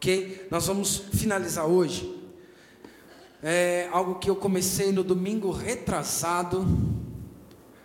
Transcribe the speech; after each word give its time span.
ok? 0.00 0.48
Nós 0.50 0.66
vamos 0.66 0.96
finalizar 0.96 1.66
hoje. 1.66 2.18
É 3.42 3.86
algo 3.92 4.14
que 4.14 4.30
eu 4.30 4.34
comecei 4.34 4.92
no 4.92 5.04
domingo 5.04 5.50
retrasado, 5.50 6.66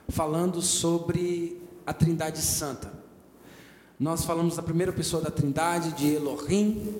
falando 0.07 0.61
sobre 0.61 1.61
a 1.85 1.91
Trindade 1.91 2.41
Santa. 2.41 2.93
Nós 3.99 4.23
falamos 4.23 4.55
da 4.55 4.63
primeira 4.63 4.93
pessoa 4.93 5.21
da 5.21 5.29
Trindade, 5.29 5.91
de 5.91 6.13
Elohim. 6.13 6.95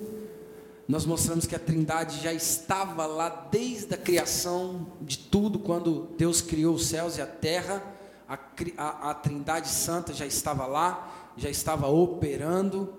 Nós 0.86 1.06
mostramos 1.06 1.46
que 1.46 1.56
a 1.56 1.58
Trindade 1.58 2.22
já 2.22 2.34
estava 2.34 3.06
lá 3.06 3.48
desde 3.50 3.94
a 3.94 3.98
criação 3.98 4.86
de 5.00 5.16
tudo, 5.16 5.58
quando 5.58 6.10
Deus 6.18 6.42
criou 6.42 6.74
os 6.74 6.88
céus 6.88 7.16
e 7.16 7.22
a 7.22 7.26
terra. 7.26 7.82
A, 8.28 8.38
a, 8.76 9.10
a 9.10 9.14
Trindade 9.14 9.68
Santa 9.68 10.12
já 10.12 10.26
estava 10.26 10.66
lá, 10.66 11.32
já 11.38 11.48
estava 11.48 11.86
operando. 11.86 12.92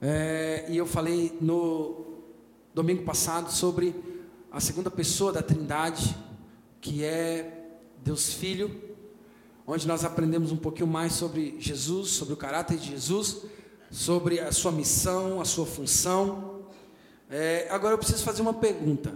É, 0.00 0.64
e 0.68 0.76
eu 0.76 0.86
falei 0.86 1.36
no 1.40 2.06
domingo 2.72 3.02
passado 3.02 3.50
sobre 3.50 3.92
a 4.50 4.60
segunda 4.60 4.90
pessoa 4.90 5.32
da 5.32 5.42
Trindade, 5.42 6.16
que 6.80 7.02
é 7.02 7.72
Deus 8.04 8.32
Filho, 8.32 8.70
onde 9.66 9.88
nós 9.88 10.04
aprendemos 10.04 10.52
um 10.52 10.56
pouquinho 10.56 10.86
mais 10.86 11.14
sobre 11.14 11.56
Jesus, 11.58 12.10
sobre 12.10 12.32
o 12.32 12.36
caráter 12.36 12.78
de 12.78 12.90
Jesus, 12.90 13.42
sobre 13.90 14.38
a 14.38 14.52
sua 14.52 14.70
missão, 14.70 15.40
a 15.40 15.44
sua 15.44 15.66
função. 15.66 16.62
É, 17.28 17.66
agora 17.68 17.94
eu 17.94 17.98
preciso 17.98 18.22
fazer 18.22 18.40
uma 18.40 18.54
pergunta. 18.54 19.12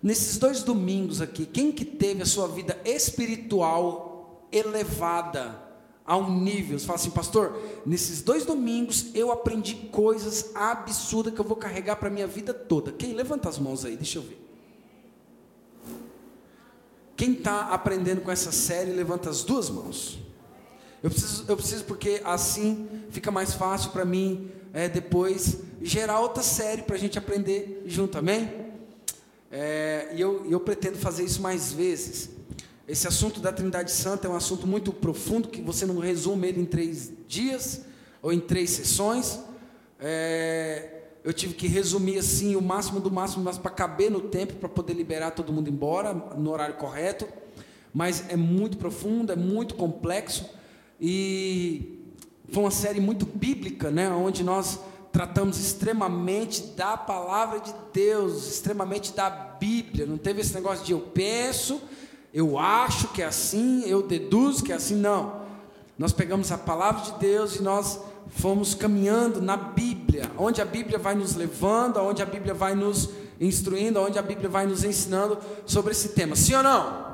Nesses 0.00 0.38
dois 0.38 0.62
domingos 0.62 1.20
aqui, 1.20 1.44
quem 1.44 1.72
que 1.72 1.84
teve 1.84 2.22
a 2.22 2.26
sua 2.26 2.46
vida 2.46 2.80
espiritual 2.84 4.48
elevada 4.52 5.69
a 6.10 6.16
um 6.16 6.40
nível? 6.40 6.76
Você 6.76 6.86
fala 6.86 6.98
assim, 6.98 7.10
pastor, 7.10 7.56
nesses 7.86 8.20
dois 8.20 8.44
domingos 8.44 9.14
eu 9.14 9.30
aprendi 9.30 9.76
coisas 9.92 10.50
absurdas 10.56 11.32
que 11.32 11.40
eu 11.40 11.44
vou 11.44 11.56
carregar 11.56 11.94
para 11.94 12.08
a 12.08 12.10
minha 12.10 12.26
vida 12.26 12.52
toda. 12.52 12.90
Quem? 12.90 13.12
Levanta 13.12 13.48
as 13.48 13.60
mãos 13.60 13.84
aí, 13.84 13.96
deixa 13.96 14.18
eu 14.18 14.22
ver. 14.22 14.44
Quem 17.16 17.34
está 17.34 17.68
aprendendo 17.68 18.22
com 18.22 18.30
essa 18.32 18.50
série, 18.50 18.90
levanta 18.90 19.30
as 19.30 19.44
duas 19.44 19.70
mãos. 19.70 20.18
Eu 21.00 21.10
preciso, 21.10 21.44
eu 21.46 21.56
preciso 21.56 21.84
porque 21.84 22.20
assim 22.24 22.88
fica 23.10 23.30
mais 23.30 23.54
fácil 23.54 23.92
para 23.92 24.04
mim 24.04 24.50
é, 24.72 24.88
depois 24.88 25.58
gerar 25.80 26.18
outra 26.18 26.42
série 26.42 26.82
para 26.82 26.96
a 26.96 26.98
gente 26.98 27.18
aprender 27.18 27.84
junto, 27.86 28.18
amém? 28.18 28.50
É, 29.48 30.10
e 30.12 30.20
eu, 30.20 30.44
eu 30.50 30.58
pretendo 30.58 30.98
fazer 30.98 31.22
isso 31.22 31.40
mais 31.40 31.72
vezes. 31.72 32.30
Esse 32.90 33.06
assunto 33.06 33.38
da 33.38 33.52
Trindade 33.52 33.92
Santa 33.92 34.26
é 34.26 34.30
um 34.30 34.34
assunto 34.34 34.66
muito 34.66 34.92
profundo 34.92 35.46
que 35.46 35.62
você 35.62 35.86
não 35.86 36.00
resume 36.00 36.48
ele 36.48 36.60
em 36.62 36.64
três 36.64 37.12
dias 37.28 37.82
ou 38.20 38.32
em 38.32 38.40
três 38.40 38.70
sessões. 38.70 39.38
É, 40.00 41.02
eu 41.22 41.32
tive 41.32 41.54
que 41.54 41.68
resumir 41.68 42.18
assim 42.18 42.56
o 42.56 42.60
máximo 42.60 42.98
do 42.98 43.08
máximo, 43.08 43.44
mas 43.44 43.56
para 43.56 43.70
caber 43.70 44.10
no 44.10 44.22
tempo, 44.22 44.54
para 44.54 44.68
poder 44.68 44.94
liberar 44.94 45.30
todo 45.30 45.52
mundo 45.52 45.70
embora 45.70 46.12
no 46.12 46.50
horário 46.50 46.74
correto. 46.74 47.28
Mas 47.94 48.24
é 48.28 48.34
muito 48.34 48.76
profundo, 48.76 49.30
é 49.30 49.36
muito 49.36 49.76
complexo 49.76 50.50
e 51.00 52.12
foi 52.50 52.64
uma 52.64 52.72
série 52.72 52.98
muito 52.98 53.24
bíblica, 53.24 53.88
né, 53.88 54.10
onde 54.10 54.42
nós 54.42 54.80
tratamos 55.12 55.60
extremamente 55.60 56.60
da 56.74 56.96
palavra 56.96 57.60
de 57.60 57.72
Deus, 57.92 58.48
extremamente 58.48 59.12
da 59.12 59.30
Bíblia. 59.30 60.06
Não 60.06 60.18
teve 60.18 60.40
esse 60.40 60.54
negócio 60.54 60.84
de 60.84 60.90
eu 60.90 60.98
penso, 60.98 61.80
eu 62.32 62.58
acho 62.58 63.08
que 63.08 63.22
é 63.22 63.26
assim, 63.26 63.82
eu 63.86 64.02
deduzo 64.02 64.62
que 64.64 64.72
é 64.72 64.76
assim, 64.76 64.94
não. 64.94 65.40
Nós 65.98 66.12
pegamos 66.12 66.50
a 66.52 66.58
palavra 66.58 67.02
de 67.02 67.18
Deus 67.18 67.56
e 67.56 67.62
nós 67.62 68.00
fomos 68.28 68.74
caminhando 68.74 69.42
na 69.42 69.56
Bíblia, 69.56 70.30
onde 70.38 70.62
a 70.62 70.64
Bíblia 70.64 70.98
vai 70.98 71.14
nos 71.14 71.34
levando, 71.34 71.98
onde 71.98 72.22
a 72.22 72.26
Bíblia 72.26 72.54
vai 72.54 72.74
nos 72.74 73.10
instruindo, 73.40 74.00
onde 74.00 74.18
a 74.18 74.22
Bíblia 74.22 74.48
vai 74.48 74.66
nos 74.66 74.84
ensinando 74.84 75.38
sobre 75.66 75.92
esse 75.92 76.10
tema. 76.10 76.36
Sim 76.36 76.54
ou 76.54 76.62
não? 76.62 77.10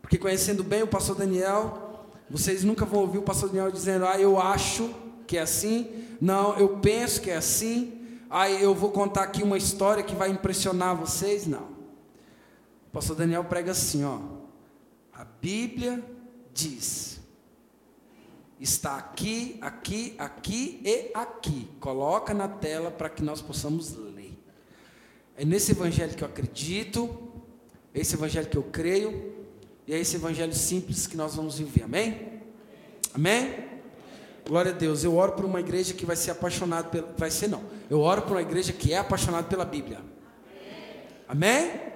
Porque 0.00 0.18
conhecendo 0.18 0.62
bem 0.62 0.82
o 0.82 0.86
pastor 0.86 1.16
Daniel, 1.16 2.06
vocês 2.28 2.62
nunca 2.64 2.84
vão 2.84 3.00
ouvir 3.00 3.18
o 3.18 3.22
pastor 3.22 3.48
Daniel 3.48 3.70
dizendo: 3.70 4.06
"Ah, 4.06 4.18
eu 4.18 4.40
acho 4.40 4.90
que 5.26 5.36
é 5.36 5.40
assim". 5.40 5.88
Não, 6.20 6.56
eu 6.56 6.78
penso 6.78 7.20
que 7.20 7.30
é 7.30 7.36
assim. 7.36 7.92
Ah, 8.28 8.50
eu 8.50 8.74
vou 8.74 8.90
contar 8.90 9.22
aqui 9.24 9.42
uma 9.42 9.58
história 9.58 10.02
que 10.02 10.14
vai 10.14 10.30
impressionar 10.30 10.96
vocês, 10.96 11.46
não. 11.46 11.69
O 12.90 12.92
pastor 12.92 13.14
Daniel 13.14 13.44
prega 13.44 13.70
assim, 13.70 14.04
ó. 14.04 14.18
A 15.12 15.24
Bíblia 15.24 16.04
diz. 16.52 17.20
Está 18.58 18.96
aqui, 18.96 19.56
aqui, 19.60 20.14
aqui 20.18 20.80
e 20.84 21.10
aqui. 21.14 21.68
Coloca 21.78 22.34
na 22.34 22.48
tela 22.48 22.90
para 22.90 23.08
que 23.08 23.22
nós 23.22 23.40
possamos 23.40 23.96
ler. 23.96 24.36
É 25.36 25.44
nesse 25.44 25.70
evangelho 25.70 26.14
que 26.14 26.24
eu 26.24 26.28
acredito, 26.28 27.32
é 27.94 28.00
esse 28.00 28.14
evangelho 28.14 28.48
que 28.48 28.58
eu 28.58 28.64
creio, 28.64 29.34
e 29.86 29.94
é 29.94 29.98
esse 29.98 30.16
evangelho 30.16 30.52
simples 30.52 31.06
que 31.06 31.16
nós 31.16 31.36
vamos 31.36 31.58
viver. 31.58 31.84
Amém? 31.84 32.40
Amém? 33.14 33.70
Glória 34.46 34.72
a 34.72 34.74
Deus. 34.74 35.04
Eu 35.04 35.16
oro 35.16 35.32
por 35.32 35.44
uma 35.44 35.60
igreja 35.60 35.94
que 35.94 36.04
vai 36.04 36.16
ser 36.16 36.32
apaixonada 36.32 36.88
pela. 36.88 37.14
Vai 37.16 37.30
ser 37.30 37.48
não. 37.48 37.62
Eu 37.88 38.00
oro 38.00 38.22
por 38.22 38.32
uma 38.32 38.42
igreja 38.42 38.72
que 38.72 38.92
é 38.92 38.98
apaixonada 38.98 39.46
pela 39.46 39.64
Bíblia. 39.64 40.00
Amém? 41.28 41.90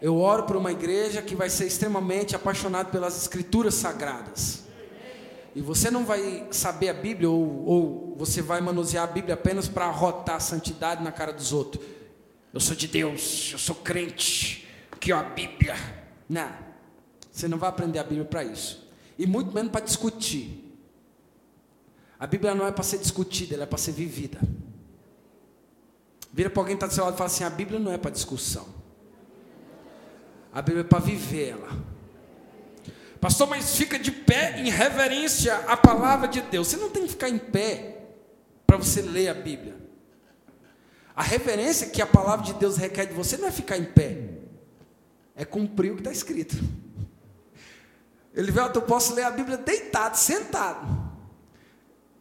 Eu 0.00 0.16
oro 0.16 0.44
por 0.44 0.56
uma 0.56 0.72
igreja 0.72 1.20
que 1.20 1.34
vai 1.34 1.50
ser 1.50 1.66
extremamente 1.66 2.34
apaixonada 2.34 2.88
pelas 2.88 3.20
escrituras 3.20 3.74
sagradas. 3.74 4.64
E 5.54 5.60
você 5.60 5.90
não 5.90 6.04
vai 6.04 6.46
saber 6.50 6.88
a 6.88 6.94
Bíblia, 6.94 7.28
ou, 7.28 7.66
ou 7.66 8.14
você 8.16 8.40
vai 8.40 8.60
manusear 8.60 9.04
a 9.04 9.12
Bíblia 9.12 9.34
apenas 9.34 9.68
para 9.68 9.86
arrotar 9.86 10.36
a 10.36 10.40
santidade 10.40 11.02
na 11.02 11.12
cara 11.12 11.32
dos 11.32 11.52
outros. 11.52 11.84
Eu 12.52 12.60
sou 12.60 12.74
de 12.74 12.88
Deus, 12.88 13.50
eu 13.52 13.58
sou 13.58 13.74
crente, 13.74 14.66
que 14.98 15.12
é 15.12 15.14
a 15.14 15.22
Bíblia. 15.22 15.74
Não, 16.28 16.50
você 17.30 17.46
não 17.46 17.58
vai 17.58 17.68
aprender 17.68 17.98
a 17.98 18.04
Bíblia 18.04 18.24
para 18.24 18.42
isso. 18.42 18.88
E 19.18 19.26
muito 19.26 19.52
menos 19.52 19.70
para 19.70 19.84
discutir. 19.84 20.66
A 22.18 22.26
Bíblia 22.26 22.54
não 22.54 22.66
é 22.66 22.72
para 22.72 22.84
ser 22.84 22.98
discutida, 22.98 23.54
ela 23.54 23.64
é 23.64 23.66
para 23.66 23.78
ser 23.78 23.92
vivida. 23.92 24.38
Vira 26.32 26.48
para 26.48 26.62
alguém 26.62 26.76
que 26.76 26.84
está 26.84 26.86
do 26.86 26.94
seu 26.94 27.04
lado 27.04 27.14
e 27.14 27.18
fala 27.18 27.26
assim: 27.26 27.44
a 27.44 27.50
Bíblia 27.50 27.78
não 27.78 27.92
é 27.92 27.98
para 27.98 28.10
discussão. 28.10 28.79
A 30.52 30.60
Bíblia 30.60 30.82
é 30.82 30.84
para 30.84 30.98
viver 30.98 31.50
ela. 31.50 31.68
Pastor, 33.20 33.48
mas 33.48 33.76
fica 33.76 33.98
de 33.98 34.10
pé 34.10 34.60
em 34.60 34.70
reverência 34.70 35.54
à 35.68 35.76
palavra 35.76 36.26
de 36.26 36.40
Deus. 36.40 36.68
Você 36.68 36.76
não 36.76 36.90
tem 36.90 37.04
que 37.04 37.10
ficar 37.10 37.28
em 37.28 37.38
pé 37.38 37.98
para 38.66 38.78
você 38.78 39.02
ler 39.02 39.28
a 39.28 39.34
Bíblia. 39.34 39.76
A 41.14 41.22
reverência 41.22 41.88
que 41.88 42.00
a 42.00 42.06
palavra 42.06 42.46
de 42.46 42.54
Deus 42.54 42.78
requer 42.78 43.06
de 43.06 43.12
você 43.12 43.36
não 43.36 43.48
é 43.48 43.50
ficar 43.50 43.76
em 43.76 43.84
pé, 43.84 44.16
é 45.36 45.44
cumprir 45.44 45.92
o 45.92 45.96
que 45.96 46.00
está 46.00 46.12
escrito. 46.12 46.56
Ele 48.34 48.50
veio, 48.50 48.70
eu 48.74 48.82
posso 48.82 49.14
ler 49.14 49.24
a 49.24 49.30
Bíblia 49.30 49.58
deitado, 49.58 50.16
sentado. 50.16 51.10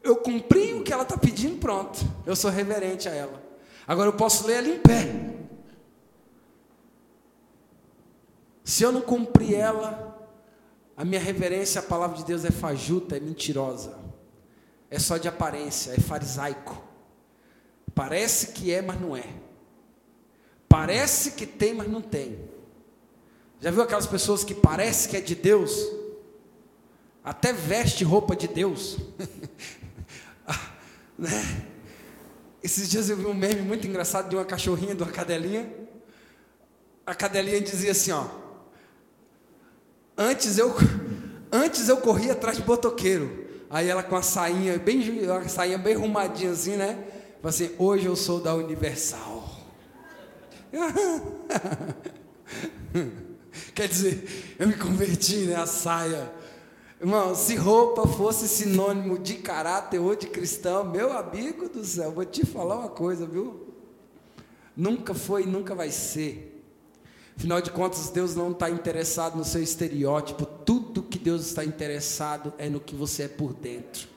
Eu 0.03 0.17
cumpri 0.17 0.73
o 0.73 0.83
que 0.83 0.91
ela 0.91 1.03
está 1.03 1.17
pedindo, 1.17 1.57
pronto. 1.59 1.99
Eu 2.25 2.35
sou 2.35 2.51
reverente 2.51 3.07
a 3.07 3.13
ela. 3.13 3.41
Agora 3.87 4.09
eu 4.09 4.13
posso 4.13 4.45
ler 4.45 4.57
ela 4.57 4.67
em 4.67 4.79
pé. 4.79 5.38
Se 8.69 8.83
eu 8.83 8.91
não 8.91 9.01
cumprir 9.01 9.55
ela, 9.55 10.29
a 10.95 11.03
minha 11.03 11.19
reverência 11.19 11.79
à 11.79 11.83
palavra 11.83 12.15
de 12.15 12.23
Deus 12.23 12.45
é 12.45 12.51
fajuta, 12.51 13.17
é 13.17 13.19
mentirosa, 13.19 13.97
é 14.91 14.99
só 14.99 15.17
de 15.17 15.27
aparência, 15.27 15.91
é 15.93 15.99
farisaico. 15.99 16.79
Parece 17.95 18.49
que 18.49 18.71
é, 18.71 18.79
mas 18.79 19.01
não 19.01 19.17
é. 19.17 19.23
Parece 20.67 21.31
que 21.31 21.47
tem, 21.47 21.73
mas 21.73 21.89
não 21.89 21.99
tem. 21.99 22.47
Já 23.59 23.71
viu 23.71 23.81
aquelas 23.81 24.05
pessoas 24.05 24.43
que 24.43 24.53
parece 24.53 25.09
que 25.09 25.17
é 25.17 25.21
de 25.21 25.33
Deus? 25.33 25.73
Até 27.23 27.51
veste 27.51 28.03
roupa 28.03 28.35
de 28.35 28.47
Deus. 28.47 28.99
Ah, 30.45 30.71
né? 31.17 31.65
Esses 32.63 32.89
dias 32.89 33.09
eu 33.09 33.17
vi 33.17 33.25
um 33.25 33.33
meme 33.33 33.61
muito 33.61 33.85
engraçado 33.87 34.29
de 34.29 34.35
uma 34.35 34.45
cachorrinha, 34.45 34.95
de 34.95 35.03
uma 35.03 35.11
cadelinha. 35.11 35.71
A 37.05 37.13
cadelinha 37.13 37.61
dizia 37.61 37.91
assim, 37.91 38.11
ó: 38.11 38.38
Antes 40.21 40.57
eu, 40.57 40.75
antes 41.49 41.87
eu 41.87 41.95
corria 41.95 42.33
atrás 42.33 42.57
de 42.57 42.63
botoqueiro. 42.63 43.47
Aí 43.69 43.87
ela 43.87 44.03
com 44.03 44.17
a 44.17 44.21
sainha 44.21 44.77
bem, 44.77 45.01
a 45.29 45.47
sainha 45.47 45.77
bem 45.77 45.95
arrumadinha 45.95 46.51
assim, 46.51 46.75
né? 46.75 47.07
Falei 47.41 47.55
assim, 47.55 47.71
hoje 47.77 48.05
eu 48.05 48.17
sou 48.17 48.41
da 48.41 48.53
Universal. 48.53 49.49
Quer 53.73 53.87
dizer, 53.87 54.55
eu 54.59 54.67
me 54.67 54.73
converti, 54.73 55.45
né? 55.45 55.55
A 55.55 55.65
saia. 55.65 56.29
Irmão, 56.99 57.33
se 57.33 57.55
roupa 57.55 58.05
fosse 58.05 58.45
sinônimo 58.49 59.17
de 59.17 59.35
caráter 59.35 59.99
ou 59.99 60.17
de 60.17 60.27
cristão, 60.27 60.83
meu 60.83 61.17
amigo 61.17 61.69
do 61.69 61.85
céu, 61.85 62.11
vou 62.11 62.25
te 62.25 62.45
falar 62.45 62.77
uma 62.77 62.89
coisa, 62.89 63.25
viu? 63.25 63.73
Nunca 64.75 65.13
foi 65.13 65.43
e 65.43 65.47
nunca 65.47 65.73
vai 65.73 65.91
ser. 65.91 66.48
Afinal 67.39 67.61
de 67.61 67.71
contas, 67.71 68.09
Deus 68.09 68.35
não 68.35 68.51
está 68.51 68.69
interessado 68.69 69.37
no 69.37 69.45
seu 69.45 69.63
estereótipo, 69.63 70.45
tudo 70.45 71.01
que 71.01 71.17
Deus 71.17 71.45
está 71.45 71.63
interessado 71.63 72.53
é 72.57 72.67
no 72.67 72.81
que 72.81 72.93
você 72.93 73.23
é 73.23 73.27
por 73.29 73.53
dentro. 73.53 74.09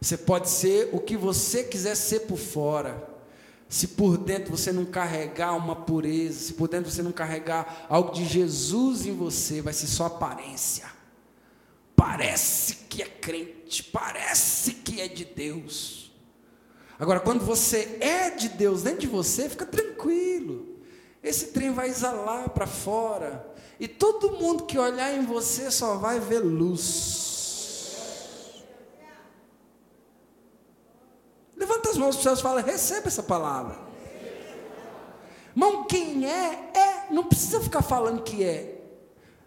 Você 0.00 0.16
pode 0.16 0.48
ser 0.48 0.90
o 0.92 1.00
que 1.00 1.16
você 1.16 1.64
quiser 1.64 1.96
ser 1.96 2.20
por 2.20 2.38
fora. 2.38 3.08
Se 3.68 3.88
por 3.88 4.16
dentro 4.18 4.56
você 4.56 4.70
não 4.70 4.84
carregar 4.84 5.56
uma 5.56 5.74
pureza, 5.74 6.38
se 6.38 6.52
por 6.52 6.68
dentro 6.68 6.92
você 6.92 7.02
não 7.02 7.10
carregar 7.10 7.86
algo 7.88 8.12
de 8.12 8.24
Jesus 8.24 9.04
em 9.04 9.12
você, 9.12 9.60
vai 9.60 9.72
ser 9.72 9.88
só 9.88 10.06
aparência. 10.06 10.86
Parece 11.96 12.76
que 12.88 13.02
é 13.02 13.06
crente, 13.06 13.82
parece 13.82 14.74
que 14.74 15.00
é 15.00 15.08
de 15.08 15.24
Deus. 15.24 16.12
Agora, 17.00 17.18
quando 17.18 17.44
você 17.44 17.98
é 18.00 18.30
de 18.30 18.48
Deus 18.48 18.84
dentro 18.84 19.00
de 19.00 19.06
você, 19.08 19.48
fica 19.48 19.66
tranquilo. 19.66 20.72
Esse 21.22 21.48
trem 21.48 21.72
vai 21.72 21.88
exalar 21.88 22.50
para 22.50 22.66
fora. 22.66 23.46
E 23.78 23.86
todo 23.86 24.32
mundo 24.32 24.64
que 24.64 24.78
olhar 24.78 25.14
em 25.14 25.24
você 25.24 25.70
só 25.70 25.96
vai 25.96 26.18
ver 26.18 26.40
luz. 26.40 27.22
Levanta 31.56 31.90
as 31.90 31.96
mãos 31.96 32.16
para 32.16 32.18
os 32.18 32.22
céus 32.24 32.38
e 32.40 32.42
fala: 32.42 32.60
receba 32.60 33.06
essa 33.06 33.22
palavra. 33.22 33.78
Irmão, 35.54 35.84
quem 35.84 36.28
é, 36.28 36.70
é. 36.74 37.12
Não 37.12 37.24
precisa 37.24 37.60
ficar 37.60 37.82
falando 37.82 38.22
que 38.22 38.42
é. 38.42 38.80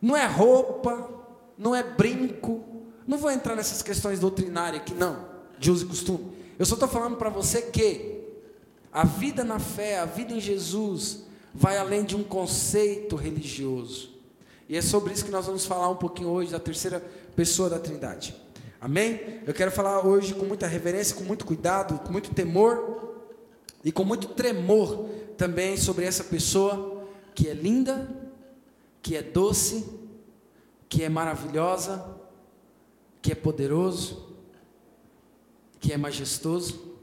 Não 0.01 0.15
é 0.15 0.25
roupa, 0.25 1.09
não 1.57 1.75
é 1.75 1.83
brinco. 1.83 2.63
Não 3.07 3.17
vou 3.17 3.31
entrar 3.31 3.55
nessas 3.55 3.81
questões 3.81 4.19
doutrinárias 4.19 4.81
aqui, 4.81 4.93
não, 4.93 5.25
de 5.59 5.69
uso 5.71 5.85
e 5.85 5.89
costume. 5.89 6.35
Eu 6.57 6.65
só 6.65 6.75
estou 6.75 6.87
falando 6.87 7.17
para 7.17 7.29
você 7.29 7.63
que 7.63 8.23
a 8.91 9.03
vida 9.03 9.43
na 9.43 9.59
fé, 9.59 9.99
a 9.99 10.05
vida 10.05 10.33
em 10.33 10.39
Jesus, 10.39 11.24
vai 11.55 11.77
além 11.77 12.03
de 12.03 12.15
um 12.15 12.23
conceito 12.23 13.15
religioso. 13.15 14.09
E 14.67 14.75
é 14.75 14.81
sobre 14.81 15.13
isso 15.13 15.23
que 15.23 15.31
nós 15.31 15.45
vamos 15.45 15.65
falar 15.65 15.89
um 15.89 15.95
pouquinho 15.95 16.27
hoje, 16.29 16.51
da 16.51 16.59
terceira 16.59 16.99
pessoa 17.33 17.69
da 17.69 17.79
Trindade. 17.79 18.35
Amém? 18.81 19.41
Eu 19.47 19.53
quero 19.53 19.71
falar 19.71 20.05
hoje 20.05 20.33
com 20.33 20.45
muita 20.45 20.67
reverência, 20.67 21.15
com 21.15 21.23
muito 21.23 21.45
cuidado, 21.45 21.97
com 21.99 22.11
muito 22.11 22.31
temor 22.31 23.23
e 23.83 23.91
com 23.91 24.03
muito 24.03 24.27
tremor 24.29 25.09
também 25.37 25.77
sobre 25.77 26.03
essa 26.03 26.25
pessoa 26.25 27.07
que 27.33 27.47
é 27.47 27.53
linda, 27.53 28.07
que 29.01 29.15
é 29.15 29.23
doce, 29.23 29.85
que 30.89 31.03
é 31.03 31.09
maravilhosa, 31.09 32.17
que 33.21 33.31
é 33.31 33.35
poderoso, 33.35 34.35
que 35.79 35.93
é 35.93 35.97
majestoso. 35.97 36.95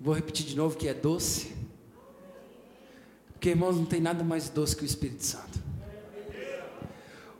Vou 0.00 0.14
repetir 0.14 0.46
de 0.46 0.56
novo 0.56 0.76
que 0.76 0.88
é 0.88 0.94
doce, 0.94 1.63
porque, 3.44 3.50
irmãos, 3.50 3.76
não 3.76 3.84
tem 3.84 4.00
nada 4.00 4.24
mais 4.24 4.48
doce 4.48 4.74
que 4.74 4.84
o 4.84 4.86
Espírito 4.86 5.22
Santo. 5.22 5.62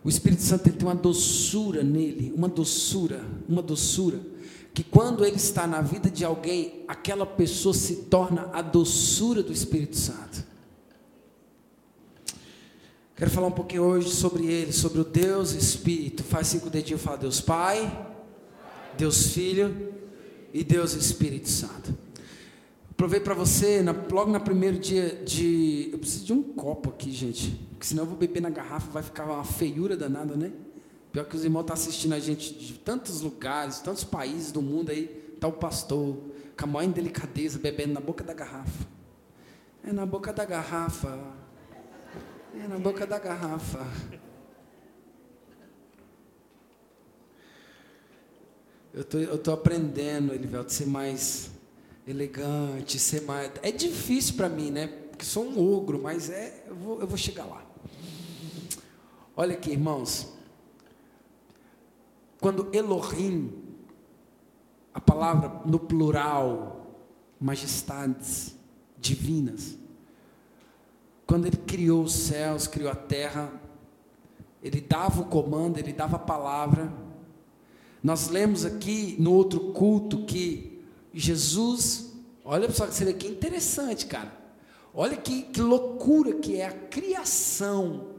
O 0.05 0.09
Espírito 0.11 0.43
Santo 0.43 0.65
tem 0.65 0.87
uma 0.87 0.95
doçura 0.95 1.83
nele, 1.83 2.31
uma 2.37 2.47
doçura, 2.47 3.25
uma 3.49 3.63
doçura, 3.63 4.21
que 4.75 4.85
quando 4.85 5.25
ele 5.25 5.37
está 5.37 5.67
na 5.67 5.81
vida 5.81 6.11
de 6.11 6.23
alguém, 6.23 6.85
aquela 6.87 7.25
pessoa 7.25 7.73
se 7.75 8.03
torna 8.03 8.51
a 8.53 8.61
doçura 8.61 9.43
do 9.43 9.51
Espírito 9.51 9.97
Santo. 9.97 10.45
Quero 13.17 13.31
falar 13.31 13.47
um 13.47 13.53
pouquinho 13.53 13.85
hoje 13.85 14.11
sobre 14.11 14.45
ele, 14.45 14.75
sobre 14.75 15.01
o 15.01 15.05
Deus 15.05 15.53
Espírito. 15.53 16.23
Faz 16.23 16.49
cinco 16.49 16.69
dedinhos 16.69 17.01
e 17.01 17.05
fala 17.05 17.17
Deus 17.17 17.41
Pai, 17.41 18.11
Deus 18.99 19.29
Filho 19.29 19.95
e 20.53 20.63
Deus 20.63 20.93
Espírito 20.93 21.49
Santo. 21.49 22.04
Provei 22.97 23.19
para 23.19 23.35
você, 23.35 23.83
na, 23.83 23.93
logo 23.93 24.31
no 24.31 24.41
primeiro 24.41 24.79
dia 24.79 25.17
de. 25.25 25.89
Eu 25.93 25.99
preciso 25.99 26.27
de 26.27 26.33
um 26.33 26.43
copo 26.43 26.91
aqui, 26.91 27.11
gente. 27.11 27.51
Porque 27.71 27.87
senão 27.87 28.05
eu 28.05 28.09
vou 28.09 28.17
beber 28.17 28.41
na 28.41 28.51
garrafa, 28.51 28.91
vai 28.91 29.03
ficar 29.03 29.25
uma 29.25 29.45
feiura 29.45 29.97
danada, 29.97 30.37
né? 30.37 30.53
Pior 31.11 31.25
que 31.25 31.35
os 31.35 31.45
irmãos 31.45 31.63
estão 31.63 31.77
tá 31.77 31.81
assistindo 31.81 32.13
a 32.13 32.21
gente 32.21 32.55
de 32.55 32.75
tantos 32.75 33.21
lugares, 33.21 33.81
tantos 33.81 34.05
países 34.05 34.53
do 34.53 34.63
mundo 34.63 34.91
aí. 34.91 35.23
Está 35.35 35.49
o 35.49 35.53
pastor, 35.53 36.17
com 36.57 36.65
a 36.65 36.67
maior 36.67 36.89
indelicadeza, 36.89 37.59
bebendo 37.59 37.95
na 37.95 38.01
boca 38.01 38.23
da 38.23 38.33
garrafa. 38.33 38.87
É 39.85 39.93
na 39.93 40.07
boca 40.07 40.33
da 40.33 40.45
garrafa. 40.45 41.19
É 42.55 42.69
na 42.69 42.79
boca 42.79 43.07
da 43.07 43.19
garrafa. 43.19 43.87
Eu 48.93 49.03
tô, 49.03 49.19
estou 49.19 49.39
tô 49.39 49.53
aprendendo, 49.53 50.33
Elivelto, 50.33 50.69
a 50.69 50.71
ser 50.71 50.87
mais 50.87 51.51
elegante, 52.07 52.99
ser 52.99 53.23
mais. 53.23 53.51
É 53.63 53.71
difícil 53.71 54.35
para 54.35 54.49
mim, 54.49 54.71
né? 54.71 54.87
Porque 54.87 55.25
sou 55.25 55.45
um 55.45 55.75
ogro, 55.75 56.01
mas 56.03 56.29
é, 56.31 56.65
eu 56.67 56.75
vou, 56.75 57.01
eu 57.01 57.07
vou 57.07 57.17
chegar 57.17 57.45
lá. 57.45 57.65
Olha 59.37 59.55
aqui, 59.55 59.71
irmãos. 59.71 60.33
Quando 62.41 62.69
Elohim, 62.75 63.53
a 64.93 65.01
palavra 65.01 65.63
no 65.65 65.79
plural, 65.79 67.01
majestades 67.41 68.55
divinas, 68.99 69.79
quando 71.27 71.47
ele 71.47 71.57
criou 71.57 72.03
os 72.03 72.13
céus, 72.13 72.67
criou 72.67 72.91
a 72.91 72.95
terra, 72.95 73.51
ele 74.63 74.81
dava 74.81 75.23
o 75.23 75.27
comando, 75.27 75.79
ele 75.79 75.93
dava 75.93 76.17
a 76.17 76.19
palavra. 76.19 76.93
Nós 78.03 78.29
lemos 78.29 78.65
aqui 78.65 79.17
no 79.19 79.33
outro 79.33 79.73
culto 79.73 80.25
que 80.27 80.74
Jesus, 81.15 82.13
olha 82.45 82.71
só 82.71 82.87
que 82.87 82.95
você 82.95 83.05
vê 83.05 83.15
que 83.15 83.29
interessante, 83.29 84.07
cara. 84.07 84.33
Olha 84.93 85.17
que, 85.17 85.43
que 85.43 85.61
loucura 85.61 86.35
que 86.35 86.57
é 86.57 86.67
a 86.67 86.73
criação. 86.73 88.15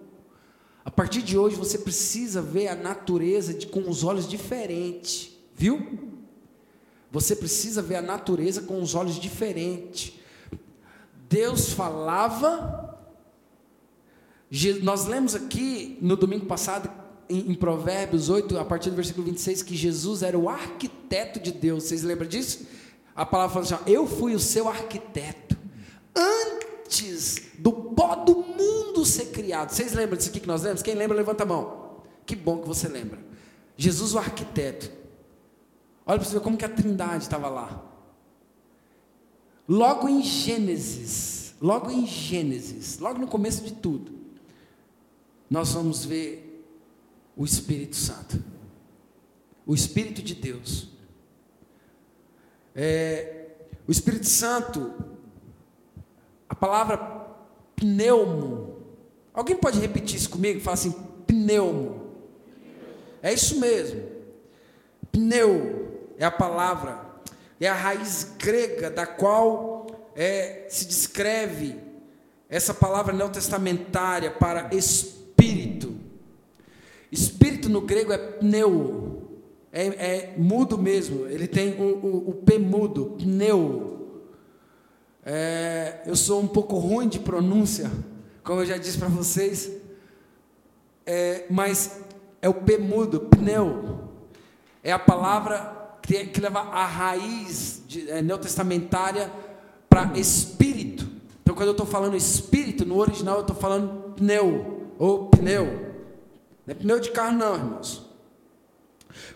A 0.83 0.91
partir 0.91 1.21
de 1.21 1.37
hoje 1.37 1.55
você 1.55 1.77
precisa 1.77 2.41
ver 2.41 2.67
a 2.67 2.75
natureza 2.75 3.53
de, 3.53 3.65
com 3.65 3.89
os 3.89 4.03
olhos 4.03 4.27
diferentes, 4.27 5.31
viu? 5.55 6.13
Você 7.11 7.35
precisa 7.35 7.81
ver 7.81 7.95
a 7.95 8.01
natureza 8.01 8.61
com 8.61 8.81
os 8.81 8.93
olhos 8.93 9.19
diferentes. 9.19 10.13
Deus 11.29 11.71
falava, 11.71 12.99
nós 14.83 15.05
lemos 15.05 15.33
aqui 15.33 15.97
no 16.01 16.15
domingo 16.15 16.45
passado, 16.45 16.89
em, 17.27 17.51
em, 17.51 17.55
Provérbios 17.55 18.29
8, 18.29 18.57
a 18.59 18.65
partir 18.65 18.89
do 18.89 18.95
versículo 18.95 19.25
26, 19.25 19.63
que 19.63 19.75
Jesus 19.75 20.21
era 20.21 20.37
o 20.37 20.47
arquiteto 20.47 21.39
de 21.39 21.51
Deus. 21.51 21.85
Vocês 21.85 22.03
lembram 22.03 22.27
disso? 22.27 22.67
A 23.15 23.25
palavra 23.25 23.63
fala 23.63 23.81
assim: 23.81 23.91
Eu 23.91 24.05
fui 24.05 24.35
o 24.35 24.39
seu 24.39 24.67
arquiteto. 24.67 25.57
Antes 26.13 27.41
do 27.57 27.71
pó 27.71 28.15
do 28.15 28.35
mundo 28.35 29.05
ser 29.05 29.27
criado. 29.27 29.69
Vocês 29.69 29.93
lembram 29.93 30.17
disso 30.17 30.29
aqui 30.29 30.41
que 30.41 30.47
nós 30.47 30.63
lemos? 30.63 30.81
Quem 30.81 30.95
lembra, 30.95 31.15
levanta 31.15 31.43
a 31.43 31.45
mão. 31.45 32.03
Que 32.25 32.35
bom 32.35 32.59
que 32.59 32.67
você 32.67 32.87
lembra. 32.87 33.19
Jesus, 33.77 34.13
o 34.13 34.17
arquiteto. 34.17 34.91
Olha 36.05 36.19
para 36.19 36.27
você 36.27 36.35
ver 36.35 36.41
como 36.41 36.57
que 36.57 36.65
a 36.65 36.69
trindade 36.69 37.23
estava 37.23 37.49
lá. 37.49 37.83
Logo 39.67 40.07
em 40.07 40.21
Gênesis, 40.21 41.55
logo 41.59 41.89
em 41.89 42.05
Gênesis, 42.05 42.99
logo 42.99 43.17
no 43.17 43.27
começo 43.27 43.63
de 43.63 43.73
tudo, 43.73 44.13
nós 45.49 45.73
vamos 45.73 46.05
ver 46.05 46.63
o 47.35 47.43
Espírito 47.43 47.95
Santo, 47.95 48.43
o 49.65 49.73
Espírito 49.73 50.21
de 50.21 50.35
Deus, 50.35 50.89
é, 52.75 53.45
o 53.87 53.91
Espírito 53.91 54.27
Santo, 54.27 54.93
a 56.49 56.53
palavra 56.53 56.97
pneumo. 57.75 58.75
Alguém 59.33 59.55
pode 59.55 59.79
repetir 59.79 60.17
isso 60.17 60.29
comigo? 60.29 60.59
Fala 60.59 60.75
assim, 60.75 60.91
pneumo. 61.25 62.11
É 63.21 63.33
isso 63.33 63.59
mesmo. 63.59 64.03
Pneu 65.11 66.13
é 66.17 66.25
a 66.25 66.31
palavra, 66.31 66.99
é 67.59 67.67
a 67.67 67.73
raiz 67.73 68.35
grega 68.37 68.89
da 68.89 69.05
qual 69.05 69.87
é, 70.15 70.65
se 70.69 70.85
descreve 70.85 71.75
essa 72.49 72.73
palavra 72.73 73.13
neotestamentária 73.13 74.31
para 74.31 74.73
espírito. 74.75 75.95
Espírito 77.11 77.69
no 77.69 77.81
grego 77.81 78.13
é 78.13 78.17
pneu, 78.17 79.04
é, 79.75 79.87
é 79.87 80.33
mudo 80.37 80.77
mesmo, 80.77 81.27
ele 81.27 81.49
tem 81.49 81.73
o, 81.73 81.83
o, 81.83 82.29
o 82.29 82.33
P 82.33 82.57
mudo, 82.57 83.17
pneu. 83.17 84.23
É, 85.25 86.01
eu 86.05 86.15
sou 86.15 86.41
um 86.41 86.47
pouco 86.47 86.77
ruim 86.77 87.09
de 87.09 87.19
pronúncia, 87.19 87.91
como 88.41 88.61
eu 88.61 88.65
já 88.65 88.77
disse 88.77 88.97
para 88.97 89.09
vocês, 89.09 89.69
é, 91.05 91.43
mas 91.49 91.99
é 92.41 92.47
o 92.47 92.53
P 92.53 92.77
mudo, 92.77 93.19
pneu. 93.19 93.99
É 94.81 94.93
a 94.93 94.99
palavra 94.99 95.97
que, 96.01 96.25
que 96.27 96.39
leva 96.39 96.59
a 96.59 96.85
raiz 96.85 97.83
de, 97.85 98.09
é, 98.09 98.21
neotestamentária 98.21 99.29
para 99.89 100.17
espírito. 100.17 101.05
Então, 101.43 101.53
quando 101.53 101.67
eu 101.67 101.71
estou 101.71 101.85
falando 101.85 102.15
espírito, 102.15 102.85
no 102.85 102.97
original 102.97 103.35
eu 103.35 103.41
estou 103.41 103.55
falando 103.57 104.13
pneu, 104.13 104.93
ou 104.97 105.27
pneu. 105.27 105.65
Não 106.65 106.71
é 106.71 106.73
pneu 106.73 106.99
de 107.01 107.11
carro, 107.11 107.37
não, 107.37 107.55
irmãos 107.55 108.04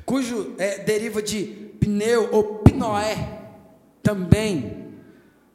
cujo 0.06 0.56
é, 0.58 0.80
deriva 0.80 1.22
de 1.22 1.44
pneu 1.80 2.30
ou 2.32 2.60
pinoé, 2.60 3.40
também, 4.02 4.94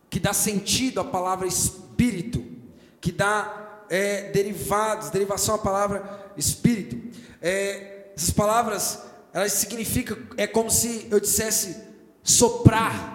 que 0.08 0.20
dá 0.20 0.32
sentido 0.32 1.00
à 1.00 1.04
palavra 1.04 1.46
espírito, 1.46 2.44
que 3.00 3.10
dá 3.10 3.84
é, 3.88 4.30
derivados, 4.30 5.10
derivação 5.10 5.54
à 5.54 5.58
palavra 5.58 6.32
espírito. 6.36 6.96
É, 7.40 8.12
essas 8.16 8.30
palavras 8.30 9.02
ela 9.32 9.48
significa, 9.48 10.16
é 10.36 10.46
como 10.46 10.70
se 10.70 11.08
eu 11.10 11.18
dissesse 11.18 11.76
soprar. 12.22 13.12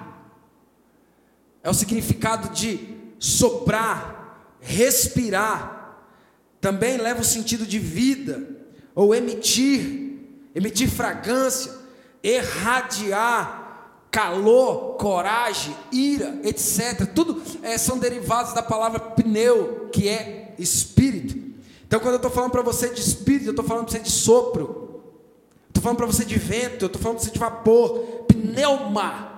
É 1.63 1.69
o 1.69 1.73
significado 1.73 2.49
de 2.49 2.97
soprar, 3.17 4.57
respirar. 4.59 5.97
Também 6.59 6.97
leva 6.97 7.21
o 7.21 7.25
sentido 7.25 7.65
de 7.65 7.79
vida, 7.79 8.45
ou 8.93 9.15
emitir, 9.15 10.08
emitir 10.53 10.89
fragrância, 10.89 11.71
irradiar, 12.23 13.69
calor, 14.11 14.97
coragem, 14.97 15.75
ira, 15.91 16.39
etc. 16.43 17.05
Tudo 17.13 17.41
é, 17.61 17.77
são 17.77 17.97
derivados 17.97 18.53
da 18.53 18.61
palavra 18.61 18.99
pneu, 18.99 19.89
que 19.91 20.09
é 20.09 20.53
espírito. 20.57 21.49
Então, 21.85 21.99
quando 21.99 22.13
eu 22.13 22.17
estou 22.17 22.31
falando 22.31 22.51
para 22.51 22.61
você 22.61 22.89
de 22.89 23.01
espírito, 23.01 23.47
eu 23.47 23.51
estou 23.51 23.65
falando 23.65 23.85
para 23.85 23.93
você 23.93 24.03
de 24.03 24.11
sopro. 24.11 25.01
Estou 25.67 25.81
falando 25.81 25.97
para 25.97 26.05
você 26.07 26.25
de 26.25 26.37
vento, 26.37 26.85
estou 26.85 27.01
falando 27.01 27.17
para 27.17 27.25
você 27.25 27.31
de 27.31 27.39
vapor. 27.39 27.99
Pneuma 28.27 29.29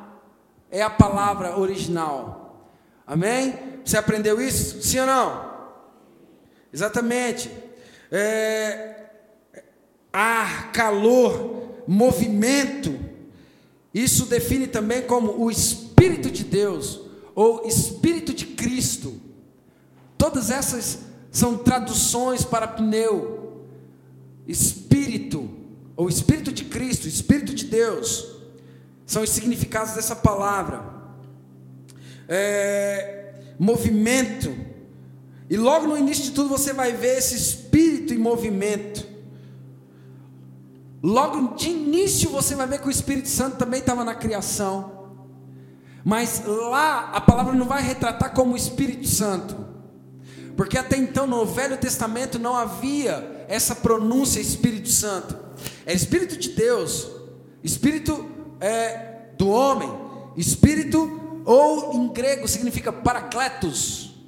é 0.70 0.82
a 0.82 0.90
palavra 0.90 1.58
original. 1.58 2.68
Amém? 3.06 3.58
Você 3.84 3.98
aprendeu 3.98 4.42
isso? 4.42 4.82
Sim 4.82 5.00
ou 5.00 5.06
não? 5.06 5.52
Exatamente. 6.74 7.52
É, 8.12 8.91
ar, 10.12 10.72
calor, 10.72 11.84
movimento. 11.88 12.98
Isso 13.94 14.26
define 14.26 14.68
também 14.68 15.02
como 15.02 15.44
o 15.44 15.52
Espírito 15.52 16.30
de 16.32 16.44
Deus 16.44 17.02
ou 17.36 17.68
Espírito 17.68 18.34
de 18.34 18.46
Cristo. 18.46 19.20
Todas 20.18 20.50
essas 20.50 21.00
são 21.32 21.58
traduções 21.58 22.44
para 22.44 22.68
pneu. 22.68 23.66
Espírito 24.48 25.50
ou 25.96 26.10
Espírito 26.10 26.52
de 26.52 26.66
Cristo, 26.66 27.08
Espírito 27.08 27.54
de 27.54 27.66
Deus, 27.66 28.28
são 29.06 29.24
os 29.24 29.30
significados 29.30 29.94
dessa 29.94 30.16
palavra. 30.16 30.84
É, 32.28 33.34
movimento, 33.60 34.56
e 35.52 35.58
logo 35.58 35.86
no 35.86 35.98
início 35.98 36.24
de 36.24 36.32
tudo 36.32 36.48
você 36.48 36.72
vai 36.72 36.94
ver 36.94 37.18
esse 37.18 37.36
espírito 37.36 38.14
em 38.14 38.18
movimento. 38.18 39.06
Logo 41.04 41.56
de 41.56 41.70
início 41.70 42.30
você 42.30 42.54
vai 42.54 42.68
ver 42.68 42.80
que 42.80 42.88
o 42.88 42.92
Espírito 42.92 43.28
Santo 43.28 43.58
também 43.58 43.80
estava 43.80 44.06
na 44.06 44.14
criação. 44.14 45.02
Mas 46.04 46.44
lá 46.46 47.12
a 47.14 47.22
palavra 47.22 47.54
não 47.54 47.68
vai 47.68 47.82
retratar 47.82 48.34
como 48.34 48.54
o 48.54 48.58
Espírito 48.58 49.08
Santo. 49.08 49.56
Porque 50.56 50.78
até 50.78 50.98
então 50.98 51.26
no 51.26 51.46
Velho 51.46 51.78
Testamento 51.78 52.38
não 52.38 52.56
havia 52.56 53.46
essa 53.48 53.76
pronúncia 53.76 54.40
Espírito 54.40 54.90
Santo. 54.90 55.38
É 55.86 55.94
Espírito 55.94 56.38
de 56.38 56.50
Deus, 56.50 57.10
Espírito 57.64 58.30
é, 58.60 59.30
do 59.38 59.50
homem, 59.50 59.92
Espírito, 60.38 61.42
ou 61.46 61.94
em 61.94 62.08
grego 62.10 62.48
significa 62.48 62.94
paracletos, 62.94 64.24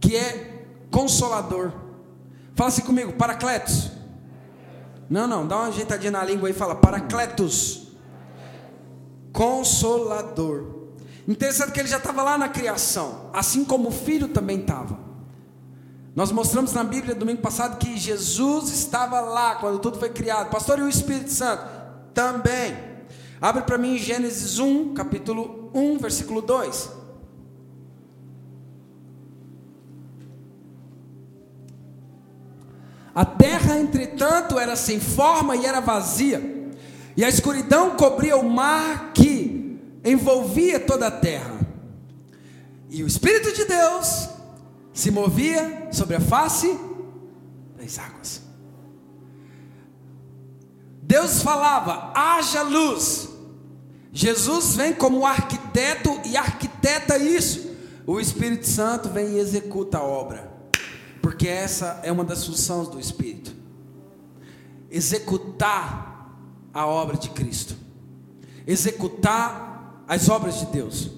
que 0.00 0.14
é 0.14 0.66
consolador. 0.90 1.72
Fala 2.54 2.68
assim 2.68 2.82
comigo, 2.82 3.14
paracletos. 3.14 3.97
Não, 5.08 5.26
não, 5.26 5.46
dá 5.46 5.56
uma 5.56 5.68
ajeitadinha 5.68 6.10
na 6.10 6.24
língua 6.24 6.50
e 6.50 6.52
fala 6.52 6.74
paracletos. 6.74 7.88
Consolador. 9.32 10.78
Interessante 11.26 11.72
que 11.72 11.80
ele 11.80 11.88
já 11.88 11.98
estava 11.98 12.22
lá 12.22 12.38
na 12.38 12.48
criação, 12.48 13.30
assim 13.32 13.64
como 13.64 13.88
o 13.88 13.92
filho 13.92 14.28
também 14.28 14.60
estava. 14.60 14.98
Nós 16.14 16.32
mostramos 16.32 16.72
na 16.72 16.82
Bíblia 16.82 17.14
domingo 17.14 17.40
passado 17.40 17.78
que 17.78 17.96
Jesus 17.96 18.70
estava 18.70 19.20
lá 19.20 19.56
quando 19.56 19.78
tudo 19.78 19.98
foi 19.98 20.10
criado. 20.10 20.50
Pastor, 20.50 20.78
e 20.78 20.82
o 20.82 20.88
Espírito 20.88 21.30
Santo? 21.30 21.64
Também. 22.12 22.76
Abre 23.40 23.62
para 23.62 23.78
mim 23.78 23.96
Gênesis 23.96 24.58
1, 24.58 24.94
capítulo 24.94 25.70
1, 25.72 25.98
versículo 25.98 26.42
2. 26.42 26.97
A 33.18 33.24
terra, 33.24 33.76
entretanto, 33.76 34.60
era 34.60 34.76
sem 34.76 35.00
forma 35.00 35.56
e 35.56 35.66
era 35.66 35.80
vazia, 35.80 36.70
e 37.16 37.24
a 37.24 37.28
escuridão 37.28 37.96
cobria 37.96 38.36
o 38.36 38.48
mar 38.48 39.10
que 39.12 39.76
envolvia 40.04 40.78
toda 40.78 41.08
a 41.08 41.10
terra. 41.10 41.58
E 42.88 43.02
o 43.02 43.08
Espírito 43.08 43.52
de 43.52 43.64
Deus 43.64 44.28
se 44.92 45.10
movia 45.10 45.88
sobre 45.90 46.14
a 46.14 46.20
face 46.20 46.78
das 47.76 47.98
águas. 47.98 48.40
Deus 51.02 51.42
falava: 51.42 52.12
haja 52.14 52.62
luz. 52.62 53.30
Jesus 54.12 54.76
vem 54.76 54.92
como 54.92 55.26
arquiteto 55.26 56.20
e 56.24 56.36
arquiteta 56.36 57.18
isso. 57.18 57.68
O 58.06 58.20
Espírito 58.20 58.68
Santo 58.68 59.08
vem 59.08 59.30
e 59.30 59.38
executa 59.40 59.98
a 59.98 60.04
obra, 60.04 60.52
porque 61.38 61.46
essa 61.46 62.00
é 62.02 62.10
uma 62.10 62.24
das 62.24 62.44
funções 62.44 62.88
do 62.88 62.98
Espírito 62.98 63.54
executar 64.90 66.36
a 66.74 66.84
obra 66.84 67.16
de 67.16 67.30
Cristo, 67.30 67.76
executar 68.66 70.02
as 70.08 70.28
obras 70.28 70.58
de 70.58 70.66
Deus. 70.66 71.12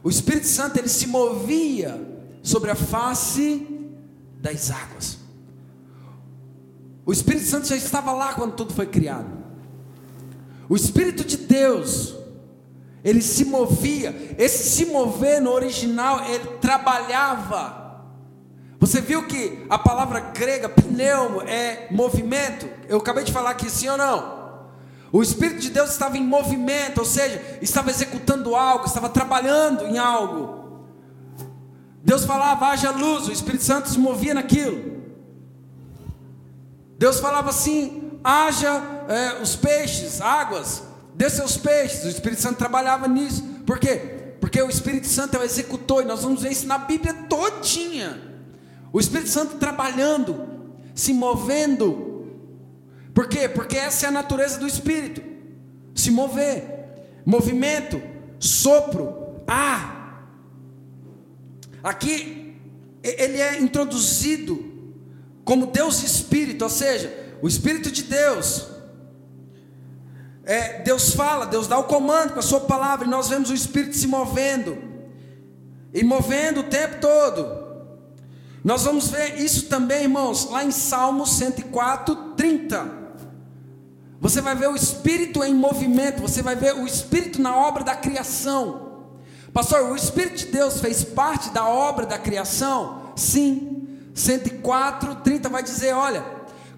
O 0.00 0.08
Espírito 0.08 0.46
Santo 0.46 0.78
ele 0.78 0.88
se 0.88 1.08
movia 1.08 2.00
sobre 2.40 2.70
a 2.70 2.76
face 2.76 3.66
das 4.40 4.70
águas. 4.70 5.18
O 7.04 7.10
Espírito 7.10 7.46
Santo 7.46 7.66
já 7.66 7.74
estava 7.74 8.12
lá 8.12 8.34
quando 8.34 8.54
tudo 8.54 8.72
foi 8.72 8.86
criado. 8.86 9.26
O 10.68 10.76
Espírito 10.76 11.24
de 11.24 11.36
Deus, 11.36 12.14
ele 13.02 13.22
se 13.22 13.44
movia. 13.44 14.36
Esse 14.38 14.70
se 14.70 14.84
mover 14.84 15.42
no 15.42 15.50
original, 15.50 16.24
ele 16.30 16.58
trabalhava. 16.58 17.87
Você 18.80 19.00
viu 19.00 19.26
que 19.26 19.66
a 19.68 19.76
palavra 19.76 20.20
grega, 20.20 20.68
pneumo, 20.68 21.42
é 21.42 21.88
movimento? 21.90 22.68
Eu 22.88 22.98
acabei 22.98 23.24
de 23.24 23.32
falar 23.32 23.50
aqui, 23.50 23.68
sim 23.68 23.88
ou 23.88 23.96
não? 23.96 24.38
O 25.10 25.22
Espírito 25.22 25.60
de 25.60 25.70
Deus 25.70 25.90
estava 25.90 26.16
em 26.16 26.24
movimento, 26.24 26.98
ou 26.98 27.04
seja, 27.04 27.58
estava 27.60 27.90
executando 27.90 28.54
algo, 28.54 28.84
estava 28.84 29.08
trabalhando 29.08 29.84
em 29.86 29.98
algo. 29.98 30.84
Deus 32.04 32.24
falava, 32.24 32.66
haja 32.68 32.90
luz, 32.90 33.26
o 33.26 33.32
Espírito 33.32 33.64
Santo 33.64 33.88
se 33.88 33.98
movia 33.98 34.34
naquilo. 34.34 34.98
Deus 36.98 37.18
falava 37.18 37.50
assim, 37.50 38.20
haja 38.22 38.82
é, 39.08 39.42
os 39.42 39.56
peixes, 39.56 40.20
águas, 40.20 40.84
dê 41.14 41.28
seus 41.28 41.56
peixes. 41.56 42.04
O 42.04 42.08
Espírito 42.08 42.42
Santo 42.42 42.58
trabalhava 42.58 43.08
nisso. 43.08 43.42
Por 43.66 43.78
quê? 43.78 44.34
Porque 44.40 44.62
o 44.62 44.68
Espírito 44.68 45.08
Santo 45.08 45.36
é 45.36 45.40
o 45.40 45.42
executor, 45.42 46.02
e 46.02 46.06
nós 46.06 46.22
vamos 46.22 46.42
ver 46.42 46.52
isso 46.52 46.66
na 46.66 46.78
Bíblia 46.78 47.14
todinha. 47.28 48.27
O 48.92 49.00
Espírito 49.00 49.30
Santo 49.30 49.56
trabalhando, 49.56 50.48
se 50.94 51.12
movendo. 51.12 52.26
Por 53.14 53.28
quê? 53.28 53.48
Porque 53.48 53.76
essa 53.76 54.06
é 54.06 54.08
a 54.08 54.12
natureza 54.12 54.58
do 54.58 54.66
Espírito. 54.66 55.22
Se 55.94 56.10
mover. 56.10 57.22
Movimento, 57.24 58.00
sopro, 58.38 59.42
ar. 59.46 60.28
Aqui 61.82 62.56
ele 63.02 63.40
é 63.40 63.60
introduzido 63.60 64.64
como 65.44 65.66
Deus 65.66 66.02
Espírito, 66.02 66.62
ou 66.62 66.70
seja, 66.70 67.36
o 67.40 67.48
Espírito 67.48 67.90
de 67.90 68.02
Deus. 68.02 68.68
É, 70.44 70.82
Deus 70.82 71.14
fala, 71.14 71.46
Deus 71.46 71.66
dá 71.66 71.78
o 71.78 71.84
comando 71.84 72.32
com 72.32 72.38
a 72.38 72.42
sua 72.42 72.60
palavra, 72.60 73.06
e 73.06 73.10
nós 73.10 73.28
vemos 73.28 73.50
o 73.50 73.54
Espírito 73.54 73.96
se 73.96 74.06
movendo, 74.06 74.76
e 75.92 76.02
movendo 76.04 76.60
o 76.60 76.64
tempo 76.64 77.00
todo. 77.00 77.57
Nós 78.68 78.84
vamos 78.84 79.08
ver 79.08 79.40
isso 79.40 79.64
também, 79.64 80.02
irmãos, 80.02 80.50
lá 80.50 80.62
em 80.62 80.70
Salmos 80.70 81.30
104, 81.38 82.14
30. 82.36 82.86
Você 84.20 84.42
vai 84.42 84.54
ver 84.54 84.68
o 84.68 84.76
Espírito 84.76 85.42
em 85.42 85.54
movimento, 85.54 86.20
você 86.20 86.42
vai 86.42 86.54
ver 86.54 86.74
o 86.74 86.84
Espírito 86.84 87.40
na 87.40 87.56
obra 87.56 87.82
da 87.82 87.96
criação. 87.96 89.06
Pastor, 89.54 89.90
o 89.90 89.96
Espírito 89.96 90.36
de 90.36 90.46
Deus 90.52 90.82
fez 90.82 91.02
parte 91.02 91.48
da 91.48 91.66
obra 91.66 92.04
da 92.04 92.18
criação? 92.18 93.14
Sim. 93.16 93.88
104, 94.12 95.14
30 95.14 95.48
vai 95.48 95.62
dizer: 95.62 95.94
olha, 95.94 96.22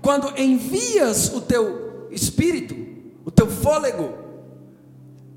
quando 0.00 0.32
envias 0.40 1.34
o 1.34 1.40
teu 1.40 2.06
espírito, 2.12 2.76
o 3.24 3.32
teu 3.32 3.50
fôlego, 3.50 4.14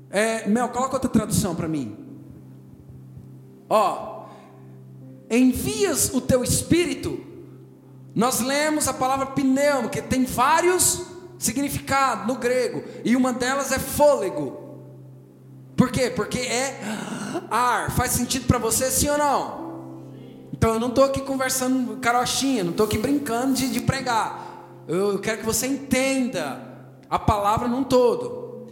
é, 0.08 0.46
Mel, 0.46 0.68
coloca 0.68 0.94
outra 0.94 1.10
tradução 1.10 1.56
para 1.56 1.66
mim. 1.66 1.96
Ó, 3.68 4.13
envias 5.38 6.12
o 6.12 6.20
teu 6.20 6.42
espírito, 6.42 7.20
nós 8.14 8.40
lemos 8.40 8.86
a 8.86 8.92
palavra 8.92 9.26
pneu, 9.26 9.88
que 9.88 10.00
tem 10.00 10.24
vários 10.24 11.02
significados 11.38 12.26
no 12.26 12.36
grego, 12.36 12.82
e 13.04 13.16
uma 13.16 13.32
delas 13.32 13.72
é 13.72 13.78
fôlego. 13.78 14.64
Por 15.76 15.90
quê? 15.90 16.10
Porque 16.10 16.38
é 16.38 16.80
ar. 17.50 17.90
Faz 17.90 18.12
sentido 18.12 18.46
para 18.46 18.58
você, 18.58 18.90
sim 18.90 19.08
ou 19.08 19.18
não? 19.18 19.64
Então 20.52 20.74
eu 20.74 20.80
não 20.80 20.88
estou 20.88 21.04
aqui 21.04 21.20
conversando 21.20 21.96
carochinha, 21.96 22.62
não 22.62 22.70
estou 22.70 22.86
aqui 22.86 22.96
brincando 22.96 23.54
de, 23.54 23.70
de 23.70 23.80
pregar. 23.80 24.84
Eu 24.86 25.18
quero 25.18 25.38
que 25.38 25.44
você 25.44 25.66
entenda 25.66 26.60
a 27.10 27.18
palavra 27.18 27.66
num 27.66 27.82
todo. 27.82 28.68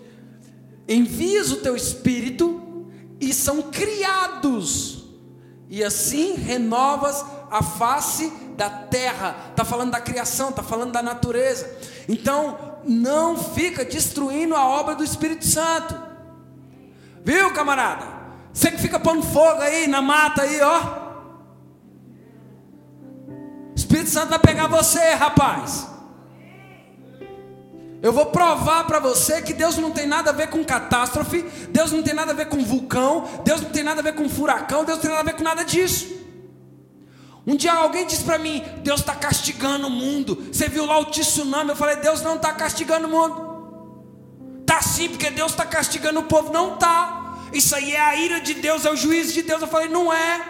Envias 0.89 1.51
o 1.51 1.57
teu 1.57 1.75
espírito 1.75 2.87
e 3.21 3.33
são 3.33 3.63
criados, 3.63 5.02
e 5.73 5.83
assim 5.83 6.35
renovas 6.35 7.25
a 7.51 7.63
face 7.63 8.31
da 8.59 8.69
terra. 8.69 9.35
Está 9.53 9.65
falando 9.65 9.93
da 9.93 10.03
criação, 10.03 10.51
está 10.51 10.63
falando 10.63 10.93
da 10.93 11.03
natureza. 11.03 11.79
Então, 12.07 12.77
não 12.85 13.39
fica 13.39 13.83
destruindo 13.83 14.55
a 14.55 14.67
obra 14.67 14.95
do 14.95 15.03
Espírito 15.03 15.47
Santo. 15.47 15.99
Viu, 17.25 17.55
camarada? 17.55 18.05
Você 18.53 18.71
que 18.71 18.83
fica 18.83 19.01
pondo 19.01 19.23
fogo 19.23 19.63
aí 19.63 19.87
na 19.87 20.03
mata 20.03 20.43
aí, 20.43 20.61
ó. 20.61 20.83
Espírito 23.75 24.11
Santo 24.11 24.29
vai 24.29 24.41
pegar 24.41 24.67
você, 24.67 25.15
rapaz. 25.15 25.89
Eu 28.03 28.13
vou 28.13 28.27
provar 28.27 28.85
para 28.85 28.99
você 28.99 29.41
que 29.41 29.55
Deus 29.55 29.79
não 29.79 29.93
tem 29.93 30.07
nada 30.07 30.31
a 30.31 30.33
ver 30.33 30.49
com 30.49 30.65
catástrofe, 30.65 31.43
Deus 31.69 31.93
não 31.93 32.03
tem 32.03 32.13
nada 32.13 32.33
a 32.33 32.35
ver 32.35 32.47
com 32.47 32.65
vulcão, 32.65 33.29
Deus 33.45 33.61
não 33.61 33.71
tem 33.71 33.85
nada 33.85 34.01
a 34.01 34.03
ver 34.03 34.17
com 34.17 34.29
furacão, 34.29 34.85
Deus 34.85 34.99
não 34.99 35.03
tem 35.03 35.11
nada 35.11 35.23
a 35.23 35.33
ver 35.33 35.37
com 35.39 35.45
nada 35.45 35.65
disso. 35.65 36.13
Um 37.47 37.55
dia 37.55 37.73
alguém 37.73 38.05
disse 38.05 38.25
para 38.25 38.39
mim: 38.39 38.61
Deus 38.83 39.01
está 39.01 39.15
castigando 39.15 39.87
o 39.87 39.91
mundo. 39.91 40.49
Você 40.53 40.69
viu 40.69 40.85
lá 40.85 40.99
o 40.99 41.07
tsunami? 41.07 41.71
Eu 41.71 41.77
falei: 41.77 41.97
Deus 41.97 42.23
não 42.23 42.35
está 42.35 42.53
castigando 42.53 43.07
o 43.07 43.11
mundo. 43.11 44.63
Tá 44.67 44.83
sim, 44.83 45.09
porque 45.09 45.31
Deus 45.31 45.53
está 45.53 45.65
castigando 45.65 46.21
o 46.21 46.25
povo. 46.25 46.53
Não 46.53 46.77
tá. 46.77 47.37
Isso 47.53 47.75
aí 47.77 47.95
é 47.95 48.01
a 48.01 48.17
ira 48.17 48.41
de 48.41 48.55
Deus, 48.55 48.85
é 48.85 48.91
o 48.91 48.97
juízo 48.97 49.33
de 49.33 49.43
Deus. 49.43 49.63
Eu 49.63 49.69
falei: 49.69 49.89
Não 49.89 50.13
é. 50.13 50.41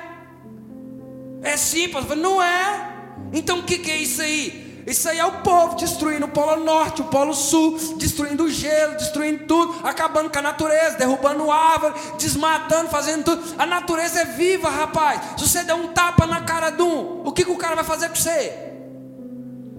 É 1.43 1.57
simples. 1.57 2.07
Não 2.17 2.43
é. 2.43 2.93
Então 3.33 3.59
o 3.59 3.63
que, 3.63 3.79
que 3.79 3.91
é 3.91 3.97
isso 3.97 4.23
aí? 4.23 4.62
Isso 4.87 5.09
aí 5.09 5.19
é 5.19 5.25
o 5.25 5.43
povo 5.43 5.77
destruindo 5.77 6.27
o 6.27 6.29
Polo 6.29 6.65
Norte, 6.65 7.03
o 7.03 7.05
Polo 7.05 7.35
Sul, 7.35 7.79
destruindo 7.97 8.45
o 8.45 8.51
gelo, 8.51 8.97
destruindo 8.97 9.45
tudo, 9.47 9.87
acabando 9.87 10.31
com 10.31 10.39
a 10.39 10.43
natureza, 10.43 10.97
derrubando 10.97 11.51
árvore, 11.51 11.95
desmatando, 12.19 12.89
fazendo 12.89 13.25
tudo. 13.25 13.43
A 13.59 13.67
natureza 13.67 14.21
é 14.21 14.25
viva, 14.25 14.69
rapaz. 14.69 15.21
Se 15.39 15.49
você 15.49 15.63
der 15.63 15.75
um 15.75 15.89
tapa 15.89 16.27
na 16.27 16.43
cara 16.43 16.71
de 16.71 16.83
um, 16.83 17.23
o 17.25 17.33
que, 17.33 17.45
que 17.45 17.51
o 17.51 17.57
cara 17.57 17.77
vai 17.77 17.85
fazer 17.85 18.09
com 18.09 18.17
você? 18.17 18.72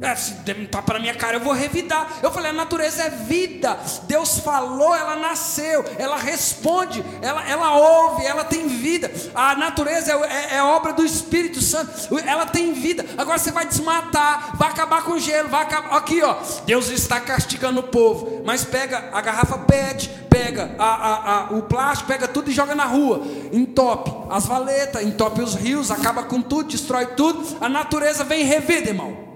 É, 0.03 0.13
se 0.15 0.33
der 0.43 0.57
um 0.57 0.65
tapa 0.65 0.93
na 0.93 0.99
minha 0.99 1.15
cara, 1.15 1.37
eu 1.37 1.39
vou 1.39 1.53
revidar. 1.53 2.19
Eu 2.21 2.29
falei, 2.29 2.51
a 2.51 2.53
natureza 2.53 3.03
é 3.03 3.09
vida. 3.09 3.79
Deus 4.03 4.37
falou, 4.39 4.93
ela 4.93 5.15
nasceu, 5.15 5.85
ela 5.97 6.17
responde, 6.17 7.01
ela, 7.21 7.47
ela 7.49 7.77
ouve, 7.77 8.25
ela 8.25 8.43
tem 8.43 8.67
vida. 8.67 9.09
A 9.33 9.55
natureza 9.55 10.11
é, 10.11 10.15
é, 10.15 10.57
é 10.57 10.63
obra 10.63 10.91
do 10.91 11.05
Espírito 11.05 11.61
Santo, 11.61 12.19
ela 12.19 12.45
tem 12.45 12.73
vida. 12.73 13.05
Agora 13.17 13.37
você 13.37 13.49
vai 13.49 13.65
desmatar, 13.65 14.57
vai 14.57 14.67
acabar 14.67 15.05
com 15.05 15.13
o 15.13 15.19
gelo, 15.19 15.47
vai 15.47 15.61
acabar. 15.61 15.95
Aqui, 15.95 16.21
ó. 16.21 16.35
Deus 16.65 16.89
está 16.89 17.21
castigando 17.21 17.79
o 17.79 17.83
povo. 17.83 18.43
Mas 18.43 18.65
pega 18.65 19.09
a 19.13 19.21
garrafa 19.21 19.57
PET, 19.59 20.09
pega 20.29 20.75
a, 20.77 20.83
a, 20.83 21.13
a, 21.13 21.43
o 21.53 21.61
plástico, 21.61 22.09
pega 22.09 22.27
tudo 22.27 22.51
e 22.51 22.53
joga 22.53 22.75
na 22.75 22.85
rua. 22.85 23.25
Entope 23.53 24.11
as 24.29 24.45
valetas, 24.45 25.01
entope 25.01 25.41
os 25.41 25.55
rios, 25.55 25.89
acaba 25.89 26.23
com 26.23 26.41
tudo, 26.41 26.67
destrói 26.67 27.05
tudo. 27.05 27.57
A 27.61 27.69
natureza 27.69 28.25
vem 28.25 28.43
revida, 28.43 28.89
irmão 28.89 29.32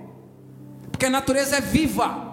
porque 0.97 1.05
a 1.05 1.11
natureza 1.11 1.57
é 1.57 1.61
viva. 1.61 2.25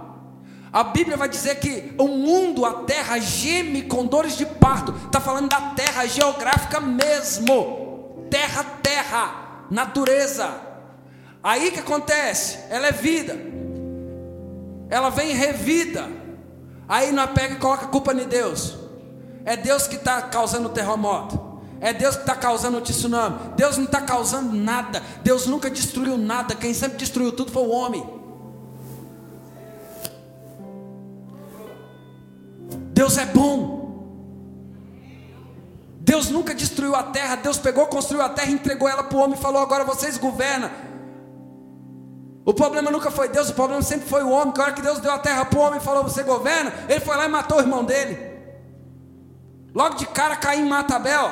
A 0.72 0.84
Bíblia 0.84 1.18
vai 1.18 1.28
dizer 1.28 1.56
que 1.56 1.94
o 1.98 2.08
mundo, 2.08 2.64
a 2.64 2.72
terra, 2.84 3.18
geme 3.18 3.82
com 3.82 4.06
dores 4.06 4.38
de 4.38 4.46
parto. 4.46 4.94
Está 5.04 5.20
falando 5.20 5.50
da 5.50 5.60
terra 5.76 6.06
geográfica 6.06 6.80
mesmo. 6.80 8.26
Terra, 8.30 8.64
terra, 8.82 9.66
natureza. 9.70 10.48
Aí 11.42 11.70
que 11.72 11.80
acontece? 11.80 12.58
Ela 12.70 12.86
é 12.86 12.92
vida. 12.92 13.38
Ela 14.88 15.10
vem 15.10 15.34
revida. 15.34 16.08
Aí 16.88 17.12
não 17.12 17.28
pega 17.28 17.54
e 17.54 17.58
coloca 17.58 17.84
a 17.84 17.88
culpa 17.88 18.14
em 18.14 18.26
Deus. 18.26 18.78
É 19.44 19.58
Deus 19.58 19.86
que 19.86 19.96
está 19.96 20.22
causando 20.22 20.70
o 20.70 20.72
terremoto. 20.72 21.60
É 21.82 21.92
Deus 21.92 22.16
que 22.16 22.22
está 22.22 22.34
causando 22.34 22.78
o 22.78 22.80
tsunami. 22.80 23.36
Deus 23.56 23.76
não 23.76 23.84
está 23.84 24.00
causando 24.00 24.56
nada. 24.56 25.02
Deus 25.22 25.44
nunca 25.46 25.68
destruiu 25.68 26.16
nada. 26.16 26.54
Quem 26.54 26.72
sempre 26.72 26.96
destruiu 26.96 27.30
tudo 27.30 27.52
foi 27.52 27.62
o 27.62 27.70
homem. 27.70 28.23
Deus 32.94 33.18
é 33.18 33.26
bom. 33.26 33.82
Deus 35.98 36.30
nunca 36.30 36.54
destruiu 36.54 36.94
a 36.94 37.02
terra, 37.02 37.34
Deus 37.34 37.58
pegou, 37.58 37.86
construiu 37.88 38.22
a 38.22 38.28
terra, 38.28 38.52
entregou 38.52 38.88
ela 38.88 39.02
para 39.02 39.18
o 39.18 39.20
homem 39.20 39.36
e 39.36 39.42
falou: 39.42 39.60
agora 39.60 39.82
vocês 39.84 40.16
governam. 40.16 40.70
O 42.46 42.54
problema 42.54 42.90
nunca 42.90 43.10
foi 43.10 43.28
Deus, 43.28 43.50
o 43.50 43.54
problema 43.54 43.82
sempre 43.82 44.08
foi 44.08 44.22
o 44.22 44.30
homem. 44.30 44.54
Que 44.54 44.60
a 44.60 44.64
hora 44.64 44.72
que 44.72 44.82
Deus 44.82 45.00
deu 45.00 45.10
a 45.10 45.18
terra 45.18 45.44
para 45.44 45.58
o 45.58 45.62
homem 45.62 45.80
e 45.80 45.82
falou: 45.82 46.04
você 46.04 46.22
governa, 46.22 46.72
ele 46.88 47.00
foi 47.00 47.16
lá 47.16 47.24
e 47.24 47.28
matou 47.28 47.58
o 47.58 47.60
irmão 47.60 47.84
dele. 47.84 48.16
Logo 49.74 49.96
de 49.96 50.06
cara, 50.06 50.36
Caim 50.36 50.68
mata 50.68 50.94
Abel. 50.94 51.30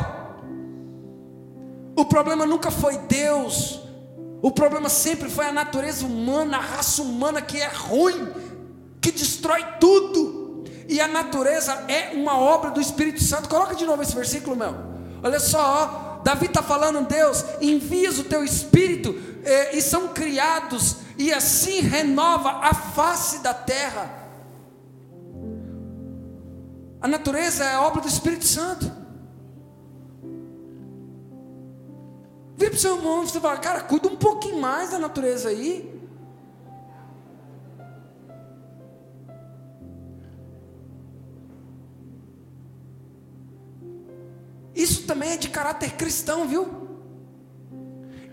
O 1.96 2.05
problema 2.05 2.44
nunca 2.44 2.72
foi 2.72 2.98
Deus, 2.98 3.81
o 4.40 4.51
problema 4.51 4.88
sempre 4.88 5.31
foi 5.31 5.46
a 5.46 5.53
natureza 5.53 6.05
humana, 6.05 6.57
a 6.57 6.61
raça 6.61 7.03
humana 7.03 7.40
que 7.40 7.59
é 7.59 7.68
ruim, 7.68 8.33
que 9.01 9.12
destrói 9.12 9.64
tudo. 9.79 10.41
E 10.88 11.01
a 11.01 11.09
natureza 11.09 11.73
é 11.88 12.11
uma 12.14 12.38
obra 12.38 12.71
do 12.71 12.81
Espírito 12.81 13.23
Santo. 13.23 13.49
Coloca 13.49 13.75
de 13.75 13.85
novo 13.85 14.03
esse 14.03 14.14
versículo, 14.14 14.57
meu. 14.57 14.75
Olha 15.23 15.38
só, 15.38 16.18
ó, 16.18 16.23
Davi 16.23 16.47
está 16.47 16.62
falando, 16.62 17.07
Deus, 17.07 17.45
envias 17.61 18.18
o 18.18 18.25
teu 18.25 18.45
Espírito 18.45 19.14
eh, 19.45 19.77
e 19.77 19.83
são 19.83 20.09
criados, 20.09 20.97
e 21.18 21.33
assim 21.33 21.81
renova 21.81 22.51
a 22.62 22.75
face 22.75 23.38
da 23.40 23.55
terra. 23.55 24.23
A 27.01 27.09
natureza 27.09 27.64
é 27.64 27.75
a 27.75 27.83
obra 27.83 28.01
do 28.01 28.09
Espírito 28.09 28.47
Santo. 28.47 28.90
Vira 32.57 32.71
para 32.71 32.77
o 32.77 32.81
seu 32.81 32.97
irmão 32.97 33.25
e 33.25 33.29
fala, 33.29 33.57
cara, 33.57 33.81
cuida 33.81 34.07
um 34.07 34.16
pouquinho 34.16 34.61
mais 34.61 34.90
da 34.90 34.99
natureza 34.99 35.49
aí. 35.49 35.91
Isso 44.83 45.05
também 45.05 45.31
é 45.31 45.37
de 45.37 45.49
caráter 45.49 45.92
cristão, 45.92 46.49
viu? 46.49 46.66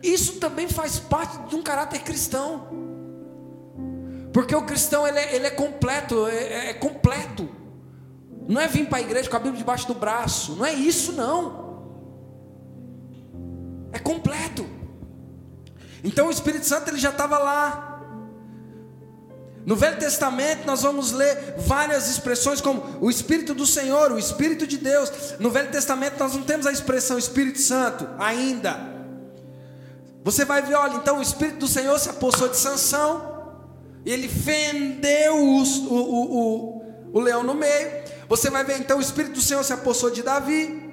Isso 0.02 0.40
também 0.40 0.68
faz 0.68 0.98
parte 0.98 1.38
de 1.48 1.56
um 1.56 1.62
caráter 1.62 2.02
cristão. 2.02 2.68
Porque 4.34 4.56
o 4.56 4.66
cristão 4.66 5.08
ele 5.08 5.20
é, 5.20 5.36
ele 5.36 5.46
é 5.46 5.52
completo, 5.52 6.28
é, 6.28 6.36
é, 6.36 6.70
é 6.72 6.74
completo. 6.74 7.48
Não 8.48 8.60
é 8.60 8.68
vir 8.68 8.88
para 8.88 8.98
a 8.98 9.02
igreja 9.02 9.30
com 9.30 9.36
a 9.36 9.40
Bíblia 9.40 9.60
debaixo 9.60 9.88
do 9.88 9.94
braço. 9.94 10.56
Não 10.56 10.66
é 10.66 10.74
isso, 10.74 11.12
não. 11.12 11.70
É 13.92 14.00
completo. 14.00 14.66
Então 16.04 16.28
o 16.28 16.32
Espírito 16.32 16.66
Santo 16.66 16.90
ele 16.90 16.98
já 16.98 17.12
estava 17.12 17.38
lá. 17.38 17.88
No 19.70 19.76
Velho 19.76 20.00
Testamento 20.00 20.66
nós 20.66 20.82
vamos 20.82 21.12
ler 21.12 21.54
várias 21.60 22.10
expressões 22.10 22.60
como 22.60 22.84
o 23.00 23.08
Espírito 23.08 23.54
do 23.54 23.68
Senhor, 23.68 24.12
o 24.12 24.18
Espírito 24.18 24.66
de 24.66 24.80
Deus. 24.80 25.36
No 25.38 25.52
Velho 25.52 25.70
Testamento 25.70 26.18
nós 26.18 26.34
não 26.34 26.42
temos 26.42 26.66
a 26.66 26.72
expressão 26.72 27.20
Espírito 27.20 27.62
Santo 27.62 28.10
ainda. 28.18 28.80
Você 30.24 30.44
vai 30.44 30.64
ver, 30.64 30.74
olha, 30.74 30.96
então 30.96 31.20
o 31.20 31.22
Espírito 31.22 31.60
do 31.60 31.68
Senhor 31.68 32.00
se 32.00 32.10
apossou 32.10 32.48
de 32.50 32.58
Sansão, 32.58 33.62
ele 34.04 34.28
fendeu 34.28 35.38
o, 35.38 35.62
o, 35.62 36.38
o, 36.40 36.84
o 37.14 37.20
leão 37.20 37.44
no 37.44 37.54
meio. 37.54 37.92
Você 38.28 38.50
vai 38.50 38.64
ver 38.64 38.80
então 38.80 38.98
o 38.98 39.02
Espírito 39.02 39.36
do 39.36 39.42
Senhor 39.42 39.64
se 39.64 39.72
apossou 39.72 40.10
de 40.10 40.24
Davi. 40.24 40.92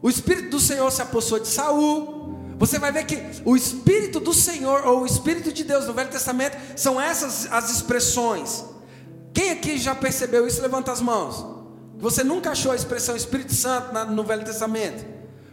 O 0.00 0.08
Espírito 0.08 0.48
do 0.48 0.58
Senhor 0.58 0.90
se 0.90 1.02
apossou 1.02 1.38
de 1.38 1.48
Saul. 1.48 2.15
Você 2.58 2.78
vai 2.78 2.90
ver 2.90 3.04
que 3.04 3.22
o 3.44 3.54
Espírito 3.54 4.18
do 4.18 4.32
Senhor, 4.32 4.86
ou 4.86 5.02
o 5.02 5.06
Espírito 5.06 5.52
de 5.52 5.62
Deus 5.62 5.86
no 5.86 5.92
Velho 5.92 6.10
Testamento, 6.10 6.56
são 6.74 7.00
essas 7.00 7.50
as 7.52 7.70
expressões. 7.70 8.64
Quem 9.32 9.50
aqui 9.50 9.76
já 9.76 9.94
percebeu 9.94 10.46
isso? 10.46 10.62
Levanta 10.62 10.90
as 10.90 11.00
mãos. 11.00 11.44
Você 11.98 12.24
nunca 12.24 12.50
achou 12.50 12.72
a 12.72 12.76
expressão 12.76 13.16
Espírito 13.16 13.54
Santo 13.54 13.92
no 14.10 14.24
Velho 14.24 14.44
Testamento? 14.44 15.04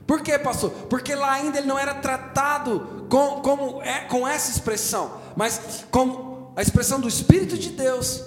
Por 0.05 0.21
quê, 0.21 0.37
pastor? 0.37 0.69
Porque 0.89 1.15
lá 1.15 1.33
ainda 1.33 1.57
ele 1.57 1.67
não 1.67 1.79
era 1.79 1.93
tratado 1.95 3.05
com, 3.09 3.41
como 3.41 3.81
é, 3.81 4.01
com 4.01 4.27
essa 4.27 4.51
expressão, 4.51 5.19
mas 5.35 5.85
com 5.89 6.51
a 6.55 6.61
expressão 6.61 6.99
do 6.99 7.07
Espírito 7.07 7.57
de 7.57 7.69
Deus. 7.69 8.23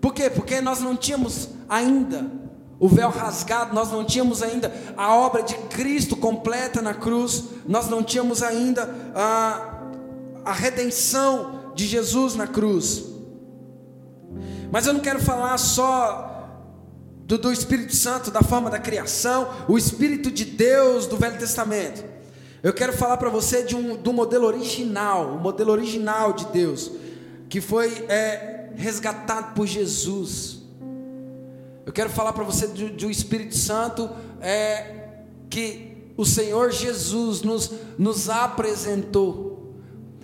Por 0.00 0.12
quê? 0.12 0.28
Porque 0.28 0.60
nós 0.60 0.80
não 0.80 0.96
tínhamos 0.96 1.48
ainda 1.68 2.41
o 2.82 2.88
véu 2.88 3.10
rasgado, 3.10 3.72
nós 3.72 3.92
não 3.92 4.04
tínhamos 4.04 4.42
ainda 4.42 4.74
a 4.96 5.14
obra 5.14 5.44
de 5.44 5.54
Cristo 5.54 6.16
completa 6.16 6.82
na 6.82 6.92
cruz, 6.92 7.44
nós 7.64 7.88
não 7.88 8.02
tínhamos 8.02 8.42
ainda 8.42 8.92
a, 9.14 9.84
a 10.44 10.52
redenção 10.52 11.70
de 11.76 11.86
Jesus 11.86 12.34
na 12.34 12.48
cruz. 12.48 13.04
Mas 14.72 14.84
eu 14.84 14.94
não 14.94 15.00
quero 15.00 15.20
falar 15.20 15.56
só 15.58 16.50
do, 17.18 17.38
do 17.38 17.52
Espírito 17.52 17.94
Santo, 17.94 18.32
da 18.32 18.42
forma 18.42 18.68
da 18.68 18.80
criação, 18.80 19.48
o 19.68 19.78
Espírito 19.78 20.28
de 20.28 20.44
Deus 20.44 21.06
do 21.06 21.16
Velho 21.16 21.38
Testamento. 21.38 22.04
Eu 22.64 22.72
quero 22.72 22.92
falar 22.92 23.16
para 23.16 23.30
você 23.30 23.62
de 23.62 23.76
um, 23.76 23.94
do 23.94 24.12
modelo 24.12 24.44
original, 24.44 25.36
o 25.36 25.38
modelo 25.38 25.70
original 25.70 26.32
de 26.32 26.46
Deus, 26.46 26.90
que 27.48 27.60
foi 27.60 28.06
é, 28.08 28.70
resgatado 28.74 29.54
por 29.54 29.68
Jesus. 29.68 30.61
Eu 31.84 31.92
quero 31.92 32.10
falar 32.10 32.32
para 32.32 32.44
você 32.44 32.68
de, 32.68 33.06
um 33.06 33.10
Espírito 33.10 33.56
Santo 33.56 34.08
é, 34.40 35.08
que 35.50 36.12
o 36.16 36.24
Senhor 36.24 36.70
Jesus 36.70 37.42
nos, 37.42 37.72
nos 37.98 38.30
apresentou. 38.30 39.76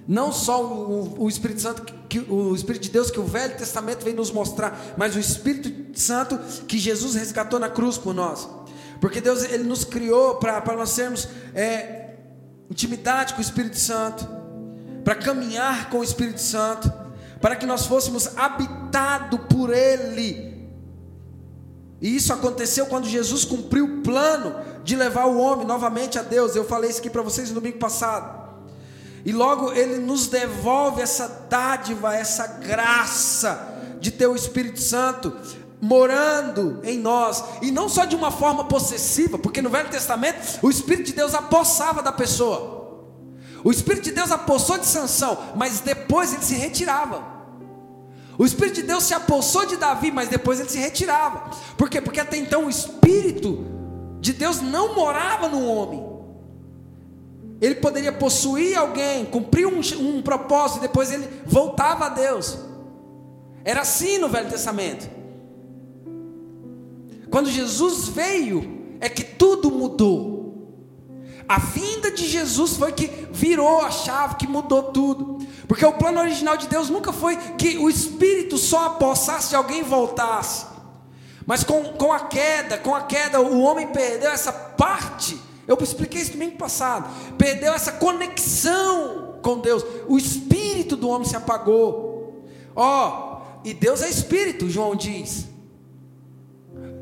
Não 0.07 0.33
só 0.33 0.65
o, 0.65 1.23
o 1.25 1.29
Espírito 1.29 1.61
Santo, 1.61 1.83
que, 2.09 2.21
o 2.21 2.55
Espírito 2.55 2.85
de 2.85 2.91
Deus 2.91 3.11
que 3.11 3.21
o 3.21 3.25
Velho 3.25 3.57
Testamento 3.57 4.05
veio 4.05 4.17
nos 4.17 4.31
mostrar, 4.31 4.95
mas 4.97 5.17
o 5.17 5.19
Espírito 5.19 5.99
Santo 5.99 6.39
que 6.67 6.79
Jesus 6.79 7.15
resgatou 7.15 7.59
na 7.59 7.69
cruz 7.69 7.99
por 7.99 8.15
nós. 8.15 8.49
Porque 9.01 9.21
Deus 9.21 9.43
ele 9.45 9.65
nos 9.65 9.85
criou 9.85 10.37
para 10.37 10.77
nós 10.77 10.91
sermos 10.91 11.29
é, 11.55 12.15
intimidade 12.71 13.35
com 13.35 13.41
o 13.41 13.43
Espírito 13.43 13.79
Santo, 13.79 14.27
para 15.05 15.15
caminhar 15.15 15.91
com 15.91 15.99
o 15.99 16.05
Espírito 16.05 16.41
Santo, 16.41 16.93
para 17.41 17.57
que 17.57 17.67
nós 17.67 17.87
fôssemos 17.87 18.37
habitados 18.37 19.41
por 19.49 19.73
Ele. 19.73 20.48
E 22.01 22.15
isso 22.15 22.33
aconteceu 22.33 22.87
quando 22.87 23.09
Jesus 23.09 23.45
cumpriu 23.45 23.85
o 23.85 24.03
plano 24.03 24.55
de 24.85 24.95
levar 24.95 25.27
o 25.27 25.39
homem 25.39 25.67
novamente 25.67 26.19
a 26.19 26.23
Deus. 26.23 26.55
Eu 26.55 26.65
falei 26.65 26.91
isso 26.91 27.01
aqui 27.01 27.11
para 27.11 27.23
vocês 27.23 27.49
no 27.49 27.57
domingo 27.57 27.79
passado. 27.79 28.39
E 29.25 29.33
logo 29.33 29.73
ele 29.73 29.99
nos 29.99 30.29
devolve 30.29 31.03
essa 31.03 31.47
dádiva, 31.51 32.15
essa 32.15 32.47
graça 32.47 33.77
de 34.01 34.13
ter 34.13 34.29
o 34.29 34.37
Espírito 34.37 34.81
Santo 34.81 35.37
morando 35.81 36.81
em 36.83 36.99
nós, 36.99 37.45
e 37.63 37.71
não 37.71 37.89
só 37.89 38.05
de 38.05 38.17
uma 38.17 38.33
forma 38.33 38.65
possessiva, 38.65 39.39
porque 39.39 39.63
no 39.63 39.71
Velho 39.71 39.89
Testamento 39.89 40.59
o 40.61 40.71
Espírito 40.71 41.07
de 41.07 41.13
Deus 41.13 41.35
apossava 41.35 42.03
da 42.03 42.11
pessoa. 42.11 42.79
O 43.63 43.71
Espírito 43.71 44.05
de 44.05 44.13
Deus 44.13 44.31
apossou 44.31 44.79
de 44.79 44.87
Sansão, 44.87 45.37
mas 45.57 45.81
depois 45.81 46.33
ele 46.33 46.43
se 46.43 46.55
retirava. 46.55 47.38
O 48.39 48.47
Espírito 48.47 48.77
de 48.77 48.83
Deus 48.85 49.03
se 49.03 49.13
apossou 49.13 49.67
de 49.67 49.77
Davi, 49.77 50.13
mas 50.13 50.29
depois 50.29 50.61
ele 50.61 50.69
se 50.69 50.79
retirava. 50.79 51.51
Por 51.77 51.91
quê? 51.91 52.01
Porque 52.01 52.21
até 52.21 52.37
então 52.37 52.67
o 52.67 52.71
Espírito 52.71 53.67
de 54.21 54.33
Deus 54.33 54.61
não 54.61 54.95
morava 54.95 55.49
no 55.49 55.67
homem. 55.67 56.07
Ele 57.61 57.75
poderia 57.75 58.13
possuir 58.13 58.79
alguém, 58.79 59.25
cumprir 59.25 59.67
um, 59.67 59.81
um 59.99 60.23
propósito, 60.23 60.79
e 60.79 60.83
depois 60.83 61.11
ele 61.11 61.29
voltava 61.45 62.07
a 62.07 62.09
Deus. 62.11 62.57
Era 63.65 63.81
assim 63.81 64.19
no 64.19 64.29
Velho 64.29 64.49
Testamento. 64.49 65.11
Quando 67.29 67.51
Jesus 67.51 68.07
veio, 68.07 68.97
é 69.01 69.09
que 69.09 69.25
tudo 69.25 69.69
mudou. 69.69 70.48
A 71.49 71.59
vinda 71.59 72.11
de 72.11 72.27
Jesus 72.29 72.77
foi 72.77 72.93
que 72.93 73.07
virou 73.33 73.81
a 73.81 73.91
chave, 73.91 74.37
que 74.37 74.47
mudou 74.47 74.83
tudo. 74.85 75.39
Porque 75.67 75.85
o 75.85 75.95
plano 75.95 76.21
original 76.21 76.59
de 76.59 76.67
Deus 76.67 76.91
nunca 76.91 77.11
foi 77.11 77.37
que 77.37 77.79
o 77.79 77.89
Espírito 77.89 78.59
só 78.59 78.87
apossasse 78.87 79.51
de 79.51 79.57
alguém 79.57 79.81
e 79.81 79.83
voltasse. 79.83 80.67
Mas 81.47 81.65
com, 81.65 81.83
com 81.95 82.13
a 82.13 82.21
queda, 82.21 82.77
com 82.77 82.95
a 82.95 83.01
queda, 83.03 83.41
o 83.41 83.61
homem 83.61 83.87
perdeu 83.87 84.31
essa 84.31 84.53
parte. 84.53 85.41
Eu 85.67 85.79
expliquei 85.81 86.21
isso 86.21 86.33
domingo 86.33 86.59
passado. 86.59 87.09
Perdeu 87.39 87.73
essa 87.73 87.93
conexão 87.93 89.39
com 89.41 89.59
Deus. 89.59 89.83
O 90.07 90.19
espírito 90.19 90.97
do 90.97 91.09
homem 91.09 91.27
se 91.27 91.37
apagou. 91.37 92.45
Ó, 92.77 93.53
oh, 93.63 93.67
e 93.67 93.73
Deus 93.73 94.03
é 94.03 94.11
espírito, 94.11 94.69
João 94.69 94.95
diz. 94.95 95.47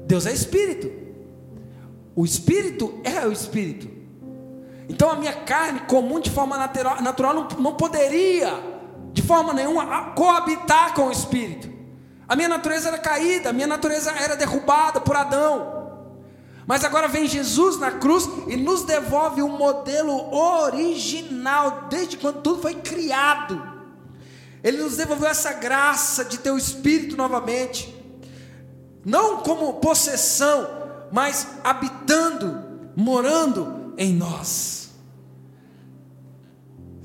Deus 0.06 0.24
é 0.24 0.32
espírito. 0.32 0.88
O 2.14 2.24
espírito 2.24 3.00
é 3.02 3.26
o 3.26 3.32
espírito. 3.32 3.95
Então 4.88 5.10
a 5.10 5.16
minha 5.16 5.32
carne 5.32 5.80
comum 5.80 6.20
de 6.20 6.30
forma 6.30 6.56
natural, 6.56 7.34
não, 7.34 7.48
não 7.58 7.74
poderia, 7.74 8.52
de 9.12 9.22
forma 9.22 9.52
nenhuma, 9.52 10.12
coabitar 10.12 10.94
com 10.94 11.08
o 11.08 11.12
Espírito. 11.12 11.74
A 12.28 12.34
minha 12.34 12.48
natureza 12.48 12.88
era 12.88 12.98
caída, 12.98 13.50
a 13.50 13.52
minha 13.52 13.66
natureza 13.66 14.10
era 14.10 14.36
derrubada 14.36 15.00
por 15.00 15.16
Adão. 15.16 15.76
Mas 16.66 16.84
agora 16.84 17.06
vem 17.06 17.28
Jesus 17.28 17.78
na 17.78 17.92
cruz 17.92 18.28
e 18.48 18.56
nos 18.56 18.82
devolve 18.82 19.40
o 19.40 19.46
um 19.46 19.56
modelo 19.56 20.34
original, 20.34 21.86
desde 21.88 22.16
quando 22.16 22.42
tudo 22.42 22.60
foi 22.60 22.74
criado. 22.74 23.62
Ele 24.64 24.82
nos 24.82 24.96
devolveu 24.96 25.28
essa 25.28 25.52
graça 25.52 26.24
de 26.24 26.38
ter 26.38 26.50
o 26.50 26.58
Espírito 26.58 27.16
novamente, 27.16 27.94
não 29.04 29.38
como 29.38 29.74
possessão, 29.74 30.68
mas 31.12 31.46
habitando, 31.62 32.64
morando 32.96 33.94
em 33.96 34.12
nós. 34.12 34.75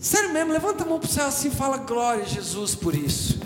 Sério 0.02 0.34
mesmo, 0.34 0.52
levanta 0.52 0.84
a 0.84 0.88
mão 0.88 1.00
para 1.00 1.08
o 1.08 1.12
céu 1.12 1.28
assim 1.28 1.50
e 1.50 1.52
fala 1.52 1.78
glória 1.78 2.24
a 2.24 2.28
Jesus 2.28 2.74
por 2.74 2.96
isso. 2.96 3.40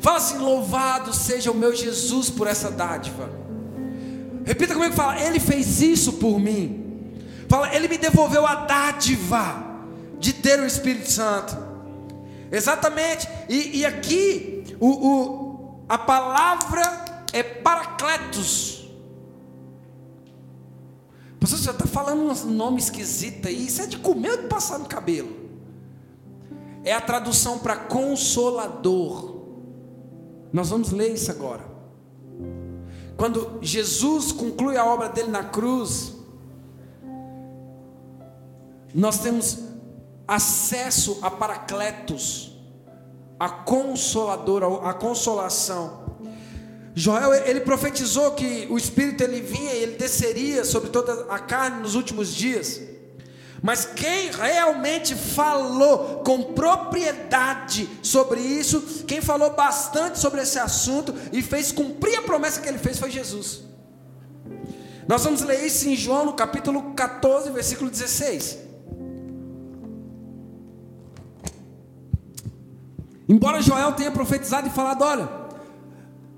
Fala 0.00 0.16
assim: 0.16 0.38
louvado 0.38 1.14
seja 1.14 1.52
o 1.52 1.54
meu 1.54 1.72
Jesus 1.72 2.28
por 2.28 2.48
essa 2.48 2.68
dádiva. 2.68 3.30
Repita 4.44 4.74
comigo, 4.74 4.92
fala, 4.92 5.20
Ele 5.20 5.38
fez 5.38 5.80
isso 5.80 6.14
por 6.14 6.40
mim. 6.40 7.14
Fala, 7.48 7.72
Ele 7.72 7.86
me 7.86 7.96
devolveu 7.96 8.44
a 8.44 8.56
dádiva 8.56 9.64
de 10.18 10.32
ter 10.32 10.58
o 10.58 10.66
Espírito 10.66 11.08
Santo. 11.08 11.56
Exatamente. 12.50 13.28
E, 13.48 13.78
e 13.78 13.86
aqui 13.86 14.64
o, 14.80 14.88
o, 14.88 15.84
a 15.88 15.96
palavra 15.96 16.82
é 17.32 17.40
paracletos. 17.44 18.90
Você 21.38 21.56
já 21.58 21.70
está 21.70 21.86
falando 21.86 22.20
um 22.20 22.50
nome 22.50 22.80
esquisito 22.80 23.46
aí. 23.46 23.64
Isso 23.64 23.80
é 23.80 23.86
de 23.86 23.98
comer 23.98 24.32
ou 24.32 24.36
de 24.38 24.48
passar 24.48 24.80
no 24.80 24.86
cabelo? 24.86 25.41
É 26.84 26.92
a 26.92 27.00
tradução 27.00 27.58
para 27.58 27.76
consolador. 27.76 29.42
Nós 30.52 30.70
vamos 30.70 30.90
ler 30.90 31.12
isso 31.12 31.30
agora. 31.30 31.64
Quando 33.16 33.58
Jesus 33.62 34.32
conclui 34.32 34.76
a 34.76 34.84
obra 34.84 35.08
dele 35.08 35.30
na 35.30 35.44
cruz, 35.44 36.14
nós 38.94 39.18
temos 39.20 39.58
acesso 40.26 41.18
a 41.22 41.30
Paracletos, 41.30 42.58
a 43.38 43.48
consolador, 43.48 44.86
a 44.86 44.92
consolação. 44.94 46.02
Joel, 46.94 47.32
ele 47.46 47.60
profetizou 47.60 48.32
que 48.32 48.66
o 48.70 48.76
Espírito 48.76 49.22
ele 49.22 49.40
vinha 49.40 49.72
e 49.72 49.82
ele 49.82 49.96
desceria 49.96 50.64
sobre 50.64 50.90
toda 50.90 51.26
a 51.32 51.38
carne 51.38 51.80
nos 51.80 51.94
últimos 51.94 52.34
dias. 52.34 52.80
Mas 53.62 53.84
quem 53.84 54.30
realmente 54.32 55.14
falou 55.14 56.22
com 56.24 56.52
propriedade 56.52 57.88
sobre 58.02 58.40
isso, 58.40 59.04
quem 59.06 59.20
falou 59.20 59.54
bastante 59.54 60.18
sobre 60.18 60.42
esse 60.42 60.58
assunto 60.58 61.14
e 61.32 61.40
fez 61.40 61.70
cumprir 61.70 62.18
a 62.18 62.22
promessa 62.22 62.60
que 62.60 62.68
ele 62.68 62.78
fez 62.78 62.98
foi 62.98 63.10
Jesus. 63.10 63.62
Nós 65.06 65.22
vamos 65.22 65.42
ler 65.42 65.64
isso 65.64 65.88
em 65.88 65.94
João 65.94 66.24
no 66.24 66.32
capítulo 66.32 66.92
14, 66.94 67.50
versículo 67.50 67.88
16. 67.88 68.58
Embora 73.28 73.62
Joel 73.62 73.92
tenha 73.92 74.10
profetizado 74.10 74.66
e 74.66 74.70
falado: 74.70 75.02
olha, 75.02 75.28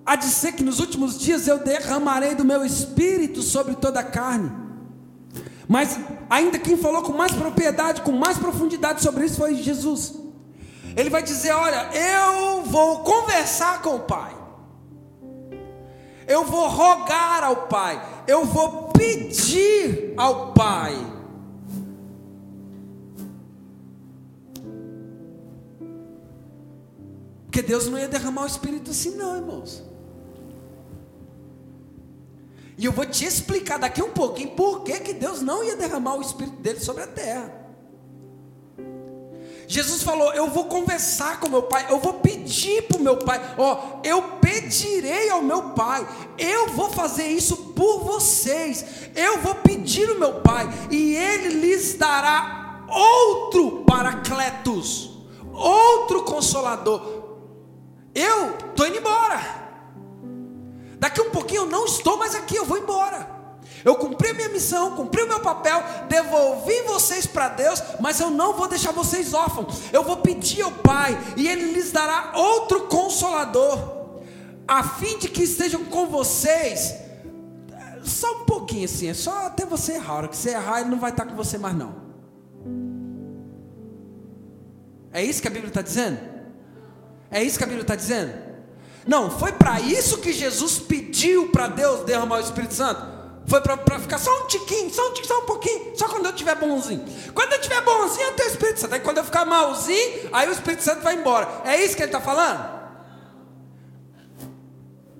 há 0.04 0.14
de 0.14 0.26
ser 0.26 0.52
que 0.52 0.62
nos 0.62 0.78
últimos 0.78 1.18
dias 1.18 1.48
eu 1.48 1.58
derramarei 1.58 2.34
do 2.34 2.44
meu 2.44 2.64
espírito 2.66 3.40
sobre 3.40 3.74
toda 3.76 4.00
a 4.00 4.04
carne. 4.04 4.63
Mas 5.74 5.98
ainda 6.30 6.56
quem 6.56 6.76
falou 6.76 7.02
com 7.02 7.12
mais 7.12 7.32
propriedade, 7.32 8.02
com 8.02 8.12
mais 8.12 8.38
profundidade 8.38 9.02
sobre 9.02 9.24
isso 9.24 9.38
foi 9.38 9.56
Jesus. 9.56 10.14
Ele 10.96 11.10
vai 11.10 11.20
dizer: 11.20 11.50
Olha, 11.50 11.90
eu 11.92 12.62
vou 12.62 13.00
conversar 13.00 13.82
com 13.82 13.96
o 13.96 14.00
Pai, 14.02 14.32
eu 16.28 16.44
vou 16.44 16.68
rogar 16.68 17.42
ao 17.42 17.66
Pai, 17.66 18.00
eu 18.28 18.44
vou 18.44 18.92
pedir 18.96 20.14
ao 20.16 20.52
Pai. 20.52 20.94
Porque 27.46 27.62
Deus 27.62 27.88
não 27.88 27.98
ia 27.98 28.06
derramar 28.06 28.44
o 28.44 28.46
Espírito 28.46 28.92
assim, 28.92 29.16
não, 29.16 29.34
irmãos. 29.34 29.82
E 32.76 32.84
eu 32.84 32.92
vou 32.92 33.06
te 33.06 33.24
explicar 33.24 33.78
daqui 33.78 34.02
um 34.02 34.10
pouquinho 34.10 34.50
por 34.50 34.82
que, 34.82 34.98
que 35.00 35.12
Deus 35.12 35.40
não 35.40 35.62
ia 35.62 35.76
derramar 35.76 36.16
o 36.16 36.22
Espírito 36.22 36.56
dele 36.56 36.80
sobre 36.80 37.04
a 37.04 37.06
terra. 37.06 37.64
Jesus 39.66 40.02
falou: 40.02 40.32
Eu 40.34 40.48
vou 40.50 40.64
conversar 40.64 41.40
com 41.40 41.48
meu 41.48 41.62
pai, 41.62 41.86
eu 41.88 41.98
vou 41.98 42.14
pedir 42.14 42.82
para 42.82 42.98
o 42.98 43.02
meu 43.02 43.16
pai, 43.16 43.40
ó, 43.56 44.00
eu 44.04 44.22
pedirei 44.40 45.30
ao 45.30 45.40
meu 45.40 45.70
pai, 45.70 46.06
eu 46.38 46.68
vou 46.68 46.90
fazer 46.90 47.28
isso 47.28 47.56
por 47.74 48.00
vocês, 48.00 48.84
eu 49.14 49.38
vou 49.38 49.54
pedir 49.56 50.10
o 50.10 50.18
meu 50.18 50.40
pai, 50.40 50.68
e 50.90 51.14
ele 51.14 51.60
lhes 51.60 51.94
dará 51.94 52.84
outro 52.88 53.84
paracletos, 53.84 55.10
outro 55.52 56.22
consolador. 56.24 57.24
Eu 58.14 58.50
estou 58.50 58.86
indo 58.86 58.98
embora. 58.98 59.63
Daqui 60.98 61.20
um 61.20 61.30
pouquinho 61.30 61.62
eu 61.62 61.66
não 61.66 61.84
estou 61.84 62.16
mais 62.16 62.34
aqui, 62.34 62.56
eu 62.56 62.64
vou 62.64 62.78
embora. 62.78 63.34
Eu 63.84 63.96
cumpri 63.96 64.30
a 64.30 64.34
minha 64.34 64.48
missão 64.48 64.96
cumpri 64.96 65.22
o 65.22 65.28
meu 65.28 65.40
papel, 65.40 65.82
devolvi 66.08 66.82
vocês 66.82 67.26
para 67.26 67.50
Deus, 67.50 67.82
mas 68.00 68.18
eu 68.18 68.30
não 68.30 68.54
vou 68.54 68.66
deixar 68.66 68.92
vocês 68.92 69.34
órfãos. 69.34 69.92
Eu 69.92 70.02
vou 70.02 70.18
pedir 70.18 70.62
ao 70.62 70.72
Pai 70.72 71.18
e 71.36 71.46
Ele 71.46 71.72
lhes 71.72 71.92
dará 71.92 72.32
outro 72.34 72.86
consolador, 72.86 73.78
a 74.66 74.82
fim 74.82 75.18
de 75.18 75.28
que 75.28 75.42
estejam 75.42 75.84
com 75.84 76.06
vocês. 76.06 76.94
Só 78.02 78.42
um 78.42 78.44
pouquinho 78.44 78.84
assim, 78.84 79.08
é 79.08 79.14
só 79.14 79.46
até 79.46 79.64
você 79.66 79.92
errar. 79.92 80.12
A 80.12 80.16
hora 80.16 80.28
que 80.28 80.36
você 80.36 80.50
errar, 80.50 80.80
ele 80.80 80.90
não 80.90 80.98
vai 80.98 81.10
estar 81.10 81.26
com 81.26 81.34
você 81.34 81.58
mais 81.58 81.74
não. 81.74 82.04
É 85.12 85.22
isso 85.22 85.40
que 85.40 85.48
a 85.48 85.50
Bíblia 85.50 85.68
está 85.68 85.80
dizendo? 85.80 86.18
É 87.30 87.42
isso 87.42 87.56
que 87.56 87.64
a 87.64 87.66
Bíblia 87.66 87.82
está 87.82 87.94
dizendo? 87.94 88.43
Não, 89.06 89.30
foi 89.30 89.52
para 89.52 89.80
isso 89.80 90.18
que 90.18 90.32
Jesus 90.32 90.78
pediu 90.78 91.50
para 91.50 91.68
Deus 91.68 92.00
derramar 92.04 92.38
o 92.38 92.40
Espírito 92.40 92.74
Santo. 92.74 93.14
Foi 93.46 93.60
para 93.60 94.00
ficar 94.00 94.18
só 94.18 94.30
um 94.42 94.46
tiquinho, 94.46 94.92
só 94.92 95.10
um 95.10 95.12
tiquinho, 95.12 95.28
só 95.28 95.42
um 95.42 95.46
pouquinho, 95.46 95.92
só 95.94 96.08
quando 96.08 96.24
eu 96.24 96.30
estiver 96.30 96.54
bonzinho. 96.56 97.04
Quando 97.34 97.52
eu 97.52 97.58
estiver 97.58 97.82
bonzinho, 97.82 98.28
eu 98.28 98.32
tenho 98.32 98.48
o 98.48 98.52
Espírito 98.52 98.80
Santo. 98.80 98.94
Aí 98.94 99.00
quando 99.00 99.18
eu 99.18 99.24
ficar 99.24 99.44
malzinho, 99.44 100.30
aí 100.32 100.48
o 100.48 100.52
Espírito 100.52 100.82
Santo 100.82 101.02
vai 101.02 101.14
embora. 101.14 101.62
É 101.64 101.84
isso 101.84 101.94
que 101.94 102.02
ele 102.02 102.08
está 102.08 102.20
falando? 102.20 102.82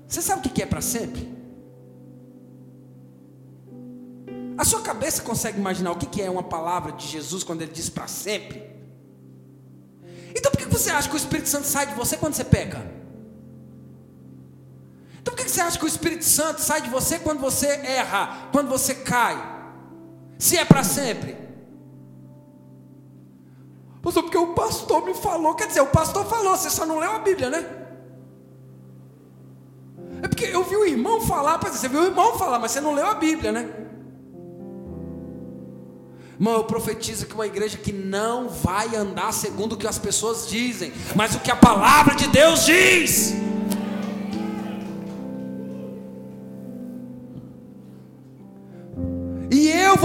Você 0.08 0.22
sabe 0.22 0.46
o 0.46 0.50
que 0.50 0.62
é 0.62 0.66
para 0.66 0.80
sempre? 0.80 1.34
A 4.56 4.64
sua 4.64 4.80
cabeça 4.80 5.20
consegue 5.20 5.58
imaginar 5.58 5.90
o 5.90 5.96
que 5.96 6.22
é 6.22 6.30
uma 6.30 6.42
palavra 6.42 6.92
de 6.92 7.06
Jesus 7.06 7.44
quando 7.44 7.60
ele 7.62 7.72
diz 7.72 7.90
para 7.90 8.06
sempre? 8.06 8.70
Então 10.34 10.50
por 10.50 10.58
que 10.58 10.66
você 10.66 10.90
acha 10.90 11.08
que 11.08 11.14
o 11.14 11.18
Espírito 11.18 11.48
Santo 11.48 11.66
sai 11.66 11.88
de 11.88 11.94
você 11.94 12.16
quando 12.16 12.34
você 12.34 12.44
peca? 12.44 13.03
Então 15.24 15.34
por 15.34 15.42
que 15.42 15.50
você 15.50 15.62
acha 15.62 15.78
que 15.78 15.86
o 15.86 15.88
Espírito 15.88 16.22
Santo 16.22 16.60
sai 16.60 16.82
de 16.82 16.90
você 16.90 17.18
quando 17.18 17.40
você 17.40 17.66
erra, 17.66 18.50
quando 18.52 18.68
você 18.68 18.94
cai? 18.94 19.42
Se 20.38 20.58
é 20.58 20.66
para 20.66 20.84
sempre. 20.84 21.34
Pastor, 24.02 24.22
porque 24.24 24.36
o 24.36 24.48
pastor 24.48 25.02
me 25.02 25.14
falou, 25.14 25.54
quer 25.54 25.66
dizer, 25.66 25.80
o 25.80 25.86
pastor 25.86 26.26
falou, 26.26 26.54
você 26.54 26.68
só 26.68 26.84
não 26.84 26.98
leu 26.98 27.10
a 27.10 27.20
Bíblia, 27.20 27.48
né? 27.48 27.64
É 30.22 30.28
porque 30.28 30.44
eu 30.44 30.62
vi 30.62 30.76
o 30.76 30.84
irmão 30.84 31.22
falar, 31.22 31.56
você 31.56 31.88
viu 31.88 32.02
o 32.02 32.04
irmão 32.04 32.36
falar, 32.38 32.58
mas 32.58 32.72
você 32.72 32.82
não 32.82 32.92
leu 32.92 33.06
a 33.06 33.14
Bíblia, 33.14 33.50
né? 33.50 33.70
Irmão, 36.34 36.52
eu 36.52 36.64
profetizo 36.64 37.24
que 37.24 37.34
uma 37.34 37.46
igreja 37.46 37.78
que 37.78 37.94
não 37.94 38.50
vai 38.50 38.94
andar 38.94 39.32
segundo 39.32 39.72
o 39.72 39.76
que 39.78 39.86
as 39.86 39.98
pessoas 39.98 40.46
dizem, 40.46 40.92
mas 41.16 41.34
o 41.34 41.40
que 41.40 41.50
a 41.50 41.56
palavra 41.56 42.14
de 42.14 42.28
Deus 42.28 42.66
diz. 42.66 43.32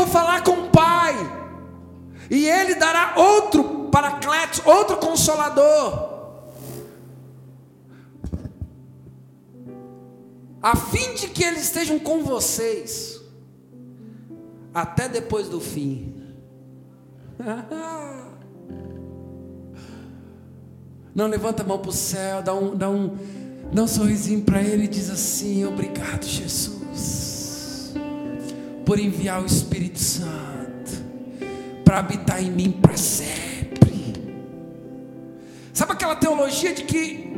Falar 0.09 0.43
com 0.43 0.51
o 0.51 0.69
Pai, 0.69 1.15
e 2.29 2.47
Ele 2.47 2.75
dará 2.75 3.15
outro 3.17 3.89
paracletos, 3.89 4.61
outro 4.65 4.97
consolador, 4.97 6.19
a 10.61 10.75
fim 10.75 11.13
de 11.15 11.29
que 11.29 11.41
eles 11.43 11.63
estejam 11.63 11.97
com 11.97 12.21
vocês 12.23 13.19
até 14.73 15.07
depois 15.07 15.47
do 15.47 15.61
fim. 15.61 16.15
Não, 21.15 21.27
levanta 21.27 21.63
a 21.63 21.65
mão 21.65 21.79
para 21.79 21.89
o 21.89 21.93
céu, 21.93 22.41
dá 22.41 22.53
um, 22.53 22.75
dá 22.75 22.89
um, 22.89 23.17
dá 23.73 23.83
um 23.83 23.87
sorrisinho 23.87 24.41
para 24.41 24.61
ele 24.61 24.83
e 24.83 24.87
diz 24.87 25.09
assim: 25.09 25.65
Obrigado, 25.65 26.23
Jesus, 26.23 27.28
por 28.89 28.99
enviar 28.99 29.39
o 29.39 29.45
Espírito 29.45 29.99
Santo 29.99 30.91
para 31.85 31.99
habitar 31.99 32.43
em 32.43 32.49
mim 32.49 32.71
para 32.71 32.97
sempre. 32.97 34.15
Sabe 35.71 35.91
aquela 35.91 36.15
teologia 36.15 36.73
de 36.73 36.85
que 36.85 37.31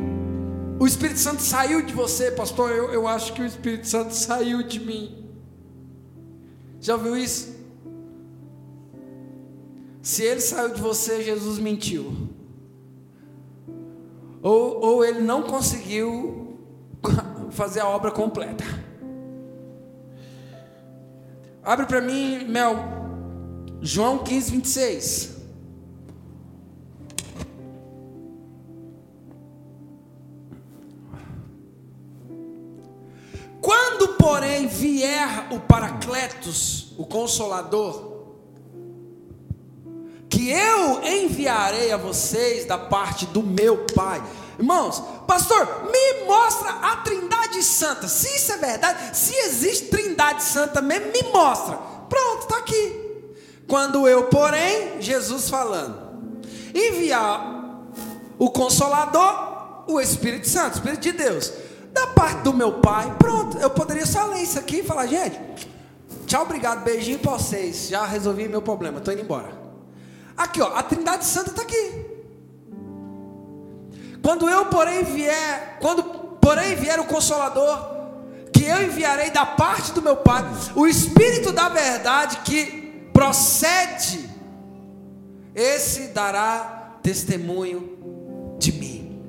o 0.80 0.86
Espírito 0.86 1.18
Santo 1.18 1.42
saiu 1.42 1.84
de 1.84 1.92
você, 1.92 2.30
pastor? 2.30 2.70
Eu, 2.70 2.90
eu 2.90 3.06
acho 3.06 3.34
que 3.34 3.42
o 3.42 3.44
Espírito 3.44 3.86
Santo 3.86 4.14
saiu 4.14 4.62
de 4.62 4.80
mim. 4.80 5.28
Já 6.80 6.94
ouviu 6.94 7.18
isso? 7.18 7.54
Se 10.00 10.22
ele 10.22 10.40
saiu 10.40 10.72
de 10.72 10.80
você, 10.80 11.22
Jesus 11.22 11.58
mentiu. 11.58 12.30
Ou, 14.42 14.80
ou 14.80 15.04
ele 15.04 15.20
não 15.20 15.42
conseguiu 15.42 16.56
fazer 17.50 17.80
a 17.80 17.88
obra 17.88 18.10
completa. 18.10 18.64
Abre 21.64 21.86
para 21.86 22.00
mim, 22.00 22.44
Mel, 22.44 22.76
João 23.80 24.18
15, 24.18 24.50
26. 24.50 25.36
Quando, 33.60 34.08
porém, 34.14 34.66
vier 34.66 35.46
o 35.52 35.60
Paracletos, 35.60 36.94
o 36.98 37.06
Consolador, 37.06 38.10
que 40.28 40.50
eu 40.50 41.00
enviarei 41.04 41.92
a 41.92 41.96
vocês 41.96 42.64
da 42.64 42.76
parte 42.76 43.24
do 43.26 43.40
meu 43.40 43.86
Pai. 43.94 44.20
Irmãos, 44.58 45.00
pastor, 45.26 45.90
me 45.90 46.24
mostra 46.26 46.70
a 46.70 46.96
Trindade 46.98 47.62
Santa. 47.62 48.08
Se 48.08 48.28
isso 48.36 48.52
é 48.52 48.56
verdade, 48.56 49.16
se 49.16 49.34
existe 49.34 49.86
Trindade 49.86 50.42
Santa 50.42 50.80
mesmo, 50.80 51.12
me 51.12 51.22
mostra. 51.32 51.76
Pronto, 52.08 52.42
está 52.42 52.58
aqui. 52.58 53.00
Quando 53.66 54.06
eu, 54.08 54.24
porém, 54.24 55.00
Jesus 55.00 55.48
falando, 55.48 55.98
enviar 56.74 57.86
o 58.38 58.50
Consolador, 58.50 59.84
o 59.88 60.00
Espírito 60.00 60.48
Santo, 60.48 60.74
o 60.74 60.76
Espírito 60.78 61.00
de 61.00 61.12
Deus, 61.12 61.52
da 61.92 62.08
parte 62.08 62.42
do 62.42 62.52
meu 62.52 62.80
Pai, 62.80 63.14
pronto. 63.18 63.58
Eu 63.58 63.70
poderia 63.70 64.06
só 64.06 64.26
ler 64.26 64.42
isso 64.42 64.58
aqui 64.58 64.80
e 64.80 64.82
falar, 64.82 65.06
gente, 65.06 65.38
tchau, 66.26 66.42
obrigado, 66.42 66.84
beijinho 66.84 67.18
para 67.18 67.32
vocês. 67.32 67.88
Já 67.88 68.04
resolvi 68.04 68.48
meu 68.48 68.62
problema, 68.62 68.98
estou 68.98 69.14
indo 69.14 69.22
embora. 69.22 69.52
Aqui, 70.36 70.60
ó, 70.60 70.74
a 70.74 70.82
Trindade 70.82 71.24
Santa 71.24 71.50
está 71.50 71.62
aqui. 71.62 72.11
Quando 74.22 74.48
eu, 74.48 74.66
porém, 74.66 75.02
vier, 75.02 75.78
quando, 75.80 76.04
porém, 76.40 76.76
vier 76.76 77.00
o 77.00 77.04
Consolador, 77.04 77.90
que 78.52 78.64
eu 78.64 78.84
enviarei 78.84 79.30
da 79.30 79.44
parte 79.44 79.92
do 79.92 80.00
meu 80.00 80.16
Pai, 80.16 80.44
o 80.76 80.86
Espírito 80.86 81.52
da 81.52 81.68
verdade 81.68 82.38
que 82.44 83.10
procede, 83.12 84.30
esse 85.54 86.08
dará 86.08 86.98
testemunho 87.02 88.56
de 88.58 88.72
mim. 88.72 89.22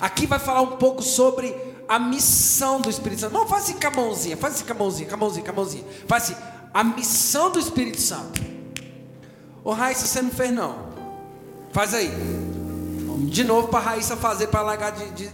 Aqui 0.00 0.26
vai 0.26 0.38
falar 0.38 0.60
um 0.60 0.76
pouco 0.76 1.02
sobre 1.02 1.56
a 1.88 1.98
missão 1.98 2.80
do 2.80 2.90
Espírito 2.90 3.22
Santo. 3.22 3.32
Não, 3.32 3.46
faz 3.46 3.64
assim 3.64 3.80
com 3.80 3.86
a 3.86 3.90
mãozinha, 3.90 4.36
faz 4.36 4.54
assim 4.54 4.64
com 4.64 4.72
a 4.72 4.76
mãozinha, 4.76 5.08
com 5.08 5.14
a 5.14 5.18
mãozinha, 5.18 5.44
com 5.44 5.50
a 5.50 5.54
mãozinha. 5.54 5.84
Faz 6.06 6.22
assim, 6.24 6.36
a 6.74 6.84
missão 6.84 7.50
do 7.50 7.58
Espírito 7.58 8.00
Santo. 8.00 8.44
Ô 9.64 9.72
Raíssa, 9.72 10.06
você 10.06 10.20
não 10.20 10.30
fez 10.30 10.52
não. 10.52 10.76
Faz 11.72 11.94
aí. 11.94 12.10
De 13.26 13.44
novo 13.44 13.68
para 13.68 13.80
a 13.80 13.82
Raíssa 13.82 14.16
fazer 14.16 14.46
para 14.48 14.62
largar 14.62 14.92
de, 14.92 15.10
de, 15.10 15.30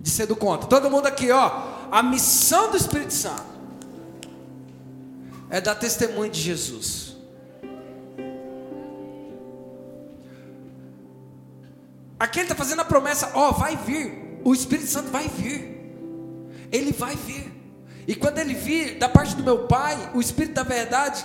de 0.00 0.10
ser 0.10 0.26
do 0.26 0.34
conta. 0.34 0.66
Todo 0.66 0.90
mundo 0.90 1.06
aqui, 1.06 1.30
ó. 1.30 1.78
A 1.90 2.02
missão 2.02 2.70
do 2.70 2.76
Espírito 2.76 3.12
Santo 3.12 3.42
é 5.50 5.60
dar 5.60 5.74
testemunho 5.74 6.30
de 6.30 6.40
Jesus. 6.40 7.16
Aqui 12.18 12.40
ele 12.40 12.46
está 12.46 12.54
fazendo 12.54 12.80
a 12.80 12.84
promessa: 12.84 13.30
ó, 13.34 13.52
vai 13.52 13.76
vir. 13.76 14.40
O 14.44 14.54
Espírito 14.54 14.88
Santo 14.88 15.10
vai 15.10 15.28
vir. 15.28 15.76
Ele 16.72 16.92
vai 16.92 17.14
vir. 17.14 17.52
E 18.06 18.14
quando 18.14 18.38
ele 18.38 18.54
vir 18.54 18.98
da 18.98 19.08
parte 19.08 19.36
do 19.36 19.42
meu 19.42 19.66
Pai, 19.66 20.10
o 20.14 20.20
Espírito 20.20 20.54
da 20.54 20.62
verdade, 20.62 21.24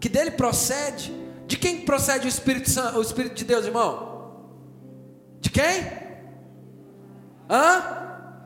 que 0.00 0.08
dele 0.08 0.32
procede, 0.32 1.14
de 1.46 1.56
quem 1.56 1.82
procede 1.82 2.26
o 2.26 2.28
Espírito 2.28 2.68
Santo, 2.68 2.98
o 2.98 3.02
Espírito 3.02 3.36
de 3.36 3.44
Deus, 3.44 3.64
irmão? 3.66 4.13
De 5.44 5.50
quem? 5.50 5.86
Hã? 7.50 8.40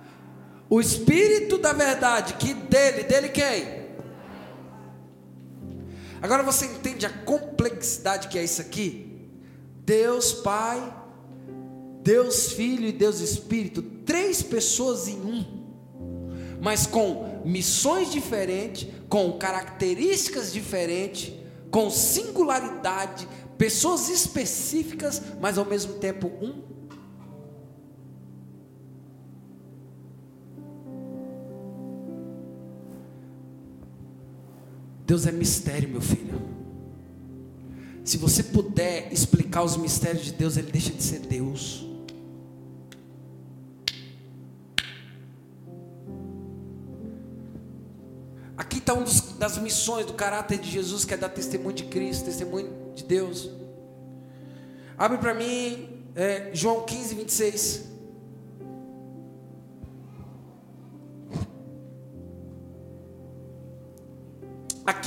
O 0.69 0.81
Espírito 0.81 1.57
da 1.57 1.73
verdade, 1.73 2.35
que 2.35 2.53
dele, 2.53 3.05
dele 3.05 3.29
quem? 3.29 3.87
Agora 6.21 6.43
você 6.43 6.67
entende 6.67 7.07
a 7.07 7.11
complexidade 7.11 8.27
que 8.27 8.37
é 8.37 8.43
isso 8.43 8.61
aqui? 8.61 9.31
Deus 9.85 10.33
Pai, 10.33 10.93
Deus 12.03 12.51
Filho 12.55 12.89
e 12.89 12.93
Deus 12.93 13.21
Espírito, 13.21 13.81
três 14.05 14.43
pessoas 14.43 15.07
em 15.07 15.21
um, 15.21 15.45
mas 16.61 16.85
com 16.85 17.43
missões 17.45 18.11
diferentes, 18.11 18.89
com 19.09 19.39
características 19.39 20.53
diferentes, 20.53 21.33
com 21.71 21.89
singularidade, 21.91 23.29
pessoas 23.57 24.09
específicas, 24.09 25.23
mas 25.41 25.57
ao 25.59 25.65
mesmo 25.65 25.95
tempo 25.95 26.27
um. 26.43 26.68
Deus 35.09 35.27
é 35.27 35.33
mistério, 35.33 35.89
meu 35.89 36.03
filho. 36.03 36.39
Se 38.05 38.19
você 38.19 38.43
puder 38.43 39.11
explicar 39.11 39.63
os 39.63 39.75
mistérios 39.75 40.27
de 40.27 40.33
Deus, 40.33 40.59
ele 40.59 40.71
deixa 40.71 40.93
de 40.93 41.03
ser 41.03 41.21
Deus. 41.21 41.87
Aqui 48.55 48.77
está 48.77 48.93
uma 48.93 49.07
das 49.39 49.57
missões 49.57 50.05
do 50.05 50.13
caráter 50.13 50.59
de 50.59 50.71
Jesus, 50.71 51.07
que 51.07 51.15
é 51.15 51.17
dar 51.17 51.31
testemunho 51.31 51.75
de 51.75 51.85
Cristo, 51.85 52.27
testemunho 52.27 52.71
de 52.95 53.03
Deus. 53.03 53.49
Abre 54.99 55.17
para 55.17 55.33
mim 55.33 55.89
é, 56.15 56.51
João 56.53 56.85
15, 56.85 57.15
26. 57.15 57.85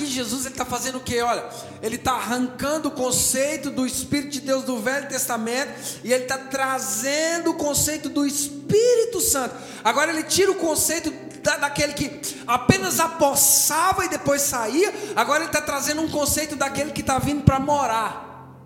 Aqui 0.01 0.09
Jesus 0.09 0.47
está 0.47 0.65
fazendo 0.65 0.97
o 0.97 1.01
que? 1.01 1.21
Olha, 1.21 1.45
ele 1.79 1.95
está 1.95 2.13
arrancando 2.13 2.87
o 2.89 2.91
conceito 2.91 3.69
do 3.69 3.85
Espírito 3.85 4.31
de 4.31 4.41
Deus 4.41 4.63
do 4.63 4.79
Velho 4.79 5.07
Testamento 5.07 5.71
e 6.03 6.11
ele 6.11 6.23
está 6.23 6.39
trazendo 6.39 7.51
o 7.51 7.53
conceito 7.53 8.09
do 8.09 8.25
Espírito 8.25 9.21
Santo. 9.21 9.53
Agora 9.83 10.11
ele 10.11 10.23
tira 10.23 10.51
o 10.51 10.55
conceito 10.55 11.11
da, 11.43 11.57
daquele 11.57 11.93
que 11.93 12.19
apenas 12.47 12.99
apossava 12.99 14.03
e 14.03 14.09
depois 14.09 14.41
saía, 14.41 14.91
agora 15.15 15.43
ele 15.43 15.49
está 15.49 15.61
trazendo 15.61 16.01
um 16.01 16.09
conceito 16.09 16.55
daquele 16.55 16.91
que 16.91 17.01
está 17.01 17.19
vindo 17.19 17.43
para 17.43 17.59
morar. 17.59 18.57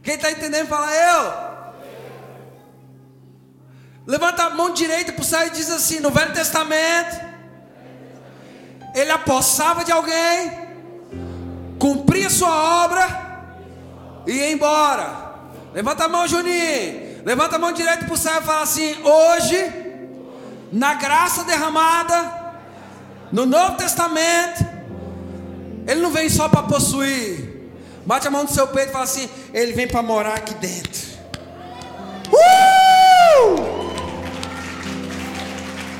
Quem 0.00 0.14
está 0.14 0.30
entendendo, 0.30 0.68
fala 0.68 0.94
eu. 0.94 1.50
Levanta 4.06 4.44
a 4.44 4.50
mão 4.50 4.72
direita 4.72 5.12
para 5.12 5.22
o 5.22 5.24
céu 5.24 5.44
e 5.48 5.50
diz 5.50 5.68
assim: 5.70 5.98
no 5.98 6.10
Velho 6.10 6.32
Testamento, 6.32 7.29
ele 8.94 9.10
apossava 9.10 9.84
de 9.84 9.92
alguém, 9.92 10.52
cumpria 11.78 12.30
sua 12.30 12.84
obra 12.84 13.06
e 14.26 14.32
ia 14.32 14.52
embora. 14.52 15.30
Levanta 15.72 16.04
a 16.04 16.08
mão, 16.08 16.26
Juninho. 16.26 17.10
Levanta 17.24 17.56
a 17.56 17.58
mão 17.58 17.72
direita 17.72 18.04
para 18.04 18.14
o 18.14 18.16
céu 18.16 18.40
e 18.40 18.44
fala 18.44 18.62
assim: 18.62 18.96
hoje 19.02 19.90
na 20.72 20.94
graça 20.94 21.44
derramada, 21.44 22.40
no 23.32 23.44
Novo 23.44 23.76
Testamento, 23.76 24.64
ele 25.86 26.00
não 26.00 26.10
vem 26.10 26.28
só 26.28 26.48
para 26.48 26.62
possuir. 26.62 27.50
Bate 28.06 28.26
a 28.26 28.30
mão 28.30 28.44
no 28.44 28.48
seu 28.48 28.66
peito 28.68 28.90
e 28.90 28.92
fala 28.92 29.04
assim: 29.04 29.28
ele 29.52 29.72
vem 29.72 29.86
para 29.86 30.02
morar 30.02 30.34
aqui 30.34 30.54
dentro. 30.54 31.10
Uh! 32.32 33.80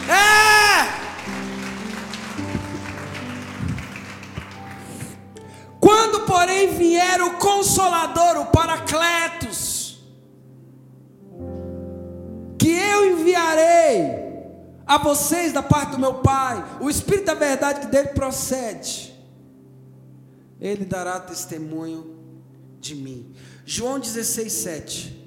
É! 0.09 1.00
Quando, 5.91 6.21
porém, 6.21 6.69
vier 6.69 7.21
o 7.21 7.37
Consolador, 7.37 8.37
o 8.43 8.47
Paracletos, 8.47 9.99
que 12.57 12.71
eu 12.71 13.11
enviarei, 13.11 14.31
a 14.87 14.99
vocês 14.99 15.53
da 15.53 15.65
parte 15.65 15.91
do 15.91 15.99
meu 15.99 16.15
Pai, 16.15 16.65
o 16.81 16.89
Espírito 16.89 17.25
da 17.25 17.35
verdade 17.35 17.81
que 17.81 17.87
dele 17.89 18.11
procede, 18.11 19.13
ele 20.61 20.85
dará 20.85 21.19
testemunho 21.19 22.17
de 22.79 22.95
mim. 22.95 23.35
João 23.67 23.99
16, 23.99 24.53
7. 24.53 25.20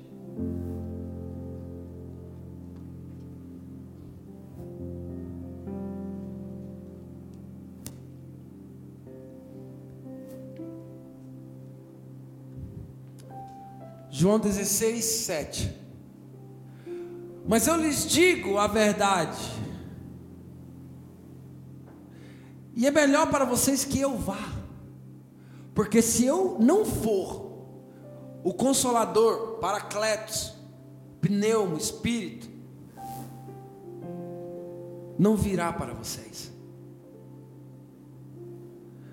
João 14.23 14.39
16, 14.39 15.03
7. 15.03 15.77
Mas 17.45 17.67
eu 17.67 17.75
lhes 17.75 18.07
digo 18.07 18.57
a 18.57 18.67
verdade. 18.67 19.51
E 22.73 22.87
é 22.87 22.91
melhor 22.91 23.29
para 23.29 23.43
vocês 23.43 23.83
que 23.83 23.99
eu 23.99 24.17
vá. 24.17 24.39
Porque 25.75 26.01
se 26.01 26.25
eu 26.25 26.55
não 26.57 26.85
for, 26.85 27.65
o 28.45 28.53
consolador, 28.53 29.57
paracletos, 29.59 30.53
pneumo, 31.19 31.75
espírito, 31.75 32.49
não 35.19 35.35
virá 35.35 35.73
para 35.73 35.93
vocês. 35.93 36.49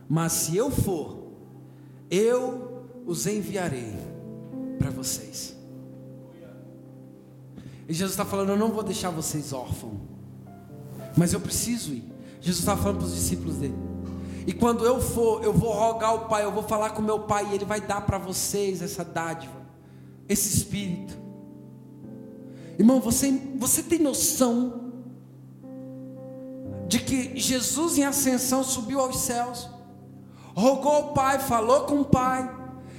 Mas 0.08 0.30
se 0.34 0.56
eu 0.56 0.70
for, 0.70 1.32
eu 2.08 2.84
os 3.04 3.26
enviarei 3.26 4.19
E 7.90 7.92
Jesus 7.92 8.12
está 8.12 8.24
falando: 8.24 8.50
Eu 8.50 8.56
não 8.56 8.70
vou 8.70 8.84
deixar 8.84 9.10
vocês 9.10 9.52
órfãos, 9.52 9.96
mas 11.16 11.32
eu 11.32 11.40
preciso 11.40 11.92
ir. 11.92 12.04
Jesus 12.40 12.60
está 12.60 12.76
falando 12.76 12.98
para 12.98 13.06
os 13.06 13.14
discípulos 13.16 13.56
dele. 13.56 13.74
E 14.46 14.52
quando 14.52 14.86
eu 14.86 15.00
for, 15.00 15.42
eu 15.42 15.52
vou 15.52 15.72
rogar 15.72 16.10
ao 16.10 16.28
Pai, 16.28 16.44
eu 16.44 16.52
vou 16.52 16.62
falar 16.62 16.90
com 16.90 17.02
meu 17.02 17.18
Pai, 17.20 17.48
e 17.50 17.54
Ele 17.56 17.64
vai 17.64 17.80
dar 17.80 18.02
para 18.02 18.16
vocês 18.16 18.80
essa 18.80 19.04
dádiva, 19.04 19.60
esse 20.28 20.56
Espírito. 20.56 21.18
Irmão, 22.78 23.00
você, 23.00 23.32
você 23.56 23.82
tem 23.82 23.98
noção 23.98 24.92
de 26.86 27.00
que 27.00 27.36
Jesus 27.40 27.98
em 27.98 28.04
ascensão 28.04 28.62
subiu 28.62 29.00
aos 29.00 29.18
céus, 29.18 29.68
rogou 30.54 30.92
ao 30.92 31.12
Pai, 31.12 31.40
falou 31.40 31.86
com 31.86 32.02
o 32.02 32.04
Pai, 32.04 32.48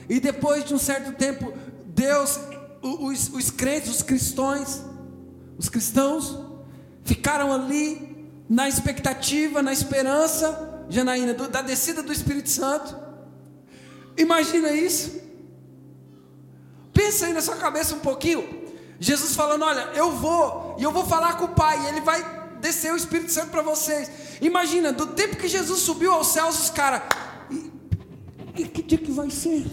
e 0.09 0.19
depois 0.19 0.65
de 0.65 0.73
um 0.73 0.77
certo 0.77 1.13
tempo, 1.13 1.53
Deus 1.85 2.37
os, 2.81 3.29
os 3.29 3.49
crentes, 3.51 3.89
os 3.89 4.01
cristãos, 4.01 4.81
os 5.57 5.69
cristãos 5.69 6.37
ficaram 7.03 7.53
ali 7.53 8.29
na 8.49 8.67
expectativa, 8.67 9.61
na 9.61 9.71
esperança, 9.71 10.85
Janaína, 10.89 11.33
do, 11.33 11.47
da 11.47 11.61
descida 11.61 12.03
do 12.03 12.11
Espírito 12.11 12.49
Santo. 12.49 12.95
Imagina 14.17 14.71
isso. 14.71 15.21
Pensa 16.93 17.27
aí 17.27 17.33
na 17.33 17.41
sua 17.41 17.55
cabeça 17.55 17.95
um 17.95 17.99
pouquinho. 17.99 18.61
Jesus 18.99 19.35
falando: 19.35 19.63
Olha, 19.63 19.89
eu 19.95 20.11
vou, 20.11 20.75
e 20.77 20.83
eu 20.83 20.91
vou 20.91 21.05
falar 21.05 21.37
com 21.37 21.45
o 21.45 21.49
Pai, 21.49 21.81
e 21.81 21.87
Ele 21.87 22.01
vai 22.01 22.41
descer 22.59 22.93
o 22.93 22.97
Espírito 22.97 23.31
Santo 23.31 23.49
para 23.49 23.61
vocês. 23.61 24.09
Imagina, 24.41 24.91
do 24.91 25.07
tempo 25.07 25.37
que 25.37 25.47
Jesus 25.47 25.79
subiu 25.79 26.13
aos 26.13 26.27
céus, 26.27 26.59
os 26.59 26.69
caras. 26.69 27.01
E, 27.49 27.71
e 28.57 28.65
que 28.65 28.83
dia 28.83 28.97
que 28.97 29.11
vai 29.11 29.29
ser? 29.29 29.65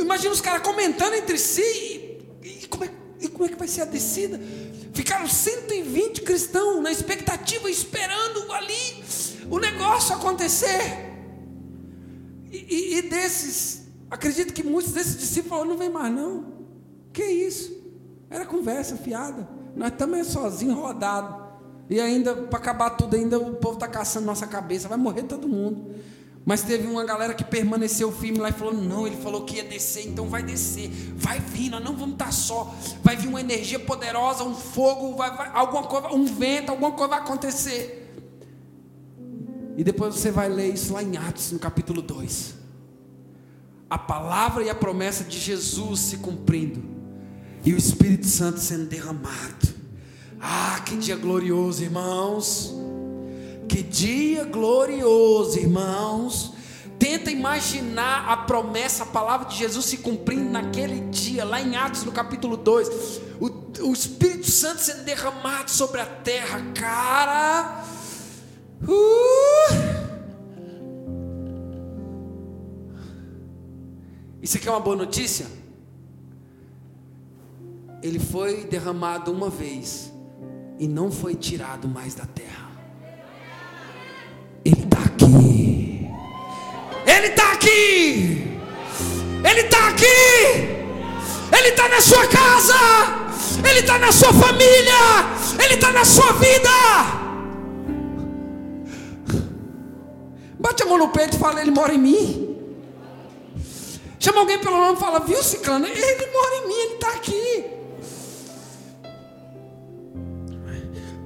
Imagina 0.00 0.32
os 0.32 0.40
caras 0.40 0.62
comentando 0.62 1.14
entre 1.14 1.38
si. 1.38 2.18
E, 2.42 2.66
como 2.68 2.84
é, 2.84 2.90
e 3.20 3.28
como 3.28 3.44
é 3.44 3.48
que 3.48 3.56
vai 3.56 3.68
ser 3.68 3.82
a 3.82 3.84
descida? 3.84 4.40
Ficaram 4.92 5.28
120 5.28 6.22
cristãos 6.22 6.82
na 6.82 6.90
expectativa, 6.90 7.70
esperando 7.70 8.52
ali 8.52 9.04
o 9.50 9.58
negócio 9.58 10.14
acontecer. 10.14 11.08
E, 12.50 12.56
e, 12.68 12.98
e 12.98 13.02
desses, 13.02 13.82
acredito 14.10 14.52
que 14.52 14.62
muitos 14.62 14.92
desses 14.92 15.18
discípulos 15.18 15.50
falaram: 15.50 15.70
não 15.70 15.78
vem 15.78 15.90
mais, 15.90 16.12
não. 16.14 16.58
Que 17.12 17.24
isso? 17.24 17.76
Era 18.30 18.44
conversa 18.44 18.96
fiada. 18.96 19.48
Nós 19.74 19.92
também 19.92 20.24
sozinhos, 20.24 20.76
rodados. 20.76 21.48
E 21.90 22.00
ainda, 22.00 22.34
para 22.34 22.58
acabar 22.58 22.90
tudo, 22.90 23.16
ainda 23.16 23.38
o 23.38 23.54
povo 23.56 23.74
está 23.74 23.88
caçando 23.88 24.26
nossa 24.26 24.46
cabeça. 24.46 24.88
Vai 24.88 24.98
morrer 24.98 25.22
todo 25.22 25.48
mundo. 25.48 25.94
Mas 26.48 26.62
teve 26.62 26.86
uma 26.86 27.04
galera 27.04 27.34
que 27.34 27.44
permaneceu 27.44 28.10
firme 28.10 28.38
lá 28.38 28.48
e 28.48 28.52
falou: 28.52 28.72
não, 28.72 29.06
ele 29.06 29.18
falou 29.18 29.44
que 29.44 29.56
ia 29.56 29.64
descer, 29.64 30.08
então 30.08 30.30
vai 30.30 30.42
descer, 30.42 30.88
vai 31.14 31.38
vir, 31.38 31.68
nós 31.68 31.84
não 31.84 31.94
vamos 31.94 32.14
estar 32.14 32.32
só, 32.32 32.74
vai 33.02 33.16
vir 33.16 33.28
uma 33.28 33.38
energia 33.38 33.78
poderosa, 33.78 34.44
um 34.44 34.54
fogo, 34.54 35.14
vai, 35.14 35.36
vai, 35.36 35.50
alguma 35.52 35.82
coisa, 35.82 36.08
um 36.08 36.24
vento, 36.24 36.70
alguma 36.70 36.92
coisa 36.92 37.10
vai 37.10 37.18
acontecer. 37.20 38.10
E 39.76 39.84
depois 39.84 40.14
você 40.14 40.30
vai 40.30 40.48
ler 40.48 40.72
isso 40.72 40.94
lá 40.94 41.02
em 41.02 41.18
Atos, 41.18 41.52
no 41.52 41.58
capítulo 41.58 42.00
2. 42.00 42.54
A 43.90 43.98
palavra 43.98 44.64
e 44.64 44.70
a 44.70 44.74
promessa 44.74 45.24
de 45.24 45.38
Jesus 45.38 46.00
se 46.00 46.16
cumprindo, 46.16 46.82
e 47.62 47.74
o 47.74 47.76
Espírito 47.76 48.26
Santo 48.26 48.58
sendo 48.58 48.86
derramado. 48.86 49.68
Ah, 50.40 50.80
que 50.86 50.96
dia 50.96 51.16
glorioso, 51.16 51.82
irmãos! 51.82 52.87
Que 53.68 53.82
dia 53.82 54.44
glorioso, 54.44 55.58
irmãos. 55.58 56.54
Tenta 56.98 57.30
imaginar 57.30 58.28
a 58.28 58.36
promessa, 58.38 59.04
a 59.04 59.06
palavra 59.06 59.46
de 59.46 59.56
Jesus 59.56 59.84
se 59.84 59.98
cumprindo 59.98 60.50
naquele 60.50 61.00
dia, 61.10 61.44
lá 61.44 61.60
em 61.60 61.76
Atos, 61.76 62.02
no 62.02 62.10
capítulo 62.10 62.56
2. 62.56 63.20
O, 63.40 63.46
o 63.88 63.92
Espírito 63.92 64.50
Santo 64.50 64.80
sendo 64.80 65.04
derramado 65.04 65.70
sobre 65.70 66.00
a 66.00 66.06
terra, 66.06 66.60
cara. 66.74 67.84
Uh! 68.82 70.08
Isso 74.42 74.56
aqui 74.56 74.66
é 74.68 74.70
uma 74.70 74.80
boa 74.80 74.96
notícia? 74.96 75.46
Ele 78.02 78.18
foi 78.18 78.64
derramado 78.64 79.30
uma 79.30 79.50
vez 79.50 80.12
e 80.78 80.88
não 80.88 81.10
foi 81.10 81.34
tirado 81.34 81.86
mais 81.86 82.14
da 82.14 82.24
terra. 82.24 82.77
Tá 85.28 85.36
aqui. 85.36 86.08
Ele 87.06 87.26
está 87.26 87.52
aqui. 87.52 88.58
Ele 89.44 89.60
está 89.60 89.88
aqui. 89.88 90.04
Ele 91.56 91.68
está 91.68 91.88
na 91.88 92.00
sua 92.00 92.26
casa. 92.26 92.74
Ele 93.68 93.80
está 93.80 93.98
na 93.98 94.10
sua 94.10 94.32
família. 94.32 94.94
Ele 95.62 95.74
está 95.74 95.92
na 95.92 96.04
sua 96.04 96.32
vida. 96.32 96.70
Bate 100.58 100.82
a 100.82 100.86
mão 100.86 100.98
no 100.98 101.08
peito 101.08 101.36
e 101.36 101.38
fala: 101.38 101.60
Ele 101.60 101.70
mora 101.70 101.92
em 101.92 101.98
mim. 101.98 102.56
Chama 104.18 104.40
alguém 104.40 104.58
pelo 104.58 104.78
nome 104.78 104.96
e 104.96 105.00
fala: 105.00 105.20
Viu, 105.20 105.42
Ciclano? 105.42 105.86
Ele 105.86 106.26
mora 106.32 106.54
em 106.56 106.68
mim, 106.68 106.74
ele 106.74 106.94
está 106.94 107.08
aqui. 107.08 107.64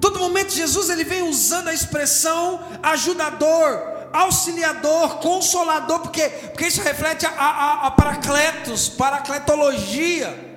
Todo 0.01 0.19
momento, 0.19 0.53
Jesus 0.53 0.91
ele 0.91 1.05
vem 1.05 1.23
usando 1.23 1.69
a 1.69 1.75
expressão 1.75 2.61
ajudador 2.83 3.92
auxiliador, 4.13 5.19
consolador, 5.19 6.01
porque, 6.01 6.29
porque 6.29 6.67
isso 6.67 6.83
reflete 6.83 7.27
a, 7.27 7.31
a, 7.31 7.87
a 7.87 7.91
paracletos, 7.91 8.89
paracletologia. 8.89 10.51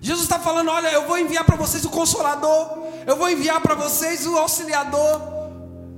Jesus 0.00 0.24
está 0.24 0.38
falando: 0.38 0.70
olha, 0.70 0.88
eu 0.88 1.06
vou 1.06 1.18
enviar 1.18 1.44
para 1.44 1.56
vocês 1.56 1.84
o 1.84 1.90
consolador, 1.90 2.78
eu 3.06 3.16
vou 3.16 3.28
enviar 3.28 3.60
para 3.60 3.74
vocês 3.74 4.26
o 4.26 4.36
auxiliador. 4.36 5.38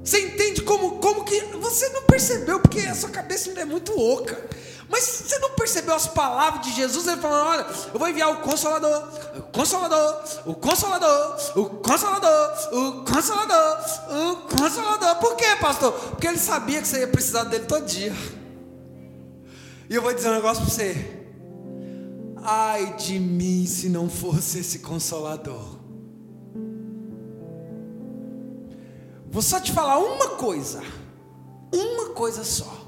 Você 0.02 0.20
entende 0.20 0.62
como, 0.62 0.98
como 0.98 1.24
que. 1.24 1.38
Você 1.60 1.88
não 1.90 2.02
percebeu, 2.02 2.60
porque 2.60 2.80
a 2.80 2.94
sua 2.94 3.10
cabeça 3.10 3.50
ainda 3.50 3.60
é 3.60 3.64
muito 3.64 3.98
oca. 3.98 4.48
Mas 4.90 5.04
você 5.04 5.38
não 5.38 5.50
percebeu 5.50 5.94
as 5.94 6.08
palavras 6.08 6.66
de 6.66 6.72
Jesus? 6.72 7.06
Ele 7.06 7.20
falando: 7.20 7.46
Olha, 7.46 7.66
eu 7.94 7.98
vou 7.98 8.08
enviar 8.08 8.28
o 8.32 8.38
Consolador, 8.38 9.08
o 9.38 9.42
Consolador, 9.42 10.24
o 10.44 10.54
Consolador, 10.54 11.36
o 11.54 11.64
Consolador, 11.76 12.52
o 12.72 13.04
Consolador, 13.04 13.78
o 14.10 14.36
Consolador. 14.48 15.16
Por 15.20 15.36
quê, 15.36 15.56
pastor? 15.60 15.92
Porque 15.92 16.26
ele 16.26 16.38
sabia 16.38 16.82
que 16.82 16.88
você 16.88 17.00
ia 17.00 17.08
precisar 17.08 17.44
dele 17.44 17.66
todo 17.66 17.86
dia. 17.86 18.12
E 19.88 19.94
eu 19.94 20.02
vou 20.02 20.12
dizer 20.12 20.28
um 20.30 20.34
negócio 20.34 20.64
para 20.64 20.74
você. 20.74 21.16
Ai 22.42 22.96
de 22.96 23.20
mim 23.20 23.66
se 23.66 23.88
não 23.88 24.10
fosse 24.10 24.58
esse 24.58 24.80
Consolador. 24.80 25.78
Vou 29.30 29.42
só 29.42 29.60
te 29.60 29.70
falar 29.70 29.98
uma 29.98 30.30
coisa, 30.30 30.82
uma 31.72 32.06
coisa 32.08 32.42
só 32.42 32.79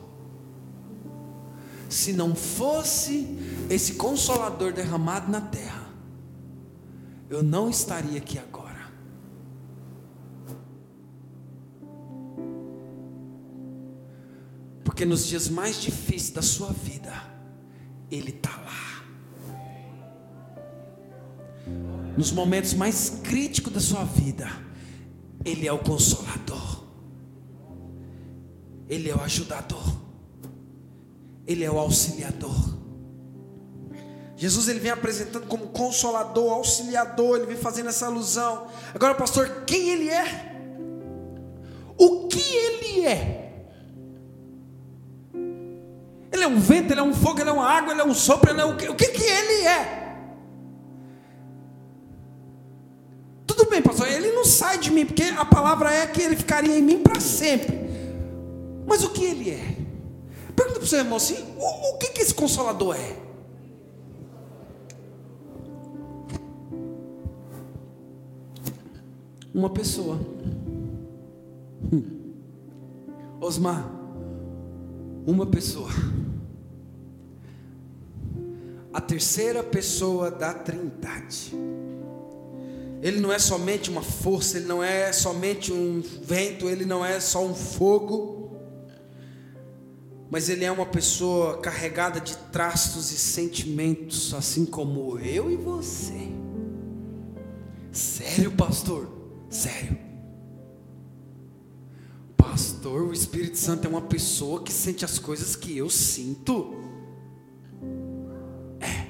se 1.93 2.13
não 2.13 2.35
fosse 2.35 3.39
esse 3.69 3.95
consolador 3.95 4.73
derramado 4.73 5.31
na 5.31 5.41
terra, 5.41 5.91
eu 7.29 7.43
não 7.43 7.69
estaria 7.69 8.19
aqui 8.19 8.39
agora. 8.39 8.91
Porque 14.83 15.05
nos 15.05 15.27
dias 15.27 15.49
mais 15.49 15.81
difíceis 15.81 16.31
da 16.31 16.43
sua 16.43 16.73
vida, 16.73 17.13
Ele 18.11 18.31
está 18.31 18.51
lá. 18.51 19.05
Nos 22.17 22.33
momentos 22.33 22.75
mais 22.75 23.21
críticos 23.23 23.73
da 23.73 23.81
sua 23.81 24.05
vida, 24.05 24.49
Ele 25.45 25.67
é 25.67 25.73
o 25.73 25.79
consolador, 25.79 26.85
Ele 28.89 29.09
é 29.11 29.15
o 29.15 29.21
ajudador. 29.21 30.02
Ele 31.47 31.65
é 31.65 31.71
o 31.71 31.79
auxiliador. 31.79 32.83
Jesus 34.37 34.67
ele 34.67 34.81
vem 34.81 34.91
apresentando 34.91 35.47
como 35.47 35.69
consolador, 35.69 36.53
auxiliador, 36.53 37.37
ele 37.37 37.47
vem 37.47 37.57
fazendo 37.57 37.89
essa 37.89 38.07
alusão. 38.07 38.67
Agora, 38.93 39.15
pastor, 39.15 39.63
quem 39.65 39.91
ele 39.91 40.09
é? 40.09 40.53
O 41.97 42.27
que 42.27 42.41
ele 42.41 43.07
é? 43.07 43.43
Ele 46.33 46.43
é 46.43 46.49
um 46.49 46.59
vento, 46.59 46.93
ele 46.93 46.99
é 46.99 47.05
um 47.05 47.15
fogo, 47.15 47.41
ele 47.41 47.51
é 47.51 47.53
uma 47.53 47.71
água, 47.71 47.93
ele 47.93 48.01
é 48.01 48.05
um 48.05 48.15
sopro, 48.15 48.51
ele 48.51 48.61
é 48.61 48.65
o 48.65 48.77
que, 48.77 48.89
o 48.89 48.97
que, 48.97 49.09
que 49.09 49.23
ele 49.23 49.67
é? 49.67 50.03
Tudo 53.47 53.71
bem, 53.71 53.83
pastor, 53.83 54.09
ele 54.09 54.33
não 54.33 54.45
sai 54.45 54.79
de 54.79 54.91
mim, 54.91 55.07
porque 55.07 55.25
a 55.25 55.45
palavra 55.45 55.93
é 55.93 56.05
que 56.07 56.21
ele 56.21 56.35
ficaria 56.35 56.77
em 56.77 56.83
mim 56.83 56.99
para 56.99 57.21
sempre. 57.21 57.79
Mas 58.87 59.05
o 59.05 59.11
que 59.11 59.25
ele 59.25 59.51
é? 59.51 59.72
Pergunta 60.57 60.79
para 60.79 60.85
o 60.85 60.87
seu 60.87 60.99
irmão 60.99 61.17
assim: 61.17 61.37
o, 61.59 61.91
o 61.91 61.99
que, 61.99 62.09
que 62.09 62.21
esse 62.21 62.35
consolador 62.35 62.97
é? 62.97 63.17
Uma 69.55 69.71
pessoa. 69.71 70.19
Hum. 71.93 72.33
Osmar, 73.41 73.87
uma 75.27 75.47
pessoa. 75.47 75.91
A 78.93 79.01
terceira 79.01 79.63
pessoa 79.63 80.31
da 80.31 80.55
Trindade. 80.55 81.53
Ele 83.03 83.19
não 83.21 83.33
é 83.33 83.39
somente 83.39 83.91
uma 83.91 84.03
força, 84.03 84.59
ele 84.59 84.67
não 84.67 84.83
é 84.83 85.13
somente 85.13 85.73
um 85.73 86.01
vento, 86.23 86.69
ele 86.69 86.85
não 86.85 87.05
é 87.05 87.19
só 87.19 87.45
um 87.45 87.53
fogo 87.53 88.42
mas 90.33 90.49
ele 90.49 90.65
é 90.65 90.73
uma 90.73 90.87
pessoa 90.87 91.59
carregada 91.59 92.19
de 92.19 92.35
traços 92.51 93.13
e 93.13 93.19
sentimentos, 93.19 94.33
assim 94.33 94.65
como 94.65 95.19
eu 95.19 95.51
e 95.51 95.57
você. 95.57 96.27
Sério, 97.93 98.51
pastor? 98.53 99.13
Sério. 99.51 99.99
Pastor, 102.35 103.03
o 103.03 103.13
Espírito 103.13 103.59
Santo 103.59 103.87
é 103.87 103.91
uma 103.91 104.01
pessoa 104.01 104.63
que 104.63 104.73
sente 104.73 105.05
as 105.05 105.19
coisas 105.19 105.55
que 105.55 105.77
eu 105.77 105.91
sinto. 105.91 106.77
É. 108.81 109.07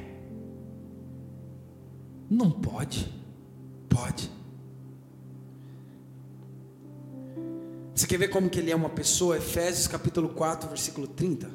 Não 2.28 2.50
pode. 2.50 3.08
Pode. 3.88 4.28
Quer 8.12 8.18
ver 8.18 8.28
como 8.28 8.50
que 8.50 8.58
ele 8.58 8.70
é 8.70 8.76
uma 8.76 8.90
pessoa? 8.90 9.38
Efésios 9.38 9.86
capítulo 9.86 10.28
4, 10.28 10.68
versículo 10.68 11.06
30. 11.06 11.50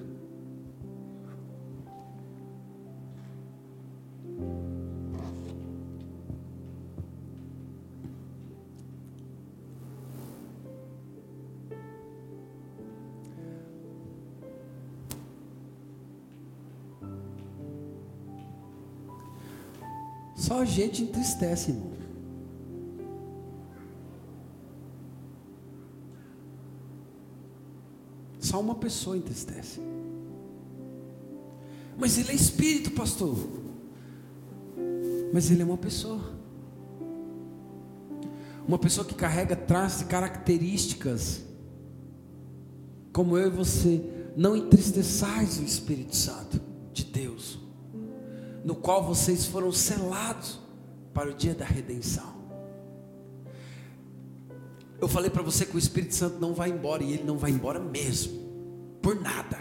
Só 20.36 20.62
a 20.62 20.66
gente 20.66 21.03
entristece, 21.03 21.70
irmão. 21.70 21.97
Só 28.58 28.62
uma 28.62 28.74
pessoa 28.74 29.16
entristece. 29.16 29.80
Mas 31.95 32.18
ele 32.18 32.32
é 32.32 32.34
espírito, 32.34 32.89
pastor. 32.89 33.38
Mas 35.32 35.51
ele 35.51 35.62
é 35.62 35.66
uma 35.66 35.78
pessoa. 35.78 36.20
Uma 38.68 38.80
pessoa 38.80 39.05
que 39.05 39.14
carrega 39.14 39.55
traços 39.55 40.01
e 40.01 40.05
características. 40.05 41.43
Como 43.14 43.38
eu 43.38 43.45
e 43.45 43.51
você. 43.51 44.03
Não 44.36 44.58
entristeçais 44.58 45.60
o 45.60 45.64
Espírito 45.64 46.16
Santo 46.16 46.60
de 46.91 47.05
Deus. 47.05 47.60
No 48.66 48.74
qual 48.74 49.05
vocês 49.05 49.45
foram 49.45 49.72
selados 49.72 50.60
para 51.14 51.30
o 51.30 51.34
dia 51.36 51.53
da 51.53 51.66
redenção. 51.66 52.38
Eu 54.99 55.08
falei 55.08 55.30
para 55.30 55.43
você 55.43 55.64
que 55.64 55.76
o 55.76 55.80
Espírito 55.80 56.16
Santo 56.16 56.39
não 56.39 56.55
vai 56.55 56.72
embora 56.72 57.03
e 57.03 57.14
ele 57.14 57.24
não 57.24 57.38
vai 57.38 57.51
embora 57.51 57.80
mesmo, 57.80 58.47
por 59.08 59.22
nada. 59.22 59.58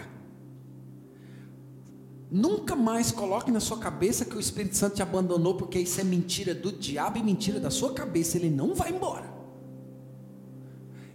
Nunca 2.29 2.75
mais 2.75 3.13
coloque 3.13 3.49
na 3.49 3.61
sua 3.61 3.77
cabeça 3.77 4.25
que 4.25 4.35
o 4.35 4.41
Espírito 4.41 4.75
Santo 4.75 4.97
te 4.97 5.01
abandonou, 5.01 5.55
porque 5.55 5.79
isso 5.79 6.01
é 6.01 6.03
mentira 6.03 6.53
do 6.53 6.69
diabo 6.69 7.17
e 7.17 7.23
mentira 7.23 7.57
da 7.57 7.71
sua 7.71 7.93
cabeça. 7.93 8.35
Ele 8.35 8.49
não 8.49 8.75
vai 8.75 8.91
embora. 8.91 9.33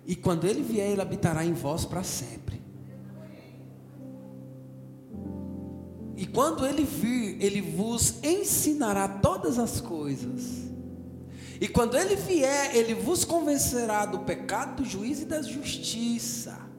E 0.06 0.16
quando 0.16 0.46
ele 0.46 0.62
vier, 0.62 0.92
ele 0.92 1.02
habitará 1.02 1.44
em 1.44 1.52
vós 1.52 1.84
para 1.84 2.02
sempre. 2.02 2.62
E 6.16 6.26
quando 6.26 6.64
ele 6.64 6.84
vir, 6.84 7.36
ele 7.38 7.60
vos 7.60 8.14
ensinará 8.24 9.06
todas 9.06 9.58
as 9.58 9.78
coisas 9.78 10.72
e 11.60 11.68
quando 11.68 11.96
ele 11.96 12.16
vier, 12.16 12.74
ele 12.74 12.92
vos 12.92 13.24
convencerá 13.24 14.04
do 14.04 14.20
pecado, 14.20 14.82
do 14.82 14.84
juízo 14.84 15.22
e 15.22 15.26
da 15.26 15.40
justiça. 15.42 16.71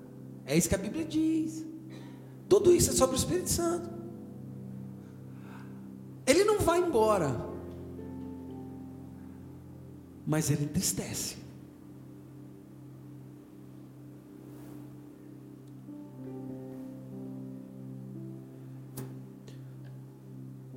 É 0.45 0.57
isso 0.57 0.69
que 0.69 0.75
a 0.75 0.77
Bíblia 0.77 1.05
diz. 1.05 1.65
Tudo 2.49 2.71
isso 2.71 2.91
é 2.91 2.93
sobre 2.93 3.15
o 3.15 3.17
Espírito 3.17 3.49
Santo. 3.49 3.89
Ele 6.25 6.43
não 6.43 6.59
vai 6.59 6.79
embora, 6.79 7.35
mas 10.25 10.49
ele 10.49 10.65
entristece. 10.65 11.37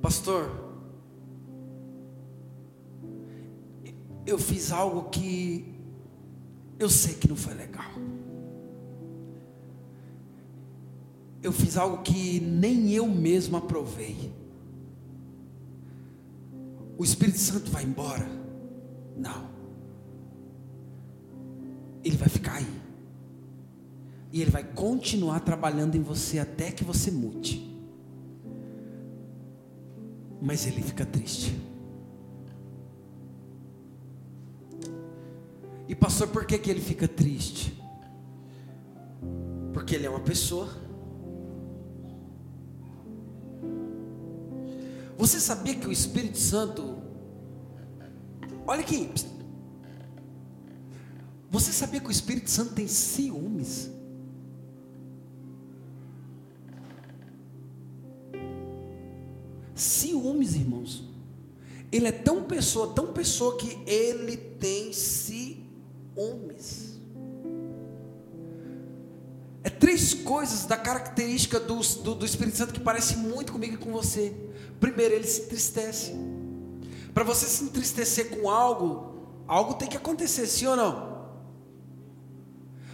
Pastor, 0.01 0.49
eu 4.25 4.37
fiz 4.37 4.71
algo 4.71 5.09
que 5.09 5.73
eu 6.79 6.89
sei 6.89 7.13
que 7.15 7.27
não 7.27 7.35
foi 7.35 7.53
legal. 7.53 7.91
Eu 11.47 11.53
fiz 11.53 11.77
algo 11.77 12.03
que 12.03 12.41
nem 12.41 12.91
eu 12.91 13.07
mesmo 13.07 13.55
aprovei. 13.55 14.33
O 16.97 17.05
Espírito 17.05 17.39
Santo 17.39 17.71
vai 17.71 17.85
embora? 17.85 18.27
Não. 19.15 19.49
Ele 22.03 22.17
vai 22.17 22.27
ficar 22.27 22.55
aí. 22.55 22.67
E 24.33 24.41
ele 24.41 24.51
vai 24.51 24.61
continuar 24.61 25.39
trabalhando 25.39 25.95
em 25.95 26.01
você 26.01 26.37
até 26.37 26.69
que 26.69 26.83
você 26.83 27.09
mude. 27.11 27.73
Mas 30.41 30.67
ele 30.67 30.81
fica 30.81 31.05
triste. 31.05 31.57
E 35.87 35.95
pastor, 35.95 36.27
por 36.27 36.45
que, 36.45 36.57
que 36.57 36.69
ele 36.69 36.81
fica 36.81 37.07
triste? 37.07 37.81
Porque 39.71 39.95
ele 39.95 40.05
é 40.05 40.09
uma 40.09 40.19
pessoa. 40.19 40.85
Você 45.17 45.39
sabia 45.39 45.75
que 45.75 45.87
o 45.87 45.91
Espírito 45.91 46.37
Santo. 46.37 47.01
Olha 48.65 48.81
aqui. 48.81 49.09
Você 51.49 51.71
sabia 51.71 51.99
que 51.99 52.07
o 52.07 52.11
Espírito 52.11 52.51
Santo 52.51 52.75
tem 52.75 52.87
ciúmes? 52.87 53.89
Ciúmes, 59.73 60.55
irmãos. 60.55 61.03
Ele 61.91 62.07
é 62.07 62.11
tão 62.11 62.43
pessoa, 62.43 62.93
tão 62.93 63.13
pessoa 63.13 63.57
que 63.57 63.79
ele 63.87 64.37
tem 64.37 64.93
ciúmes. 64.93 65.57
É 69.63 69.69
três 69.69 70.13
coisas 70.13 70.65
da 70.65 70.77
característica 70.77 71.59
do, 71.59 71.79
do, 71.79 72.15
do 72.15 72.25
Espírito 72.25 72.57
Santo 72.57 72.73
que 72.73 72.79
parece 72.79 73.17
muito 73.17 73.51
comigo 73.51 73.73
e 73.75 73.77
com 73.77 73.91
você. 73.91 74.46
Primeiro, 74.79 75.13
ele 75.13 75.27
se 75.27 75.41
entristece. 75.41 76.13
Para 77.13 77.23
você 77.23 77.45
se 77.47 77.63
entristecer 77.63 78.29
com 78.29 78.49
algo, 78.49 79.15
algo 79.47 79.73
tem 79.73 79.87
que 79.87 79.97
acontecer, 79.97 80.45
sim 80.47 80.67
ou 80.67 80.75
não? 80.75 81.17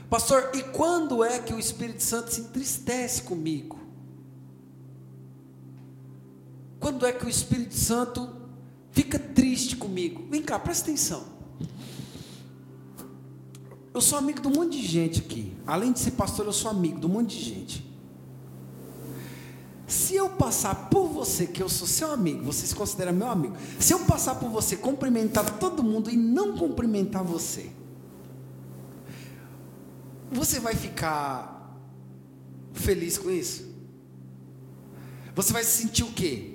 Pastor, 0.09 0.51
e 0.53 0.63
quando 0.63 1.23
é 1.23 1.39
que 1.39 1.53
o 1.53 1.59
Espírito 1.59 2.03
Santo 2.03 2.31
se 2.31 2.41
entristece 2.41 3.23
comigo? 3.23 3.79
Quando 6.79 7.05
é 7.05 7.11
que 7.11 7.25
o 7.25 7.29
Espírito 7.29 7.75
Santo 7.75 8.29
fica 8.91 9.17
triste 9.17 9.75
comigo? 9.75 10.23
Vem 10.29 10.41
cá, 10.41 10.59
presta 10.59 10.85
atenção. 10.89 11.23
Eu 13.93 14.01
sou 14.01 14.17
amigo 14.17 14.41
de 14.41 14.47
um 14.47 14.51
monte 14.51 14.79
de 14.79 14.85
gente 14.85 15.19
aqui. 15.19 15.55
Além 15.65 15.91
de 15.91 15.99
ser 15.99 16.11
pastor, 16.11 16.45
eu 16.45 16.53
sou 16.53 16.69
amigo 16.69 16.99
de 16.99 17.05
um 17.05 17.09
monte 17.09 17.37
de 17.37 17.43
gente. 17.43 17.92
Se 19.85 20.15
eu 20.15 20.29
passar 20.29 20.89
por 20.89 21.07
você, 21.07 21.45
que 21.45 21.61
eu 21.61 21.69
sou 21.69 21.87
seu 21.87 22.11
amigo, 22.11 22.43
você 22.43 22.65
se 22.65 22.73
considera 22.73 23.11
meu 23.11 23.27
amigo. 23.27 23.55
Se 23.79 23.93
eu 23.93 23.99
passar 23.99 24.35
por 24.35 24.49
você, 24.49 24.75
cumprimentar 24.75 25.59
todo 25.59 25.83
mundo 25.83 26.09
e 26.09 26.17
não 26.17 26.57
cumprimentar 26.57 27.23
você, 27.23 27.69
você 30.31 30.59
vai 30.59 30.75
ficar 30.75 31.77
feliz 32.73 33.17
com 33.17 33.29
isso? 33.29 33.71
Você 35.35 35.51
vai 35.51 35.63
se 35.63 35.81
sentir 35.81 36.03
o 36.03 36.11
quê? 36.11 36.53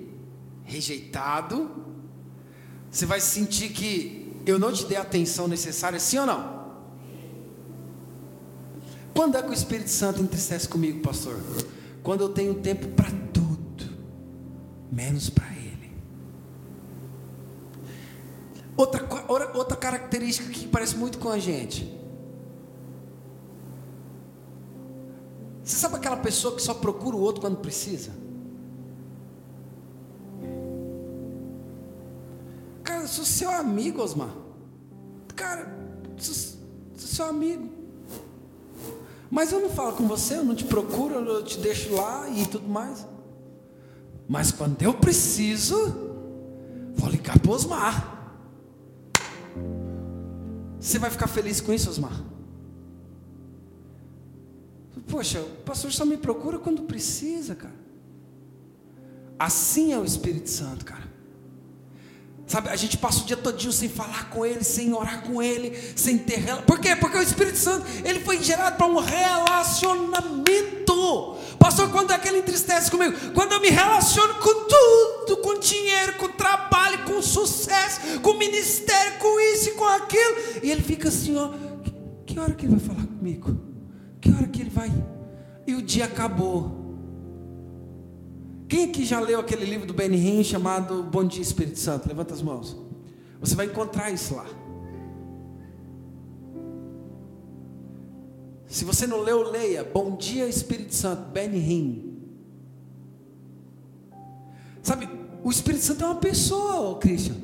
rejeitado, 0.69 1.69
você 2.89 3.05
vai 3.05 3.19
sentir 3.19 3.69
que 3.69 4.31
eu 4.45 4.59
não 4.59 4.71
te 4.71 4.85
dei 4.85 4.97
a 4.97 5.01
atenção 5.01 5.47
necessária, 5.47 5.99
sim 5.99 6.19
ou 6.19 6.25
não? 6.25 6.59
Quando 9.13 9.35
é 9.35 9.41
que 9.41 9.49
o 9.49 9.53
Espírito 9.53 9.89
Santo 9.89 10.21
entristece 10.21 10.69
comigo, 10.69 11.01
pastor? 11.01 11.37
Quando 12.03 12.21
eu 12.21 12.29
tenho 12.29 12.55
tempo 12.55 12.87
para 12.89 13.09
tudo, 13.33 13.85
menos 14.91 15.29
para 15.29 15.47
Ele. 15.53 15.91
Outra, 18.75 19.07
outra 19.55 19.77
característica 19.77 20.49
que 20.49 20.67
parece 20.67 20.95
muito 20.95 21.17
com 21.17 21.29
a 21.29 21.37
gente. 21.37 21.97
Você 25.63 25.75
sabe 25.75 25.95
aquela 25.97 26.17
pessoa 26.17 26.55
que 26.55 26.61
só 26.61 26.73
procura 26.73 27.15
o 27.15 27.21
outro 27.21 27.41
quando 27.41 27.57
precisa? 27.57 28.11
sou 33.09 33.25
seu 33.25 33.49
amigo, 33.49 34.01
Osmar. 34.01 34.33
Cara, 35.35 35.67
sou, 36.17 36.35
sou 36.35 37.07
seu 37.07 37.25
amigo. 37.25 37.78
Mas 39.29 39.51
eu 39.51 39.59
não 39.59 39.69
falo 39.69 39.93
com 39.93 40.07
você, 40.07 40.35
eu 40.35 40.43
não 40.43 40.55
te 40.55 40.65
procuro, 40.65 41.15
eu 41.15 41.43
te 41.43 41.59
deixo 41.59 41.93
lá 41.93 42.27
e 42.29 42.45
tudo 42.47 42.67
mais. 42.67 43.05
Mas 44.27 44.51
quando 44.51 44.81
eu 44.81 44.93
preciso, 44.93 45.75
vou 46.95 47.09
ligar 47.09 47.37
para 47.39 47.51
Osmar. 47.51 48.35
Você 50.79 50.97
vai 50.97 51.09
ficar 51.09 51.27
feliz 51.27 51.59
com 51.59 51.73
isso, 51.73 51.89
Osmar? 51.89 52.23
Poxa, 55.07 55.41
o 55.41 55.63
pastor 55.63 55.91
só 55.91 56.05
me 56.05 56.17
procura 56.17 56.59
quando 56.59 56.83
precisa, 56.83 57.55
cara. 57.55 57.75
Assim 59.37 59.93
é 59.93 59.97
o 59.97 60.05
Espírito 60.05 60.49
Santo, 60.49 60.85
cara. 60.85 61.08
Sabe, 62.49 62.67
a 62.69 62.75
gente 62.75 62.97
passa 62.97 63.21
o 63.21 63.25
dia 63.25 63.37
todinho 63.37 63.71
sem 63.71 63.87
falar 63.87 64.31
com 64.31 64.43
Ele, 64.43 64.63
sem 64.63 64.91
orar 64.91 65.21
com 65.21 65.39
Ele, 65.39 65.77
sem 65.95 66.17
ter 66.17 66.43
Por 66.65 66.79
quê? 66.79 66.95
Porque 66.95 67.15
o 67.15 67.21
Espírito 67.21 67.59
Santo, 67.59 67.85
ele 68.03 68.21
foi 68.21 68.41
gerado 68.41 68.75
para 68.75 68.87
um 68.87 68.97
relacionamento. 68.97 71.37
Pastor, 71.59 71.91
quando 71.91 72.11
é 72.11 72.17
que 72.17 72.27
ele 72.27 72.39
entristece 72.39 72.89
comigo? 72.89 73.15
Quando 73.35 73.51
eu 73.51 73.61
me 73.61 73.69
relaciono 73.69 74.33
com 74.35 74.65
tudo, 74.65 75.37
com 75.43 75.59
dinheiro, 75.59 76.13
com 76.13 76.27
trabalho, 76.29 77.05
com 77.05 77.21
sucesso, 77.21 78.19
com 78.21 78.33
ministério, 78.33 79.19
com 79.19 79.39
isso 79.53 79.69
e 79.69 79.73
com 79.73 79.85
aquilo. 79.85 80.35
E 80.63 80.71
ele 80.71 80.81
fica 80.81 81.09
assim, 81.09 81.37
ó, 81.37 81.51
que 82.25 82.39
hora 82.39 82.55
que 82.55 82.65
ele 82.65 82.77
vai 82.77 82.95
falar 82.95 83.05
comigo? 83.05 83.55
Que 84.19 84.31
hora 84.31 84.47
que 84.47 84.61
ele 84.61 84.71
vai? 84.71 84.91
E 85.67 85.75
o 85.75 85.83
dia 85.83 86.05
acabou. 86.05 86.78
Quem 88.69 88.85
aqui 88.85 89.03
já 89.03 89.19
leu 89.19 89.39
aquele 89.39 89.65
livro 89.65 89.87
do 89.87 89.95
Ben 89.95 90.13
Hinn 90.13 90.43
chamado 90.43 91.01
Bom 91.01 91.25
Dia 91.25 91.41
Espírito 91.41 91.79
Santo? 91.79 92.07
Levanta 92.07 92.35
as 92.35 92.41
mãos. 92.43 92.77
Você 93.39 93.55
vai 93.55 93.65
encontrar 93.65 94.11
isso 94.11 94.35
lá. 94.35 94.45
Se 98.67 98.85
você 98.85 99.07
não 99.07 99.21
leu, 99.21 99.49
leia. 99.49 99.83
Bom 99.83 100.15
Dia 100.15 100.47
Espírito 100.47 100.93
Santo, 100.93 101.31
Ben 101.31 101.49
Hinn. 101.55 102.09
Sabe, 104.83 105.09
o 105.43 105.49
Espírito 105.49 105.83
Santo 105.83 106.03
é 106.03 106.05
uma 106.05 106.15
pessoa, 106.15 106.99
Christian. 106.99 107.37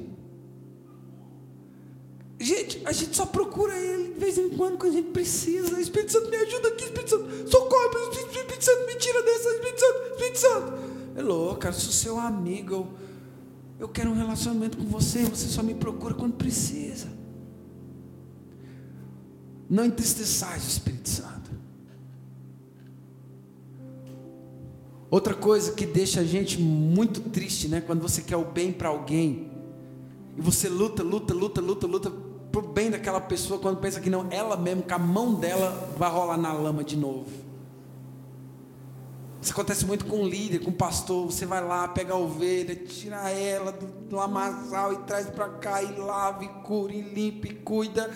Gente, 2.40 2.84
a 2.86 2.92
gente 2.92 3.16
só 3.16 3.26
procura 3.26 3.76
ele 3.76 4.14
de 4.14 4.20
vez 4.20 4.38
em 4.38 4.50
quando 4.50 4.78
quando 4.78 4.94
a 4.94 4.96
gente 4.96 5.10
precisa. 5.10 5.82
Espírito 5.82 6.12
Santo 6.12 6.30
me 6.30 6.38
ajuda 6.38 6.68
aqui, 6.68 6.84
Espírito 6.84 7.10
Santo, 7.10 7.50
socorre, 7.50 7.88
Espírito 8.12 8.64
Santo 8.64 8.86
me 8.86 8.96
tira 8.96 9.24
dessa, 9.24 9.50
Espírito 9.50 9.80
Santo, 9.80 10.12
Espírito 10.12 10.38
Santo. 10.38 10.85
É 11.16 11.22
louco, 11.22 11.62
cara, 11.62 11.74
sou 11.74 11.92
seu 11.92 12.20
amigo. 12.20 12.74
Eu, 12.74 12.88
eu 13.80 13.88
quero 13.88 14.12
um 14.12 14.16
relacionamento 14.16 14.78
com 14.78 14.84
você. 14.84 15.24
Você 15.24 15.48
só 15.48 15.64
me 15.64 15.74
procura 15.74 16.14
quando 16.14 16.34
precisa. 16.34 17.08
Não 19.70 19.86
entristeçais 19.86 20.66
o 20.66 20.68
Espírito 20.68 21.10
Santo. 21.10 21.52
Outra 25.10 25.34
coisa 25.34 25.72
que 25.72 25.86
deixa 25.86 26.20
a 26.20 26.24
gente 26.24 26.60
muito 26.60 27.22
triste, 27.22 27.70
né? 27.70 27.80
Quando 27.80 28.02
você 28.02 28.22
quer 28.22 28.36
o 28.36 28.44
bem 28.44 28.74
para 28.74 28.90
alguém 28.90 29.50
e 30.36 30.42
você 30.42 30.68
luta, 30.68 31.02
luta, 31.02 31.34
luta, 31.34 31.62
luta, 31.62 31.88
luta 31.88 32.12
pro 32.52 32.62
bem 32.62 32.90
daquela 32.90 33.22
pessoa, 33.22 33.60
quando 33.60 33.80
pensa 33.80 34.02
que 34.02 34.10
não, 34.10 34.28
ela 34.30 34.58
mesmo, 34.58 34.84
com 34.84 34.94
a 34.94 35.00
mão 35.00 35.36
dela, 35.36 35.94
vai 35.98 36.10
rolar 36.12 36.38
na 36.38 36.52
lama 36.52 36.84
de 36.84 36.98
novo. 36.98 37.45
Isso 39.46 39.54
acontece 39.54 39.86
muito 39.86 40.08
com 40.08 40.28
líder, 40.28 40.58
com 40.58 40.72
pastor. 40.72 41.28
Você 41.28 41.46
vai 41.46 41.64
lá, 41.64 41.88
pega 41.88 42.14
a 42.14 42.18
ovelha, 42.18 42.76
tira 42.76 43.30
ela 43.30 43.72
do, 43.72 44.16
lamaçal 44.16 44.92
e 44.92 44.98
traz 45.04 45.30
para 45.30 45.48
cá, 45.50 45.84
e 45.84 46.00
lava, 46.00 46.44
e 46.44 46.48
cura, 46.64 46.92
e 46.92 47.02
limpa, 47.14 47.46
e 47.46 47.54
cuida. 47.54 48.10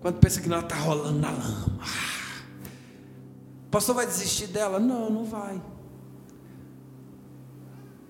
Quando 0.00 0.18
pensa 0.20 0.40
que 0.40 0.50
ela 0.50 0.60
está 0.60 0.76
rolando 0.76 1.18
na 1.18 1.30
lama. 1.30 1.80
O 3.66 3.70
pastor 3.70 3.94
vai 3.94 4.06
desistir 4.06 4.46
dela? 4.46 4.80
Não, 4.80 5.10
não 5.10 5.26
vai. 5.26 5.60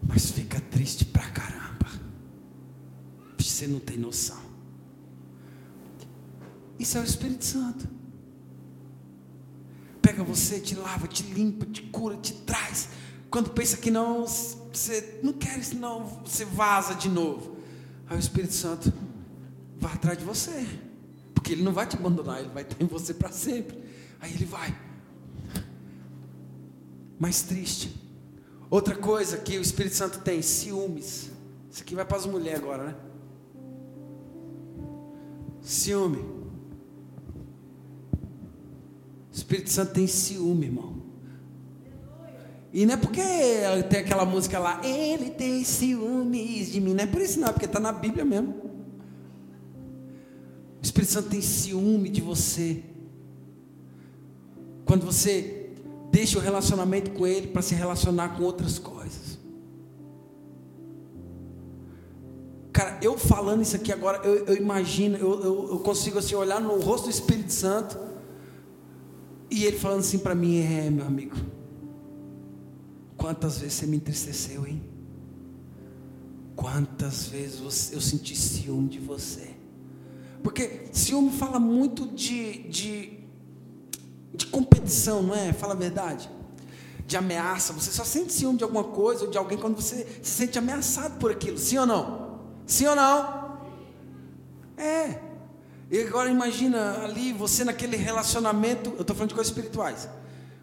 Mas 0.01 0.31
fica 0.31 0.61
triste 0.71 1.05
pra 1.07 1.29
caramba. 1.29 1.89
Você 3.37 3.67
não 3.67 3.81
tem 3.81 3.97
noção. 3.97 4.41
Isso 6.79 6.97
é 6.99 7.01
o 7.01 7.05
Espírito 7.05 7.45
Santo 7.45 8.02
pega 10.03 10.23
você, 10.25 10.61
te 10.61 10.75
lava, 10.75 11.07
te 11.07 11.23
limpa, 11.23 11.65
te 11.65 11.83
cura, 11.83 12.17
te 12.17 12.35
traz. 12.35 12.89
Quando 13.31 13.51
pensa 13.51 13.77
que 13.79 13.91
não, 13.91 14.27
você 14.27 15.21
não 15.23 15.33
quer 15.33 15.59
isso, 15.59 15.77
não, 15.77 16.05
você 16.05 16.45
vaza 16.45 16.95
de 16.95 17.09
novo. 17.09 17.57
Aí 18.11 18.17
o 18.17 18.21
Espírito 18.21 18.53
Santo, 18.53 18.93
vá 19.79 19.93
atrás 19.93 20.19
de 20.19 20.25
você. 20.25 20.67
Porque 21.33 21.53
ele 21.53 21.63
não 21.63 21.73
vai 21.73 21.87
te 21.87 21.97
abandonar, 21.97 22.41
ele 22.41 22.51
vai 22.51 22.63
estar 22.63 22.83
em 22.83 22.87
você 22.87 23.15
para 23.15 23.31
sempre. 23.31 23.83
Aí 24.21 24.35
ele 24.35 24.45
vai. 24.45 24.77
Mais 27.19 27.43
triste. 27.43 27.97
Outra 28.69 28.95
coisa 28.95 29.39
que 29.39 29.57
o 29.57 29.63
Espírito 29.63 29.95
Santo 29.95 30.19
tem, 30.21 30.43
ciúmes. 30.43 31.31
Isso 31.71 31.83
aqui 31.83 31.95
vai 31.95 32.05
para 32.05 32.19
as 32.19 32.27
mulheres 32.27 32.61
agora, 32.61 32.85
né? 32.85 32.97
Ciúme. 35.63 36.42
O 39.33 39.35
Espírito 39.35 39.71
Santo 39.71 39.95
tem 39.95 40.07
ciúme, 40.07 40.67
irmão. 40.67 41.03
E 42.73 42.85
não 42.85 42.95
é 42.95 42.97
porque 42.97 43.23
tem 43.89 44.01
aquela 44.01 44.25
música 44.25 44.59
lá, 44.59 44.81
ele 44.85 45.31
tem 45.31 45.65
ciúmes 45.65 46.73
de 46.73 46.81
mim. 46.81 46.95
Não 46.95 47.05
é 47.05 47.07
por 47.07 47.21
isso, 47.21 47.41
não, 47.41 47.49
é 47.49 47.53
porque 47.53 47.67
está 47.67 47.81
na 47.81 47.93
Bíblia 47.93 48.25
mesmo. 48.25 48.55
O 50.81 50.83
Espírito 50.83 51.13
Santo 51.13 51.31
tem 51.31 51.41
ciúme 51.41 52.09
de 52.09 52.21
você. 52.21 52.83
Quando 54.85 55.05
você 55.05 55.71
deixa 56.11 56.39
o 56.39 56.43
relacionamento 56.43 57.11
com 57.13 57.27
Ele 57.27 57.47
para 57.47 57.63
se 57.63 57.75
relacionar 57.75 58.37
com 58.37 58.43
outras 58.43 58.79
coisas. 58.79 59.39
Cara, 62.73 62.99
eu 63.03 63.19
falando 63.19 63.63
isso 63.63 63.77
aqui 63.77 63.93
agora, 63.93 64.19
eu, 64.27 64.47
eu 64.47 64.57
imagino, 64.57 65.17
eu, 65.17 65.43
eu, 65.43 65.69
eu, 65.73 65.79
consigo 65.81 66.19
assim 66.19 66.35
olhar 66.35 66.61
no 66.61 66.79
rosto 66.81 67.05
do 67.05 67.11
Espírito 67.11 67.53
Santo 67.53 67.99
e 69.53 69.67
ele 69.67 69.79
falando 69.79 70.01
assim 70.01 70.19
para 70.19 70.35
mim: 70.35 70.59
É, 70.61 70.89
meu 70.89 71.07
amigo, 71.07 71.37
quantas 73.19 73.59
vezes 73.59 73.75
você 73.75 73.87
me 73.87 73.99
entristeceu, 73.99 74.67
hein? 74.67 74.83
Quantas 76.57 77.27
vezes 77.27 77.93
eu 77.93 78.01
senti 78.01 78.35
ciúme 78.35 78.89
de 78.89 78.99
você? 78.99 79.51
Porque 80.43 80.87
ciúme 80.93 81.31
fala 81.33 81.61
muito 81.61 82.07
de, 82.07 82.63
de, 82.69 83.19
de 84.35 84.47
competição, 84.47 85.23
não 85.23 85.35
é? 85.35 85.53
Fala 85.53 85.75
a 85.75 85.77
verdade. 85.77 86.31
De 87.07 87.17
ameaça. 87.17 87.73
Você 87.75 87.91
só 87.91 88.05
sente 88.05 88.33
ciúme 88.33 88.57
de 88.57 88.65
alguma 88.65 88.85
coisa 88.85 89.25
ou 89.25 89.31
de 89.31 89.37
alguém 89.37 89.59
quando 89.59 89.77
você 89.77 90.07
se 90.23 90.31
sente 90.31 90.59
ameaçado 90.59 91.19
por 91.19 91.31
aquilo. 91.31 91.59
Sim 91.59 91.79
ou 91.79 91.87
não? 91.87 92.41
Sim 92.67 92.87
ou 92.87 92.97
não? 92.97 93.59
É. 94.77 95.32
E 95.93 96.01
agora 96.01 96.29
imagina 96.29 97.05
ali 97.05 97.33
você 97.33 97.63
naquele 97.63 97.97
relacionamento. 97.97 98.91
Eu 98.97 99.03
estou 99.03 99.15
falando 99.15 99.29
de 99.29 99.35
coisas 99.37 99.53
espirituais. 99.53 100.09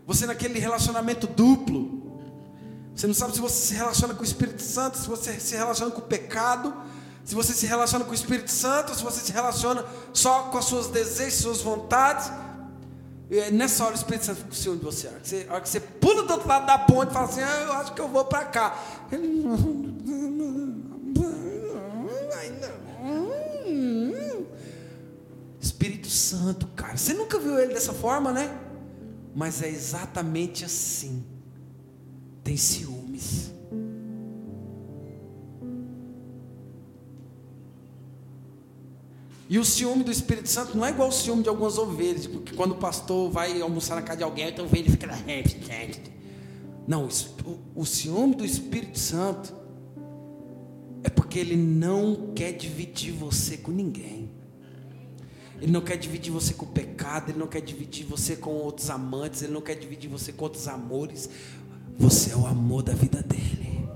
Você 0.05 0.25
naquele 0.25 0.59
relacionamento 0.59 1.25
duplo. 1.25 2.19
Você 2.93 3.07
não 3.07 3.13
sabe 3.13 3.33
se 3.33 3.39
você 3.39 3.67
se 3.67 3.73
relaciona 3.73 4.13
com 4.13 4.21
o 4.21 4.25
Espírito 4.25 4.61
Santo, 4.61 4.97
se 4.97 5.07
você 5.07 5.39
se 5.39 5.55
relaciona 5.55 5.91
com 5.91 5.99
o 5.99 6.03
pecado 6.03 6.73
se 7.29 7.35
você 7.35 7.53
se 7.53 7.67
relaciona 7.67 8.03
com 8.03 8.09
o 8.09 8.15
Espírito 8.15 8.49
Santo, 8.49 8.95
se 8.95 9.03
você 9.03 9.19
se 9.19 9.31
relaciona 9.31 9.85
só 10.11 10.45
com 10.45 10.57
as 10.57 10.65
suas 10.65 10.87
desejos, 10.87 11.35
suas 11.35 11.61
vontades, 11.61 12.31
nessa 13.53 13.83
hora 13.83 13.93
o 13.93 13.95
Espírito 13.95 14.25
Santo 14.25 14.37
fica 14.37 14.49
com 14.49 14.55
ciúme 14.55 14.79
de 14.79 14.85
você. 14.85 15.09
você. 15.23 15.45
A 15.47 15.53
hora 15.53 15.61
que 15.61 15.69
você 15.69 15.79
pula 15.79 16.23
do 16.23 16.33
outro 16.33 16.47
lado 16.47 16.65
da 16.65 16.79
ponte 16.79 17.11
e 17.11 17.13
fala 17.13 17.27
assim, 17.27 17.41
ah, 17.41 17.65
eu 17.67 17.73
acho 17.73 17.93
que 17.93 18.01
eu 18.01 18.07
vou 18.07 18.25
para 18.25 18.45
cá. 18.45 18.75
Ele 19.11 19.45
Espírito 25.59 26.09
Santo, 26.09 26.67
cara. 26.67 26.95
Você 26.95 27.13
nunca 27.13 27.37
viu 27.37 27.59
ele 27.59 27.73
dessa 27.73 27.93
forma, 27.93 28.31
né? 28.31 28.57
Mas 29.35 29.61
é 29.61 29.69
exatamente 29.69 30.63
assim. 30.63 31.23
Tem 32.43 32.55
ciúmes. 32.55 33.51
E 39.49 39.57
o 39.57 39.65
ciúme 39.65 40.03
do 40.03 40.11
Espírito 40.11 40.47
Santo 40.47 40.77
não 40.77 40.85
é 40.85 40.91
igual 40.91 41.09
o 41.09 41.11
ciúme 41.11 41.41
de 41.41 41.49
algumas 41.49 41.79
ovelhas, 41.79 42.27
porque 42.27 42.55
quando 42.55 42.73
o 42.73 42.75
pastor 42.75 43.31
vai 43.31 43.59
almoçar 43.59 43.95
na 43.95 44.03
casa 44.03 44.17
de 44.17 44.23
alguém, 44.23 44.47
então 44.47 44.63
ovelha 44.65 44.91
fica 44.91 45.07
lá. 45.07 45.17
Não, 46.87 47.07
o 47.75 47.85
ciúme 47.85 48.33
do 48.33 48.43
Espírito 48.43 48.97
Santo 48.97 49.53
é 51.03 51.09
porque 51.09 51.37
ele 51.37 51.55
não 51.55 52.31
quer 52.33 52.51
dividir 52.51 53.13
você 53.13 53.57
com 53.57 53.71
ninguém. 53.71 54.31
Ele 55.61 55.71
não 55.71 55.81
quer 55.81 55.97
dividir 55.97 56.31
você 56.31 56.53
com 56.53 56.65
o 56.65 56.69
pecado, 56.69 57.29
ele 57.29 57.39
não 57.39 57.47
quer 57.47 57.61
dividir 57.61 58.05
você 58.05 58.35
com 58.35 58.51
outros 58.51 58.89
amantes, 58.89 59.41
ele 59.41 59.53
não 59.53 59.61
quer 59.61 59.75
dividir 59.75 60.09
você 60.09 60.31
com 60.31 60.45
outros 60.45 60.67
amores. 60.67 61.29
Você 61.97 62.31
é 62.31 62.35
o 62.35 62.47
amor 62.47 62.81
da 62.81 62.93
vida 62.93 63.21
dele. 63.21 63.87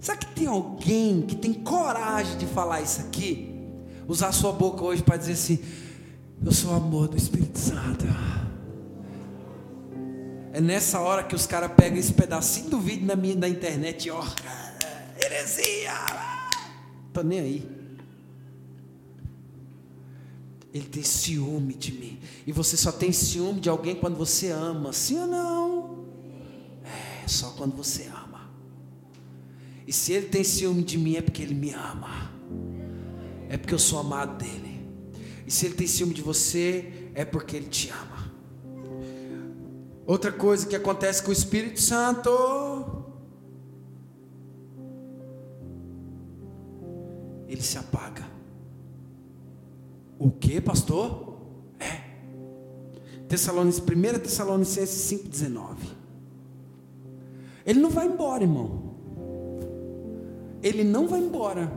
Será 0.00 0.16
que 0.16 0.26
tem 0.28 0.46
alguém 0.46 1.22
que 1.22 1.36
tem 1.36 1.52
coragem 1.52 2.38
de 2.38 2.46
falar 2.46 2.80
isso 2.80 3.00
aqui? 3.02 3.54
Usar 4.06 4.32
sua 4.32 4.52
boca 4.52 4.82
hoje 4.82 5.02
para 5.02 5.18
dizer 5.18 5.32
assim: 5.32 5.58
Eu 6.42 6.50
sou 6.50 6.70
o 6.70 6.74
amor 6.74 7.08
do 7.08 7.16
Espírito 7.18 7.58
Santo. 7.58 8.06
É 10.50 10.62
nessa 10.62 10.98
hora 10.98 11.22
que 11.22 11.34
os 11.34 11.46
caras 11.46 11.70
pegam 11.76 11.98
esse 11.98 12.12
pedacinho 12.12 12.70
do 12.70 12.80
vídeo 12.80 13.06
na, 13.06 13.14
minha, 13.14 13.36
na 13.36 13.48
internet 13.48 14.06
e 14.06 14.10
ó, 14.10 14.24
heresia, 15.22 15.92
tô 17.12 17.22
nem 17.22 17.40
aí. 17.40 17.78
Ele 20.72 20.86
tem 20.86 21.02
ciúme 21.02 21.74
de 21.74 21.92
mim. 21.92 22.18
E 22.46 22.52
você 22.52 22.76
só 22.76 22.92
tem 22.92 23.10
ciúme 23.12 23.60
de 23.60 23.68
alguém 23.68 23.96
quando 23.96 24.16
você 24.16 24.50
ama, 24.50 24.92
sim 24.92 25.18
ou 25.18 25.26
não? 25.26 26.04
É, 26.84 27.26
só 27.26 27.50
quando 27.50 27.74
você 27.74 28.04
ama. 28.04 28.50
E 29.86 29.92
se 29.92 30.12
ele 30.12 30.26
tem 30.26 30.44
ciúme 30.44 30.82
de 30.82 30.98
mim 30.98 31.16
é 31.16 31.22
porque 31.22 31.42
ele 31.42 31.54
me 31.54 31.72
ama. 31.72 32.30
É 33.48 33.56
porque 33.56 33.74
eu 33.74 33.78
sou 33.78 33.98
amado 33.98 34.36
dele. 34.36 34.86
E 35.46 35.50
se 35.50 35.64
ele 35.66 35.74
tem 35.74 35.86
ciúme 35.86 36.12
de 36.12 36.20
você 36.20 37.10
é 37.14 37.24
porque 37.24 37.56
ele 37.56 37.68
te 37.68 37.88
ama. 37.88 38.30
Outra 40.06 40.30
coisa 40.30 40.66
que 40.66 40.76
acontece 40.76 41.22
com 41.22 41.30
o 41.30 41.32
Espírito 41.32 41.80
Santo 41.80 42.30
ele 47.48 47.62
se 47.62 47.78
apaga. 47.78 48.24
O 50.18 50.30
que, 50.30 50.60
pastor? 50.60 51.38
É. 51.80 52.02
Tessalonicenses, 53.28 53.88
1 53.88 54.18
Tessalonicenses 54.20 55.20
5,19. 55.24 55.76
Ele 57.66 57.80
não 57.80 57.90
vai 57.90 58.06
embora, 58.06 58.44
irmão 58.44 58.88
ele 60.62 60.84
não 60.84 61.06
vai 61.06 61.20
embora, 61.20 61.70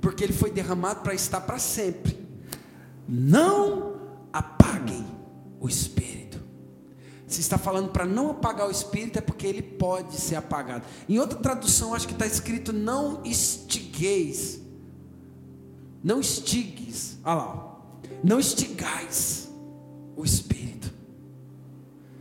porque 0.00 0.22
ele 0.22 0.32
foi 0.32 0.50
derramado 0.50 1.00
para 1.00 1.14
estar 1.14 1.40
para 1.40 1.58
sempre. 1.58 2.18
Não 3.08 3.96
apaguem 4.32 5.04
o 5.60 5.68
espírito. 5.68 6.42
Se 7.26 7.40
está 7.40 7.58
falando 7.58 7.90
para 7.90 8.04
não 8.04 8.30
apagar 8.30 8.68
o 8.68 8.70
espírito, 8.70 9.18
é 9.18 9.22
porque 9.22 9.46
ele 9.46 9.62
pode 9.62 10.14
ser 10.16 10.36
apagado. 10.36 10.84
Em 11.08 11.18
outra 11.18 11.38
tradução, 11.38 11.94
acho 11.94 12.06
que 12.06 12.12
está 12.12 12.26
escrito: 12.26 12.72
não 12.72 13.22
estigueis. 13.24 14.60
Não 16.04 16.20
estigues. 16.20 17.18
Olha 17.24 17.34
lá. 17.34 17.76
Não 18.22 18.38
estigais 18.38 19.50
o 20.14 20.22
espírito. 20.22 20.92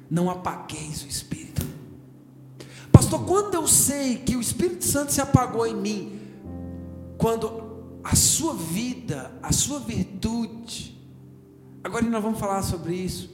Não 0.10 0.30
apagueis 0.30 1.04
o 1.04 1.08
espírito. 1.08 1.66
Pastor, 2.92 3.26
quando 3.26 3.56
eu 3.56 3.68
sei 3.68 4.18
que 4.18 4.36
o 4.36 4.42
Espírito 4.42 4.86
Santo 4.86 5.12
se 5.12 5.20
apagou 5.20 5.66
em 5.66 5.76
mim, 5.76 6.22
quando 7.18 8.00
a 8.04 8.16
sua 8.16 8.54
vida, 8.54 9.32
a 9.42 9.52
sua 9.52 9.80
virtude, 9.80 10.98
agora 11.84 12.06
nós 12.06 12.24
vamos 12.24 12.40
falar 12.40 12.62
sobre 12.62 12.96
isso. 12.96 13.32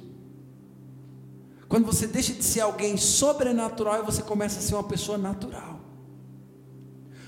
Quando 1.67 1.85
você 1.85 2.07
deixa 2.07 2.33
de 2.33 2.43
ser 2.43 2.61
alguém 2.61 2.97
sobrenatural 2.97 3.99
e 3.99 4.05
você 4.05 4.23
começa 4.23 4.59
a 4.59 4.61
ser 4.61 4.73
uma 4.73 4.83
pessoa 4.83 5.17
natural. 5.17 5.79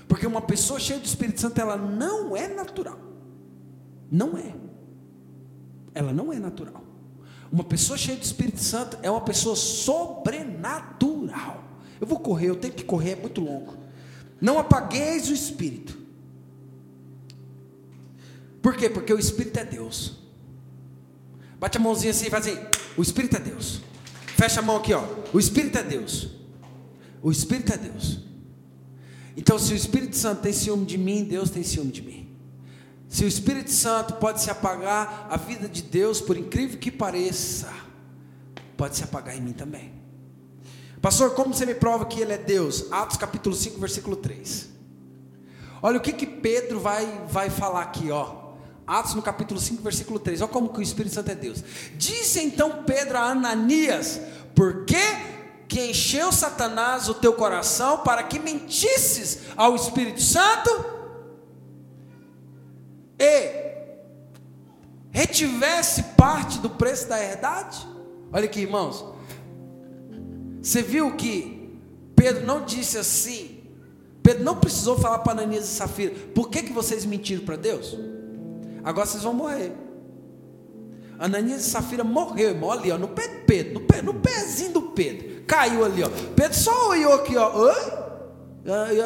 Porque 0.08 0.26
uma 0.26 0.40
pessoa 0.40 0.80
cheia 0.80 0.98
do 0.98 1.04
Espírito 1.04 1.40
Santo, 1.40 1.60
ela 1.60 1.76
não 1.76 2.36
é 2.36 2.48
natural. 2.48 3.11
Não 4.12 4.36
é. 4.36 4.54
Ela 5.94 6.12
não 6.12 6.30
é 6.30 6.38
natural. 6.38 6.84
Uma 7.50 7.64
pessoa 7.64 7.96
cheia 7.96 8.18
do 8.18 8.22
Espírito 8.22 8.60
Santo 8.60 8.98
é 9.02 9.10
uma 9.10 9.22
pessoa 9.22 9.56
sobrenatural. 9.56 11.64
Eu 11.98 12.06
vou 12.06 12.20
correr, 12.20 12.50
eu 12.50 12.56
tenho 12.56 12.74
que 12.74 12.84
correr, 12.84 13.12
é 13.12 13.16
muito 13.16 13.40
longo. 13.40 13.78
Não 14.38 14.58
apagueis 14.58 15.30
o 15.30 15.32
espírito. 15.32 15.96
Por 18.60 18.76
quê? 18.76 18.90
Porque 18.90 19.14
o 19.14 19.18
espírito 19.18 19.58
é 19.58 19.64
Deus. 19.64 20.18
Bate 21.58 21.78
a 21.78 21.80
mãozinha 21.80 22.10
assim 22.10 22.26
e 22.26 22.30
faz 22.30 22.46
assim: 22.46 22.58
o 22.96 23.02
espírito 23.02 23.36
é 23.36 23.40
Deus. 23.40 23.80
Fecha 24.36 24.60
a 24.60 24.62
mão 24.62 24.76
aqui, 24.76 24.92
ó. 24.92 25.04
O 25.32 25.38
espírito 25.38 25.78
é 25.78 25.82
Deus. 25.82 26.28
O 27.22 27.30
espírito 27.30 27.72
é 27.72 27.78
Deus. 27.78 28.18
Então, 29.36 29.58
se 29.58 29.72
o 29.72 29.76
Espírito 29.76 30.16
Santo 30.16 30.42
tem 30.42 30.52
ciúme 30.52 30.84
de 30.84 30.98
mim, 30.98 31.24
Deus 31.24 31.48
tem 31.48 31.62
ciúme 31.62 31.90
de 31.90 32.02
mim. 32.02 32.21
Se 33.12 33.26
o 33.26 33.28
Espírito 33.28 33.70
Santo 33.70 34.14
pode 34.14 34.40
se 34.40 34.50
apagar, 34.50 35.26
a 35.28 35.36
vida 35.36 35.68
de 35.68 35.82
Deus, 35.82 36.18
por 36.18 36.34
incrível 36.34 36.78
que 36.78 36.90
pareça, 36.90 37.70
pode 38.74 38.96
se 38.96 39.04
apagar 39.04 39.36
em 39.36 39.40
mim 39.42 39.52
também. 39.52 39.92
Pastor, 40.98 41.34
como 41.34 41.52
você 41.52 41.66
me 41.66 41.74
prova 41.74 42.06
que 42.06 42.22
Ele 42.22 42.32
é 42.32 42.38
Deus? 42.38 42.90
Atos 42.90 43.18
capítulo 43.18 43.54
5, 43.54 43.78
versículo 43.78 44.16
3. 44.16 44.66
Olha 45.82 45.98
o 45.98 46.00
que, 46.00 46.14
que 46.14 46.24
Pedro 46.24 46.80
vai, 46.80 47.26
vai 47.28 47.50
falar 47.50 47.82
aqui, 47.82 48.10
ó. 48.10 48.54
Atos 48.86 49.12
no 49.12 49.20
capítulo 49.20 49.60
5, 49.60 49.82
versículo 49.82 50.18
3. 50.18 50.40
Olha 50.40 50.50
como 50.50 50.70
que 50.70 50.78
o 50.78 50.82
Espírito 50.82 51.14
Santo 51.14 51.30
é 51.30 51.34
Deus. 51.34 51.62
Disse 51.98 52.40
então 52.40 52.82
Pedro 52.84 53.18
a 53.18 53.24
Ananias: 53.24 54.22
Por 54.54 54.86
que, 54.86 55.02
que 55.68 55.84
encheu 55.90 56.32
Satanás 56.32 57.10
o 57.10 57.14
teu 57.14 57.34
coração 57.34 57.98
para 57.98 58.22
que 58.22 58.38
mentisses 58.38 59.40
ao 59.54 59.76
Espírito 59.76 60.22
Santo 60.22 61.01
e 63.22 63.62
retivesse 65.12 66.02
parte 66.16 66.58
do 66.58 66.68
preço 66.68 67.08
da 67.08 67.22
herdade? 67.22 67.86
Olha 68.32 68.46
aqui, 68.46 68.60
irmãos. 68.62 69.04
Você 70.60 70.82
viu 70.82 71.14
que 71.14 71.78
Pedro 72.16 72.44
não 72.44 72.64
disse 72.64 72.98
assim. 72.98 73.60
Pedro 74.22 74.42
não 74.42 74.56
precisou 74.56 74.98
falar 74.98 75.20
para 75.20 75.32
Ananias 75.32 75.64
e 75.64 75.68
Safira: 75.68 76.14
Por 76.34 76.48
que, 76.48 76.62
que 76.62 76.72
vocês 76.72 77.04
mentiram 77.04 77.44
para 77.44 77.56
Deus? 77.56 77.96
Agora 78.82 79.06
vocês 79.06 79.22
vão 79.22 79.34
morrer. 79.34 79.72
Ananias 81.18 81.66
e 81.66 81.70
Safira 81.70 82.02
morreu, 82.02 82.50
irmão, 82.50 82.72
ali, 82.72 82.90
ó, 82.90 82.98
no 82.98 83.08
pé 83.08 83.28
de 83.28 83.36
Pedro, 83.44 83.74
no, 83.74 83.80
pé, 83.82 84.02
no 84.02 84.14
pezinho 84.14 84.72
do 84.72 84.82
Pedro. 84.82 85.42
Caiu 85.46 85.84
ali, 85.84 86.02
ó. 86.02 86.08
Pedro 86.34 86.58
só 86.58 86.88
olhou 86.88 87.14
aqui, 87.14 87.36
ó. 87.36 87.56
Oi? 87.56 88.02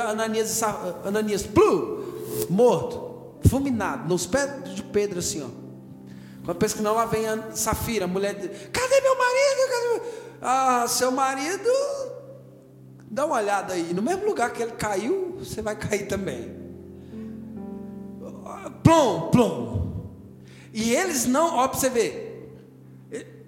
Ananias, 0.09 0.49
Safira, 0.49 0.97
Ananias, 1.05 1.43
plu, 1.43 2.47
morto, 2.49 3.06
fulminado, 3.49 4.09
nos 4.09 4.27
pés 4.27 4.75
de 4.75 4.83
Pedro, 4.83 5.19
assim, 5.19 5.43
ó. 5.43 5.49
Quando 6.45 6.59
pensa 6.59 6.77
que 6.77 6.83
não, 6.83 6.95
lá 6.95 7.07
vem 7.07 7.27
a 7.27 7.53
Safira, 7.53 8.05
a 8.05 8.09
mulher. 8.09 8.35
Cadê 8.71 9.01
meu 9.01 9.19
marido? 9.19 9.71
Cadê 9.71 9.89
meu... 9.89 10.03
Ah, 10.43 10.87
seu 10.89 11.11
marido. 11.11 11.69
Dá 13.11 13.27
uma 13.27 13.37
olhada 13.37 13.75
aí. 13.75 13.93
No 13.93 14.03
mesmo 14.03 14.27
lugar 14.27 14.53
que 14.53 14.63
ele 14.63 14.73
caiu, 14.73 15.37
você 15.39 15.61
vai 15.61 15.75
cair 15.75 16.07
também 16.07 16.67
plom, 18.87 19.31
plom. 19.31 20.11
E 20.73 20.95
eles 20.95 21.27
não, 21.27 21.57
ó, 21.57 21.67
para 21.67 21.79
você 21.79 21.91
ver. 21.91 22.23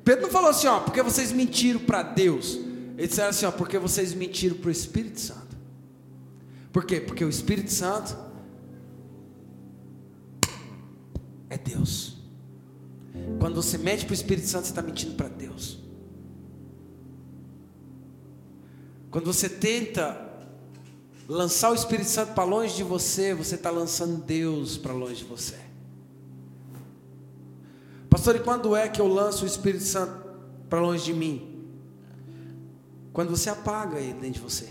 Pedro 0.05 0.23
não 0.23 0.31
falou 0.31 0.51
assim, 0.51 0.67
ó, 0.67 0.81
porque 0.81 1.03
vocês 1.03 1.31
mentiram 1.31 1.81
para 1.81 2.03
Deus. 2.03 2.59
Eles 2.97 3.11
disseram 3.11 3.31
assim, 3.31 3.47
ó, 3.47 3.53
porque 3.53 3.79
vocês 3.79 4.13
mentiram 4.15 4.57
para 4.57 4.69
o 4.69 4.73
Espírito 4.73 5.21
Santo. 5.21 5.57
Por 6.73 6.85
quê? 6.85 7.01
Porque 7.01 7.25
o 7.25 7.29
Espírito 7.29 7.71
Santo 7.73 8.17
é 11.51 11.57
Deus. 11.57 12.17
Quando 13.39 13.55
você 13.55 13.79
mente 13.79 14.05
para 14.05 14.13
o 14.13 14.15
Espírito 14.15 14.47
Santo, 14.47 14.67
você 14.67 14.73
está 14.73 14.83
mentindo 14.83 15.15
para 15.15 15.29
Deus. 15.29 15.79
Quando 19.11 19.27
você 19.27 19.49
tenta 19.49 20.27
lançar 21.29 21.71
o 21.71 21.75
Espírito 21.75 22.09
Santo 22.09 22.35
para 22.35 22.45
longe 22.45 22.77
de 22.77 22.83
você, 22.83 23.35
você 23.35 23.55
está 23.55 23.71
lançando 23.71 24.23
Deus 24.23 24.77
para 24.77 24.93
longe 24.93 25.17
de 25.17 25.25
você. 25.25 25.59
Pastor, 28.09 28.37
e 28.37 28.41
quando 28.41 28.75
é 28.75 28.89
que 28.89 29.01
eu 29.01 29.07
lanço 29.07 29.45
o 29.45 29.47
Espírito 29.47 29.85
Santo 29.85 30.29
para 30.69 30.81
longe 30.81 31.05
de 31.05 31.15
mim? 31.15 31.67
Quando 33.13 33.31
você 33.31 33.51
apaga 33.51 33.99
ele 33.99 34.15
dentro 34.15 34.33
de 34.33 34.41
você. 34.41 34.69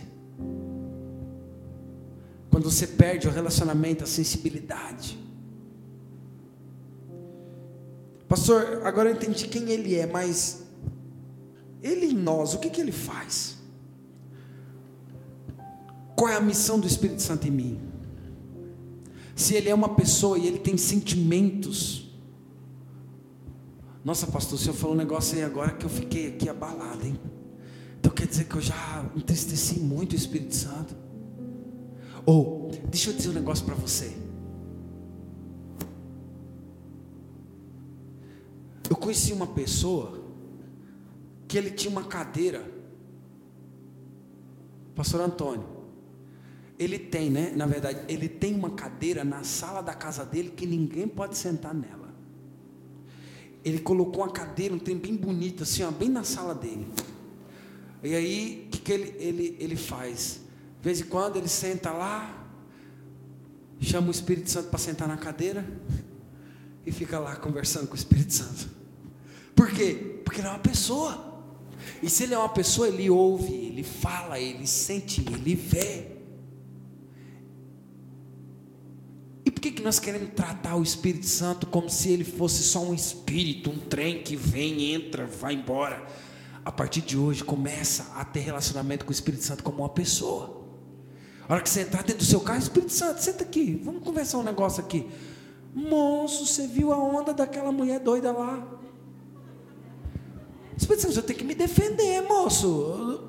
Quando 2.50 2.70
você 2.70 2.88
perde 2.88 3.28
o 3.28 3.32
relacionamento, 3.32 4.04
a 4.04 4.08
sensibilidade. 4.08 5.18
Pastor, 8.28 8.82
agora 8.84 9.10
eu 9.10 9.16
entendi 9.16 9.48
quem 9.48 9.70
ele 9.70 9.96
é, 9.96 10.06
mas 10.06 10.64
ele 11.82 12.08
em 12.08 12.14
nós, 12.14 12.54
o 12.54 12.60
que, 12.60 12.70
que 12.70 12.82
ele 12.82 12.92
faz? 12.92 13.58
Qual 16.16 16.30
é 16.30 16.36
a 16.36 16.42
missão 16.42 16.80
do 16.80 16.88
Espírito 16.88 17.22
Santo 17.22 17.48
em 17.48 17.52
mim? 17.52 17.80
Se 19.36 19.54
ele 19.54 19.70
é 19.70 19.76
uma 19.76 19.90
pessoa 19.90 20.38
e 20.38 20.48
ele 20.48 20.58
tem 20.58 20.76
sentimentos. 20.76 22.12
Nossa, 24.04 24.26
pastor, 24.26 24.56
o 24.56 24.58
senhor 24.58 24.74
falou 24.74 24.96
um 24.96 24.98
negócio 24.98 25.38
aí 25.38 25.44
agora 25.44 25.72
que 25.72 25.86
eu 25.86 25.90
fiquei 25.90 26.28
aqui 26.30 26.50
abalado, 26.50 27.06
hein? 27.06 27.20
Então 28.00 28.12
quer 28.12 28.26
dizer 28.26 28.46
que 28.46 28.56
eu 28.56 28.62
já 28.62 29.06
entristeci 29.16 29.80
muito 29.80 30.14
o 30.14 30.16
Espírito 30.16 30.56
Santo. 30.56 30.96
Ou, 32.26 32.72
deixa 32.90 33.12
eu 33.12 33.14
dizer 33.14 33.30
um 33.30 33.34
negócio 33.34 33.64
para 33.64 33.76
você. 33.76 34.27
Conheci 39.08 39.32
uma 39.32 39.48
pessoa 39.48 40.22
que 41.48 41.58
ele 41.58 41.72
tinha 41.72 41.90
uma 41.90 42.04
cadeira. 42.04 42.70
Pastor 44.94 45.22
Antônio 45.22 45.78
ele 46.78 47.00
tem, 47.00 47.30
né? 47.30 47.54
Na 47.56 47.66
verdade, 47.66 48.02
ele 48.08 48.28
tem 48.28 48.54
uma 48.54 48.72
cadeira 48.72 49.24
na 49.24 49.44
sala 49.44 49.82
da 49.82 49.94
casa 49.94 50.26
dele 50.26 50.52
que 50.56 50.68
ninguém 50.68 51.08
pode 51.08 51.38
sentar 51.38 51.74
nela. 51.74 52.14
Ele 53.64 53.80
colocou 53.80 54.24
uma 54.24 54.32
cadeira, 54.32 54.76
um 54.76 54.78
trem 54.78 54.98
bem 54.98 55.16
bonito, 55.16 55.64
assim, 55.64 55.84
ó, 55.84 55.90
bem 55.90 56.10
na 56.10 56.24
sala 56.24 56.54
dele. 56.54 56.86
E 58.04 58.14
aí, 58.14 58.66
o 58.68 58.70
que, 58.70 58.80
que 58.80 58.92
ele, 58.92 59.16
ele, 59.18 59.58
ele 59.60 59.76
faz? 59.76 60.42
De 60.80 60.84
vez 60.84 61.02
em 61.02 61.06
quando 61.06 61.38
ele 61.38 61.48
senta 61.48 61.92
lá, 61.92 62.48
chama 63.80 64.10
o 64.10 64.12
Espírito 64.12 64.52
Santo 64.52 64.70
para 64.70 64.78
sentar 64.78 65.08
na 65.08 65.18
cadeira 65.18 65.66
e 66.86 66.92
fica 66.92 67.18
lá 67.18 67.38
conversando 67.38 67.88
com 67.88 67.94
o 67.94 67.98
Espírito 67.98 68.34
Santo. 68.34 68.77
Por 69.58 69.72
quê? 69.72 70.22
Porque 70.24 70.40
ele 70.40 70.48
é 70.48 70.52
uma 70.52 70.60
pessoa. 70.60 71.42
E 72.02 72.10
se 72.10 72.24
ele 72.24 72.36
é 72.36 72.38
uma 72.38 72.48
pessoa, 72.48 72.88
ele 72.88 73.10
ouve, 73.10 73.52
ele 73.54 73.84
fala, 73.84 74.40
ele 74.40 74.68
sente, 74.68 75.26
ele 75.34 75.56
vê. 75.56 76.16
por 79.58 79.62
que, 79.62 79.72
que 79.72 79.82
nós 79.82 79.98
queremos 79.98 80.30
tratar 80.36 80.76
o 80.76 80.84
Espírito 80.84 81.26
Santo 81.26 81.66
como 81.66 81.90
se 81.90 82.12
ele 82.12 82.24
fosse 82.24 82.62
só 82.62 82.80
um 82.84 82.94
espírito, 82.94 83.72
um 83.72 83.80
trem 83.80 84.22
que 84.22 84.36
vem, 84.36 84.94
entra, 84.94 85.26
vai 85.26 85.56
embora? 85.56 86.06
A 86.64 86.72
partir 86.72 87.02
de 87.02 87.18
hoje, 87.18 87.44
começa 87.44 88.12
a 88.16 88.24
ter 88.24 88.42
relacionamento 88.42 89.04
com 89.04 89.10
o 89.10 89.12
Espírito 89.12 89.44
Santo 89.44 89.64
como 89.64 89.80
uma 89.80 89.90
pessoa. 89.90 90.64
A 91.50 91.54
hora 91.54 91.64
que 91.64 91.70
você 91.72 91.82
entrar 91.82 92.04
dentro 92.04 92.20
do 92.20 92.24
seu 92.24 92.40
carro, 92.42 92.60
Espírito 92.60 92.92
Santo, 92.94 93.20
senta 93.20 93.44
aqui, 93.44 93.82
vamos 93.84 94.04
conversar 94.04 94.38
um 94.38 94.44
negócio 94.44 94.84
aqui. 94.84 95.08
Moço, 95.74 96.46
você 96.46 96.68
viu 96.68 96.94
a 96.94 96.98
onda 96.98 97.34
daquela 97.34 97.72
mulher 97.72 98.00
doida 98.00 98.32
lá? 98.32 98.64
Espírito 100.78 101.02
Santo, 101.02 101.14
você 101.16 101.22
tem 101.24 101.36
que 101.36 101.44
me 101.44 101.56
defender, 101.56 102.22
moço. 102.22 103.22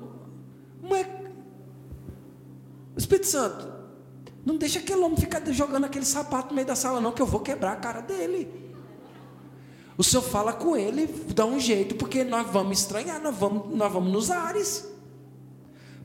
Mulher... 0.81 1.33
Espírito 2.95 3.27
Santo, 3.27 3.67
não 4.45 4.55
deixa 4.55 4.79
aquele 4.79 5.01
homem 5.01 5.17
ficar 5.17 5.43
jogando 5.51 5.85
aquele 5.85 6.05
sapato 6.05 6.49
no 6.49 6.55
meio 6.55 6.67
da 6.67 6.75
sala, 6.75 7.01
não, 7.01 7.11
que 7.11 7.21
eu 7.21 7.25
vou 7.25 7.39
quebrar 7.39 7.73
a 7.73 7.75
cara 7.77 8.01
dele. 8.01 8.69
O 9.97 10.03
senhor 10.03 10.21
fala 10.21 10.53
com 10.53 10.77
ele, 10.77 11.07
dá 11.33 11.45
um 11.45 11.59
jeito, 11.59 11.95
porque 11.95 12.23
nós 12.23 12.47
vamos 12.49 12.79
estranhar, 12.79 13.21
nós 13.21 13.35
vamos, 13.35 13.75
nós 13.75 13.91
vamos 13.91 14.11
nos 14.11 14.31
ares. 14.31 14.87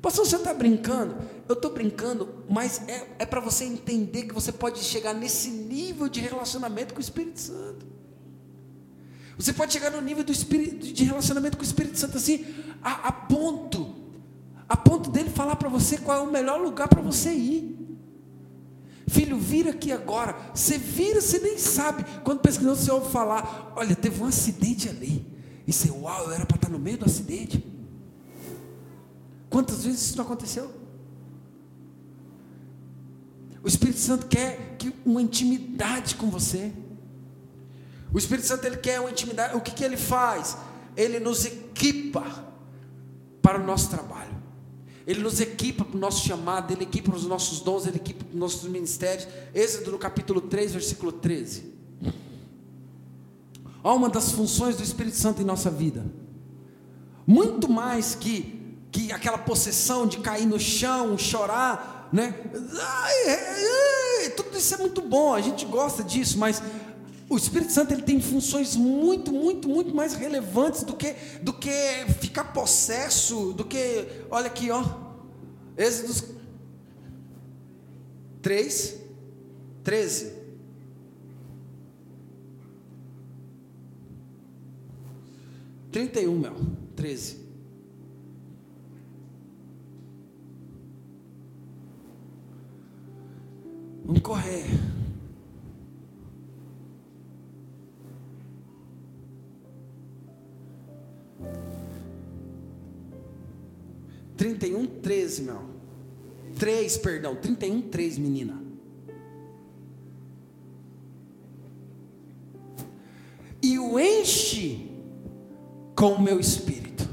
Pastor, 0.01 0.26
você 0.26 0.36
está 0.36 0.53
brincando? 0.53 1.16
Eu 1.49 1.55
estou 1.55 1.70
brincando, 1.70 2.28
mas 2.49 2.82
é, 2.88 3.07
é 3.20 3.26
para 3.26 3.40
você 3.40 3.64
entender 3.64 4.24
que 4.24 4.34
você 4.34 4.51
pode 4.51 4.80
chegar 4.80 5.14
nesse 5.14 5.49
nível 5.49 6.09
de 6.09 6.20
relacionamento 6.20 6.95
com 6.95 6.99
o 6.99 7.03
Espírito 7.03 7.40
Santo. 7.40 7.93
Você 9.39 9.53
pode 9.53 9.72
chegar 9.72 9.91
no 9.91 10.01
nível 10.01 10.22
do 10.22 10.32
espírito, 10.32 10.93
de 10.93 11.05
relacionamento 11.05 11.57
com 11.57 11.62
o 11.62 11.66
Espírito 11.66 11.99
Santo 11.99 12.16
assim, 12.16 12.45
a, 12.82 13.09
a 13.09 13.12
ponto, 13.12 13.95
a 14.68 14.76
ponto 14.76 15.11
dele 15.11 15.30
falar 15.30 15.57
para 15.57 15.68
você 15.68 15.99
qual 15.99 16.18
é 16.18 16.20
o 16.20 16.30
melhor 16.30 16.61
lugar 16.61 16.89
para 16.89 17.03
você 17.03 17.32
ir. 17.32 17.74
Filho, 19.07 19.39
vira 19.39 19.70
aqui 19.70 19.93
agora. 19.93 20.37
Você 20.55 20.78
vira, 20.78 21.20
você 21.20 21.39
nem 21.39 21.59
sabe. 21.59 22.05
Quando 22.22 22.41
não, 22.62 22.74
você 22.74 22.91
ouve 22.91 23.11
falar: 23.11 23.72
Olha, 23.76 23.95
teve 23.95 24.22
um 24.22 24.26
acidente 24.26 24.89
ali. 24.89 25.26
E 25.66 25.72
você, 25.72 25.91
uau, 25.91 26.24
eu 26.24 26.32
era 26.32 26.47
para 26.47 26.57
estar 26.57 26.68
no 26.68 26.78
meio 26.78 26.99
do 26.99 27.05
acidente. 27.05 27.64
Quantas 29.51 29.85
vezes 29.85 30.03
isso 30.03 30.16
não 30.16 30.24
aconteceu? 30.24 30.70
O 33.62 33.68
Espírito 33.68 33.99
Santo 33.99 34.26
quer 34.26 34.76
que 34.78 34.93
uma 35.05 35.22
intimidade 35.22 36.16
com 36.16 36.28
você. 36.28 36.72
O 38.15 38.19
Espírito 38.19 38.47
Santo 38.47 38.65
ele 38.65 38.77
quer 38.77 39.01
uma 39.01 39.11
intimidade. 39.11 39.57
O 39.57 39.61
que, 39.61 39.73
que 39.73 39.85
ele 39.85 39.97
faz? 39.97 40.57
Ele 40.97 41.19
nos 41.19 41.45
equipa 41.45 42.25
para 43.43 43.61
o 43.61 43.67
nosso 43.67 43.91
trabalho. 43.91 44.33
Ele 45.07 45.21
nos 45.21 45.41
equipa 45.41 45.85
para 45.85 45.97
o 45.97 46.01
nosso 46.01 46.27
chamado, 46.27 46.73
Ele 46.73 46.85
equipa 46.85 47.15
os 47.15 47.27
nossos 47.27 47.61
dons, 47.61 47.87
Ele 47.87 47.97
equipa 47.97 48.25
os 48.33 48.39
nossos 48.39 48.69
ministérios. 48.71 49.27
Êxodo 49.53 49.91
no 49.91 49.99
capítulo 49.99 50.41
3, 50.41 50.73
versículo 50.73 51.12
13. 51.12 51.75
Olha 53.83 53.97
uma 53.97 54.09
das 54.09 54.33
funções 54.33 54.77
do 54.77 54.83
Espírito 54.83 55.17
Santo 55.17 55.43
em 55.43 55.45
nossa 55.45 55.71
vida. 55.71 56.07
Muito 57.27 57.69
mais 57.69 58.15
que, 58.15 58.79
que 58.91 59.12
aquela 59.12 59.37
possessão 59.37 60.07
de 60.07 60.19
cair 60.19 60.47
no 60.47 60.59
chão, 60.59 61.19
chorar, 61.19 62.09
né? 62.11 62.35
Ai, 62.55 63.29
ai, 63.29 63.65
ai, 64.23 64.31
tudo 64.31 64.57
isso 64.57 64.73
é 64.73 64.79
muito 64.79 65.03
bom, 65.03 65.35
a 65.35 65.41
gente 65.43 65.67
gosta 65.67 66.03
disso, 66.03 66.39
mas 66.39 66.62
o 67.29 67.37
Espírito 67.37 67.72
Santo 67.72 67.93
ele 67.93 68.03
tem 68.03 68.20
funções 68.20 68.77
muito, 68.77 69.33
muito, 69.33 69.68
muito 69.68 69.95
mais 69.95 70.14
relevantes 70.14 70.83
do 70.83 70.95
que, 70.95 71.14
do 71.43 71.53
que 71.53 71.70
ficar 72.20 72.53
possesso, 72.53 73.53
do 73.53 73.64
que, 73.64 74.07
olha 74.31 74.47
aqui, 74.47 74.70
ó, 74.70 74.85
Êxodo 75.77 76.35
3, 78.43 79.01
13. 79.83 80.45
Trinta 85.95 86.20
e 86.20 86.27
um. 86.27 86.43
Treze. 86.97 87.39
Vamos 94.05 94.20
correr. 94.20 94.66
Trinta 104.37 104.66
e 104.66 104.74
um, 104.74 104.87
treze, 104.87 105.43
Mel. 105.43 105.62
Três, 106.59 106.97
perdão. 106.97 107.37
Trinta 107.37 107.66
e 107.66 107.70
um, 107.70 107.82
três, 107.82 108.18
menina. 108.18 108.62
E 113.62 113.78
o 113.78 113.99
enche 113.99 114.91
com 115.95 116.12
o 116.14 116.22
meu 116.22 116.39
espírito. 116.39 117.09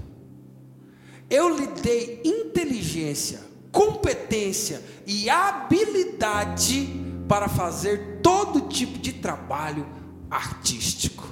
Eu 1.30 1.56
lhe 1.56 1.68
dei 1.68 2.22
inteligência, 2.26 3.40
competência 3.72 4.82
e 5.08 5.30
habilidade 5.30 6.90
para 7.28 7.48
fazer 7.48 8.20
todo 8.22 8.68
tipo 8.68 9.00
de 9.00 9.14
trabalho 9.14 9.88
artístico. 10.30 11.24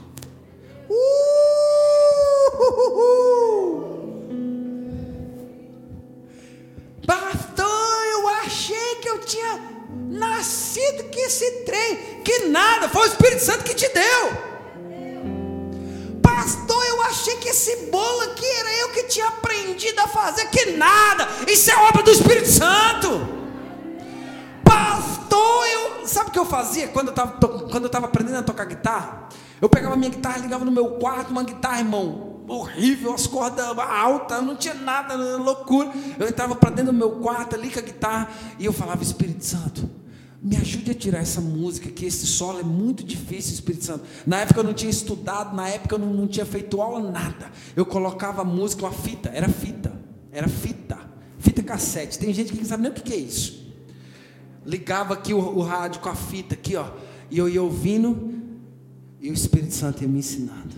Uh! 0.89 1.29
Achei 8.69 8.95
que 9.01 9.09
eu 9.09 9.19
tinha 9.19 9.59
nascido 10.09 11.03
com 11.11 11.19
esse 11.19 11.63
trem. 11.63 12.21
Que 12.23 12.45
nada, 12.45 12.87
foi 12.89 13.07
o 13.07 13.11
Espírito 13.11 13.43
Santo 13.43 13.63
que 13.63 13.73
te 13.73 13.89
deu. 13.89 14.49
Pastor, 16.21 16.85
eu 16.85 17.01
achei 17.03 17.37
que 17.37 17.49
esse 17.49 17.87
bolo 17.87 18.21
aqui 18.21 18.45
era 18.45 18.71
eu 18.77 18.89
que 18.89 19.03
tinha 19.03 19.27
aprendido 19.27 19.99
a 19.99 20.07
fazer. 20.07 20.45
Que 20.49 20.71
nada, 20.73 21.27
isso 21.47 21.71
é 21.71 21.75
obra 21.75 22.03
do 22.03 22.11
Espírito 22.11 22.49
Santo. 22.49 23.27
Pastor, 24.63 25.67
eu. 25.67 25.89
Sabe 26.07 26.29
o 26.29 26.33
que 26.33 26.39
eu 26.39 26.45
fazia 26.45 26.87
quando 26.87 27.09
eu 27.09 27.85
estava 27.85 28.05
aprendendo 28.05 28.37
a 28.37 28.43
tocar 28.43 28.65
guitarra? 28.65 29.29
Eu 29.61 29.69
pegava 29.69 29.95
minha 29.95 30.09
guitarra, 30.09 30.37
ligava 30.37 30.63
no 30.63 30.71
meu 30.71 30.91
quarto, 30.91 31.31
uma 31.31 31.43
guitarra, 31.43 31.79
irmão, 31.79 32.28
horrível, 32.49 33.13
as 33.13 33.27
cordas 33.27 33.65
altas, 33.77 34.43
não 34.43 34.55
tinha 34.55 34.73
nada, 34.73 35.15
loucura. 35.37 35.91
Eu 36.17 36.27
entrava 36.27 36.55
para 36.55 36.71
dentro 36.71 36.91
do 36.91 36.97
meu 36.97 37.11
quarto 37.11 37.55
ali 37.55 37.69
com 37.69 37.79
a 37.79 37.83
guitarra 37.83 38.29
e 38.57 38.65
eu 38.65 38.73
falava, 38.73 39.03
Espírito 39.03 39.45
Santo, 39.45 39.89
me 40.41 40.55
ajude 40.55 40.91
a 40.91 40.93
tirar 40.93 41.19
essa 41.19 41.41
música, 41.41 41.89
que 41.89 42.05
esse 42.05 42.25
solo 42.25 42.59
é 42.59 42.63
muito 42.63 43.03
difícil, 43.03 43.53
Espírito 43.53 43.85
Santo. 43.85 44.05
Na 44.25 44.39
época 44.39 44.61
eu 44.61 44.63
não 44.63 44.73
tinha 44.73 44.89
estudado, 44.89 45.55
na 45.55 45.67
época 45.67 45.95
eu 45.95 45.99
não, 45.99 46.13
não 46.13 46.27
tinha 46.27 46.45
feito 46.45 46.81
aula, 46.81 47.11
nada. 47.11 47.51
Eu 47.75 47.85
colocava 47.85 48.41
a 48.41 48.45
música, 48.45 48.85
uma 48.85 48.91
fita, 48.91 49.29
era 49.29 49.49
fita, 49.49 49.91
era 50.31 50.47
fita, 50.47 50.97
fita 51.37 51.61
cassete. 51.61 52.17
Tem 52.17 52.33
gente 52.33 52.53
que 52.53 52.57
não 52.57 52.65
sabe 52.65 52.83
nem 52.83 52.91
o 52.91 52.95
que, 52.95 53.13
é 53.13 53.17
isso. 53.17 53.67
Ligava 54.65 55.13
aqui 55.13 55.33
o, 55.33 55.39
o, 55.39 55.61
rádio 55.61 55.99
com 56.01 56.09
a 56.09 56.15
fita, 56.15 56.53
aqui, 56.53 56.75
ó, 56.75 56.89
e 57.29 57.37
eu 57.37 57.49
ia 57.49 57.61
ouvindo, 57.61 58.33
e 59.19 59.29
o 59.29 59.33
Espírito 59.33 59.73
Santo 59.73 60.01
ia 60.01 60.07
me 60.07 60.19
ensinando. 60.19 60.75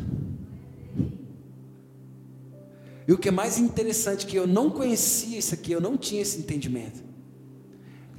E 3.08 3.14
o 3.14 3.18
que 3.18 3.30
é 3.30 3.32
mais 3.32 3.58
interessante, 3.58 4.26
que 4.26 4.36
eu 4.36 4.45
não 4.45 4.70
conhecia 4.70 5.38
isso 5.38 5.54
aqui, 5.54 5.72
eu 5.72 5.82
não 5.82 5.97
tinha 5.97 6.22
esse 6.22 6.39
entendimento. 6.39 7.04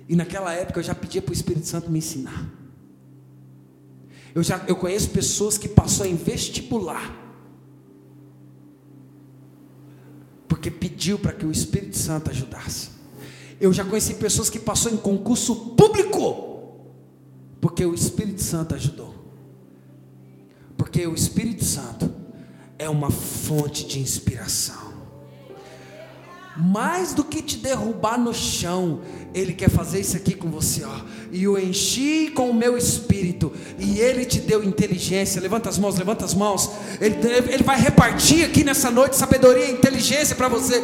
E 0.09 0.16
naquela 0.16 0.53
época 0.53 0.80
eu 0.80 0.85
já 0.85 0.95
pedia 0.95 1.22
para 1.22 1.30
o 1.30 1.35
Espírito 1.35 1.66
Santo 1.66 1.91
me 1.91 1.99
ensinar. 1.99 2.51
Eu 4.35 4.43
já 4.43 4.64
eu 4.66 4.76
conheço 4.76 5.11
pessoas 5.11 5.57
que 5.57 5.68
passou 5.68 6.07
em 6.07 6.16
vestibular. 6.16 7.18
Porque 10.49 10.70
pediu 10.70 11.18
para 11.18 11.33
que 11.33 11.47
o 11.47 11.51
Espírito 11.51 11.97
Santo 11.97 12.30
ajudasse. 12.30 12.91
Eu 13.61 13.72
já 13.72 13.85
conheci 13.85 14.14
pessoas 14.14 14.51
que 14.51 14.59
passou 14.59 14.93
em 14.93 14.97
concurso 14.97 15.74
público. 15.74 16.51
Porque 17.61 17.85
o 17.85 17.95
Espírito 17.95 18.43
Santo 18.43 18.74
ajudou. 18.74 19.14
Porque 20.76 21.07
o 21.07 21.14
Espírito 21.14 21.64
Santo 21.64 22.22
é 22.83 22.89
uma 22.89 23.11
fonte 23.11 23.87
de 23.87 24.01
inspiração 24.01 24.93
mais 26.57 27.14
do 27.14 27.24
que 27.24 27.41
te 27.41 27.57
derrubar 27.57 28.18
no 28.18 28.35
chão, 28.35 29.01
Ele 29.35 29.53
quer 29.55 29.70
fazer 29.70 30.01
isso 30.01 30.16
aqui 30.16 30.35
com 30.35 30.51
você, 30.51 30.85
ó. 30.85 31.12
E 31.30 31.49
o 31.49 31.59
enchi 31.59 32.30
com 32.35 32.51
o 32.51 32.55
meu 32.55 32.76
espírito, 32.76 33.53
e 33.78 33.99
Ele 33.99 34.24
te 34.24 34.39
deu 34.39 34.62
inteligência. 34.62 35.41
Levanta 35.41 35.70
as 35.70 35.78
mãos, 35.78 35.97
levanta 35.97 36.24
as 36.24 36.35
mãos. 36.35 36.70
Ele, 37.01 37.16
ele 37.51 37.62
vai 37.62 37.80
repartir 37.80 38.45
aqui 38.45 38.62
nessa 38.62 38.91
noite 38.91 39.16
sabedoria 39.16 39.64
e 39.64 39.72
inteligência 39.72 40.37
para 40.37 40.49
você. 40.49 40.83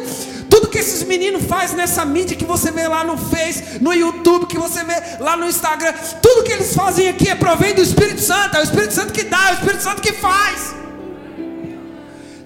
Tudo 0.49 0.67
que 0.67 0.79
esses 0.79 1.03
meninos 1.03 1.43
fazem 1.43 1.77
nessa 1.77 2.03
mídia 2.03 2.35
que 2.35 2.45
você 2.45 2.71
vê 2.71 2.87
lá 2.87 3.03
no 3.03 3.15
Face, 3.17 3.79
no 3.79 3.93
YouTube, 3.93 4.47
que 4.47 4.57
você 4.57 4.83
vê 4.83 4.95
lá 5.19 5.37
no 5.37 5.47
Instagram, 5.47 5.93
tudo 6.21 6.43
que 6.43 6.51
eles 6.51 6.73
fazem 6.73 7.07
aqui 7.07 7.29
é 7.29 7.35
provém 7.35 7.75
do 7.75 7.81
Espírito 7.81 8.21
Santo. 8.21 8.57
É 8.57 8.59
o 8.59 8.63
Espírito 8.63 8.93
Santo 8.93 9.13
que 9.13 9.23
dá, 9.23 9.49
é 9.49 9.51
o 9.51 9.55
Espírito 9.55 9.83
Santo 9.83 10.01
que 10.01 10.13
faz. 10.13 10.78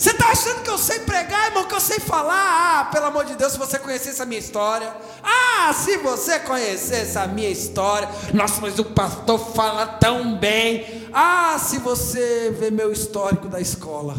Você 0.03 0.09
está 0.09 0.31
achando 0.31 0.63
que 0.63 0.69
eu 0.69 0.77
sei 0.77 0.99
pregar, 0.99 1.47
irmão, 1.47 1.63
que 1.63 1.73
eu 1.73 1.79
sei 1.79 1.97
falar? 1.97 2.81
Ah, 2.81 2.85
pelo 2.91 3.05
amor 3.05 3.23
de 3.23 3.35
Deus, 3.35 3.53
se 3.53 3.57
você 3.57 3.79
conhecesse 3.79 4.21
a 4.21 4.25
minha 4.25 4.37
história. 4.37 4.93
Ah, 5.23 5.71
se 5.71 5.95
você 5.99 6.41
conhecesse 6.41 7.17
a 7.17 7.25
minha 7.25 7.49
história. 7.49 8.09
Nossa, 8.33 8.59
mas 8.59 8.77
o 8.77 8.83
pastor 8.83 9.39
fala 9.39 9.87
tão 9.87 10.37
bem. 10.37 11.07
Ah, 11.13 11.57
se 11.57 11.79
você 11.79 12.53
vê 12.59 12.69
meu 12.69 12.91
histórico 12.91 13.47
da 13.47 13.61
escola. 13.61 14.17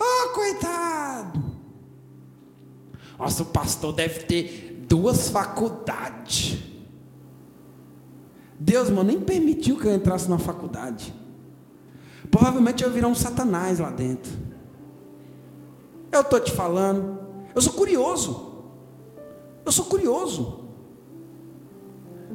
Oh, 0.00 0.28
coitado. 0.30 1.44
Nossa, 3.16 3.44
o 3.44 3.46
pastor 3.46 3.92
deve 3.92 4.24
ter 4.24 4.84
duas 4.88 5.28
faculdades. 5.28 6.58
Deus, 8.58 8.90
mano, 8.90 9.04
nem 9.04 9.20
permitiu 9.20 9.78
que 9.78 9.86
eu 9.86 9.94
entrasse 9.94 10.28
na 10.28 10.40
faculdade. 10.40 11.21
Provavelmente 12.32 12.82
eu 12.82 12.90
virar 12.90 13.08
um 13.08 13.14
satanás 13.14 13.78
lá 13.78 13.90
dentro. 13.90 14.32
Eu 16.10 16.22
estou 16.22 16.40
te 16.40 16.50
falando. 16.50 17.20
Eu 17.54 17.60
sou 17.60 17.74
curioso. 17.74 18.64
Eu 19.66 19.70
sou 19.70 19.84
curioso. 19.84 20.64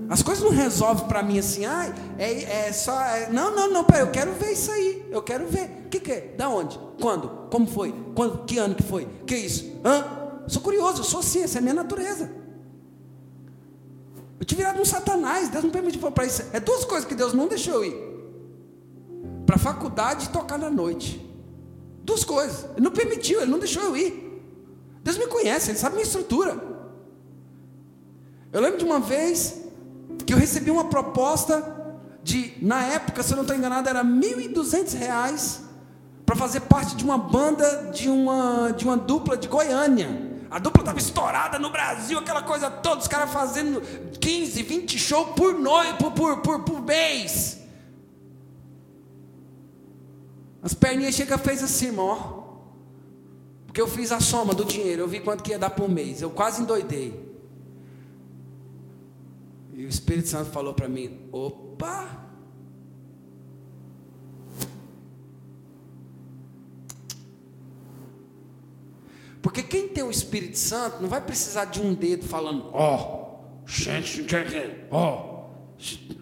As 0.08 0.22
coisas 0.22 0.44
não 0.44 0.52
resolvem 0.52 1.08
para 1.08 1.24
mim 1.24 1.40
assim, 1.40 1.66
ah, 1.66 1.92
é, 2.20 2.68
é 2.68 2.72
só. 2.72 2.94
É, 3.02 3.32
não, 3.32 3.56
não, 3.56 3.72
não, 3.72 3.84
peraí, 3.84 4.04
eu 4.04 4.12
quero 4.12 4.34
ver 4.34 4.52
isso 4.52 4.72
aí. 4.72 5.04
Eu 5.10 5.24
quero 5.24 5.48
ver. 5.48 5.86
O 5.88 5.90
que, 5.90 6.00
que 6.00 6.12
é? 6.12 6.36
Da 6.38 6.48
onde? 6.48 6.80
Quando? 7.02 7.48
Como 7.50 7.66
foi? 7.66 7.94
Quando? 8.14 8.46
Que 8.46 8.60
ano 8.60 8.76
que 8.76 8.84
foi? 8.84 9.08
Que 9.26 9.36
isso? 9.36 9.80
Hã? 9.84 10.06
Sou 10.48 10.62
curioso, 10.62 11.00
eu 11.00 11.04
sou 11.04 11.22
assim, 11.22 11.42
essa 11.42 11.58
é 11.58 11.60
a 11.60 11.62
minha 11.64 11.74
natureza. 11.74 12.32
Eu 14.40 14.46
te 14.46 14.54
virado 14.54 14.80
um 14.80 14.86
satanás, 14.86 15.50
Deus 15.50 15.64
não 15.64 15.72
permitiu 15.72 16.12
para 16.12 16.26
isso. 16.26 16.44
É 16.54 16.60
duas 16.60 16.86
coisas 16.86 17.08
que 17.08 17.16
Deus 17.16 17.34
não 17.34 17.48
deixou 17.48 17.74
eu 17.74 17.86
ir 17.86 18.07
para 19.48 19.56
a 19.56 19.60
faculdade 19.60 20.26
e 20.26 20.30
tocar 20.30 20.60
na 20.60 20.70
noite. 20.70 21.26
Duas 22.04 22.26
coisas. 22.26 22.66
Ele 22.76 22.82
não 22.82 22.92
permitiu, 22.92 23.42
ele 23.42 23.50
não 23.50 23.58
deixou 23.58 23.82
eu 23.82 23.96
ir. 23.96 24.44
Deus 25.02 25.18
me 25.18 25.26
conhece, 25.26 25.72
ele 25.72 25.80
sabe 25.80 25.96
minha 25.96 26.06
estrutura. 26.06 26.62
Eu 28.52 28.62
lembro 28.62 28.78
de 28.78 28.84
uma 28.84 29.00
vez 29.00 29.62
que 30.26 30.34
eu 30.34 30.38
recebi 30.38 30.70
uma 30.70 30.86
proposta 30.86 31.76
de, 32.22 32.56
na 32.62 32.84
época, 32.84 33.24
se 33.24 33.32
eu 33.32 33.38
não 33.38 33.44
estou 33.44 33.56
enganado, 33.56 33.88
era 33.88 34.02
R$ 34.02 34.10
1.200 34.10 35.62
para 36.26 36.36
fazer 36.36 36.60
parte 36.62 36.98
de 36.98 37.06
uma 37.06 37.18
banda 37.18 37.90
de 37.94 38.10
uma, 38.10 38.74
de 38.74 38.84
uma 38.84 38.98
dupla 38.98 39.38
de 39.38 39.48
Goiânia. 39.48 40.28
A 40.52 40.60
dupla 40.60 40.82
estava 40.82 41.00
estourada 41.00 41.58
no 41.58 41.70
Brasil, 41.70 42.20
aquela 42.20 42.42
coisa 42.42 42.70
toda, 42.70 43.00
os 43.00 43.08
caras 43.08 43.32
fazendo 43.32 43.82
15, 44.20 44.62
20 44.62 45.00
shows 45.00 45.30
por 45.38 45.58
noite, 45.58 45.94
por, 46.00 46.12
por, 46.12 46.38
por, 46.42 46.64
por 46.64 46.82
mês. 46.82 47.67
As 50.62 50.74
perninhas 50.74 51.16
chega 51.16 51.38
fez 51.38 51.64
assim, 51.64 51.98
ó. 51.98 52.46
Porque 53.66 53.80
eu 53.80 53.88
fiz 53.88 54.12
a 54.12 54.20
soma 54.20 54.54
do 54.54 54.66
dinheiro, 54.66 55.04
eu 55.04 55.08
vi 55.08 55.20
quanto 55.20 55.44
que 55.44 55.52
ia 55.52 55.60
dar 55.60 55.70
por 55.70 55.88
mês. 55.88 56.22
Eu 56.22 56.32
quase 56.32 56.62
endoidei. 56.62 57.28
E 59.74 59.86
o 59.86 59.88
Espírito 59.88 60.28
Santo 60.28 60.50
falou 60.50 60.74
para 60.74 60.90
mim: 60.90 61.30
opa! 61.32 62.28
Porque 69.42 69.62
quem 69.64 69.88
tem 69.88 70.04
o 70.04 70.12
Espírito 70.12 70.58
Santo 70.58 71.02
não 71.02 71.08
vai 71.08 71.22
precisar 71.22 71.66
de 71.66 71.80
um 71.80 71.94
dedo 71.94 72.26
falando, 72.26 72.70
ó, 72.74 73.38
gente, 73.66 74.26
ó, 74.92 75.52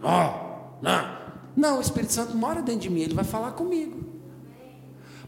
ó, 0.04 0.78
não. 0.82 1.26
Não, 1.56 1.78
o 1.78 1.82
Espírito 1.82 2.14
Santo 2.14 2.36
mora 2.36 2.62
dentro 2.62 2.82
de 2.82 2.90
mim, 2.90 3.02
ele 3.02 3.14
vai 3.16 3.24
falar 3.24 3.54
comigo. 3.54 4.05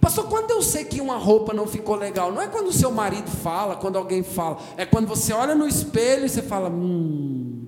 Pastor, 0.08 0.30
quando 0.30 0.52
eu 0.52 0.62
sei 0.62 0.86
que 0.86 1.02
uma 1.02 1.18
roupa 1.18 1.54
não 1.54 1.68
ficou 1.68 1.94
legal, 1.94 2.32
não 2.32 2.42
é 2.42 2.48
quando 2.48 2.68
o 2.68 2.72
seu 2.72 2.90
marido 2.90 3.30
fala, 3.30 3.76
quando 3.76 3.98
alguém 3.98 4.24
fala, 4.24 4.58
é 4.78 4.86
quando 4.86 5.06
você 5.06 5.34
olha 5.34 5.54
no 5.54 5.68
espelho 5.68 6.26
e 6.26 6.30
você 6.30 6.42
fala, 6.42 6.70
hum, 6.70 7.68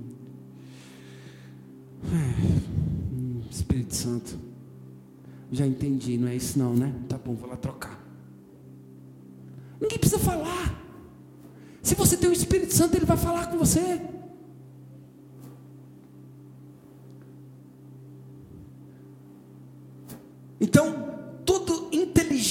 É, 2.05 3.51
Espírito 3.51 3.93
Santo. 3.93 4.39
Já 5.51 5.67
entendi, 5.67 6.17
não 6.17 6.29
é 6.29 6.35
isso 6.37 6.57
não, 6.57 6.73
né? 6.73 6.95
Tá 7.09 7.17
bom, 7.17 7.35
vou 7.35 7.49
lá 7.49 7.57
trocar. 7.57 8.01
Ninguém 9.81 9.97
precisa 9.97 10.21
falar. 10.21 10.81
Se 11.81 11.93
você 11.93 12.15
tem 12.15 12.29
o 12.29 12.33
Espírito 12.33 12.73
Santo, 12.73 12.95
ele 12.95 13.05
vai 13.05 13.17
falar 13.17 13.47
com 13.47 13.57
você. 13.57 13.99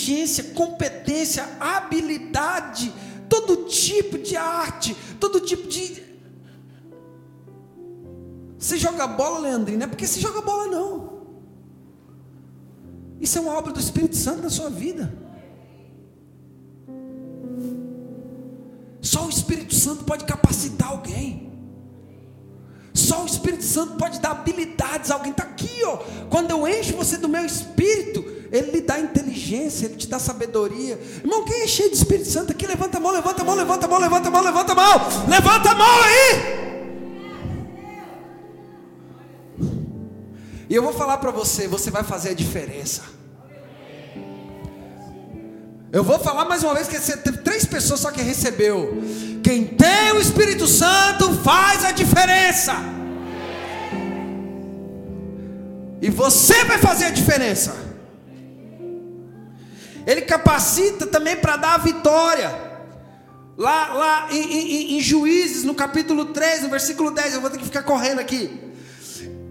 Inteligência, 0.09 0.45
competência, 0.55 1.45
habilidade, 1.61 2.93
todo 3.29 3.67
tipo 3.67 4.19
de 4.19 4.37
arte, 4.37 4.97
todo 5.21 5.41
tipo 5.41 5.69
de. 5.69 6.03
Você 8.59 8.79
joga 8.79 9.07
bola, 9.07 9.41
Leandrinho, 9.41 9.79
não 9.79 9.87
é 9.87 9.89
porque 9.89 10.07
você 10.07 10.21
joga 10.21 10.41
bola, 10.41 10.67
não. 10.67 11.19
Isso 13.21 13.39
é 13.39 13.41
uma 13.41 13.53
obra 13.53 13.73
do 13.73 13.81
Espírito 13.81 14.17
Santo 14.17 14.43
na 14.43 14.51
sua 14.51 14.71
vida. 14.71 15.13
Só 19.01 19.27
o 19.27 19.31
Espírito 19.31 19.75
Santo 19.75 20.05
pode 20.05 20.25
capacitar 20.25 20.91
alguém. 20.91 21.53
Só 22.93 23.23
o 23.23 23.27
Espírito 23.27 23.63
Santo 23.65 23.97
pode 23.97 24.21
dar 24.21 24.33
habilidades 24.33 25.11
a 25.11 25.15
alguém. 25.15 25.31
Está 25.31 25.45
aqui, 25.45 25.85
ó. 25.85 25.99
Quando 26.29 26.51
eu 26.51 26.67
encho 26.67 26.97
você 26.97 27.17
do 27.17 27.29
meu 27.29 27.45
espírito, 27.45 28.38
ele 28.51 28.71
lhe 28.71 28.81
dá 28.81 28.99
inteligência, 28.99 29.87
ele 29.87 29.97
te 29.97 30.09
dá 30.09 30.19
sabedoria. 30.19 30.99
Irmão, 31.23 31.45
quem 31.45 31.63
é 31.63 31.67
cheio 31.67 31.91
do 31.91 31.95
Espírito 31.95 32.29
Santo 32.29 32.53
aqui? 32.53 32.67
Levanta 32.67 32.97
a 32.99 33.01
mão, 33.01 33.13
levanta 33.13 33.43
a 33.43 33.45
mão, 33.45 33.55
levanta 33.55 33.87
a 33.87 33.89
mão, 33.89 34.01
levanta 34.01 34.29
a 34.29 34.31
mão, 34.31 34.43
levanta 34.43 34.73
a 34.73 34.75
mão. 34.75 35.29
Levanta 35.29 35.71
a 35.71 35.75
mão 35.75 36.03
aí. 36.03 36.69
E 40.71 40.75
eu 40.75 40.83
vou 40.83 40.93
falar 40.93 41.19
para 41.19 41.31
você, 41.31 41.67
você 41.67 41.91
vai 41.91 42.05
fazer 42.05 42.31
a 42.31 42.35
diferença. 42.35 43.03
Eu 45.91 46.05
vou 46.05 46.19
falar 46.19 46.45
mais 46.45 46.63
uma 46.63 46.75
vez 46.75 46.87
que 46.87 46.99
teve 46.99 47.39
três 47.39 47.65
pessoas 47.65 48.01
só 48.01 48.11
que 48.11 48.21
recebeu. 48.21 49.03
Quem 49.43 49.65
tem 49.65 50.13
o 50.13 50.21
Espírito 50.21 50.67
Santo 50.67 51.33
faz 51.43 51.85
a 51.85 51.93
diferença. 51.93 52.75
E 56.01 56.11
você 56.11 56.65
vai 56.65 56.79
fazer 56.79 57.07
a 57.07 57.11
diferença. 57.11 57.88
Ele 60.09 60.23
capacita 60.23 61.07
também 61.07 61.37
para 61.37 61.59
dar 61.59 61.75
a 61.75 61.79
vitória. 61.79 62.49
Lá, 63.59 63.93
lá 63.93 64.29
em, 64.31 64.41
em, 64.41 64.97
em, 64.97 65.01
Juízes, 65.03 65.65
no 65.65 65.75
capítulo 65.75 66.25
3, 66.27 66.63
no 66.63 66.71
versículo 66.71 67.11
10, 67.11 67.35
eu 67.35 67.43
vou 67.43 67.51
ter 67.51 67.59
que 67.59 67.67
ficar 67.67 67.83
correndo 67.83 68.19
aqui. 68.19 68.59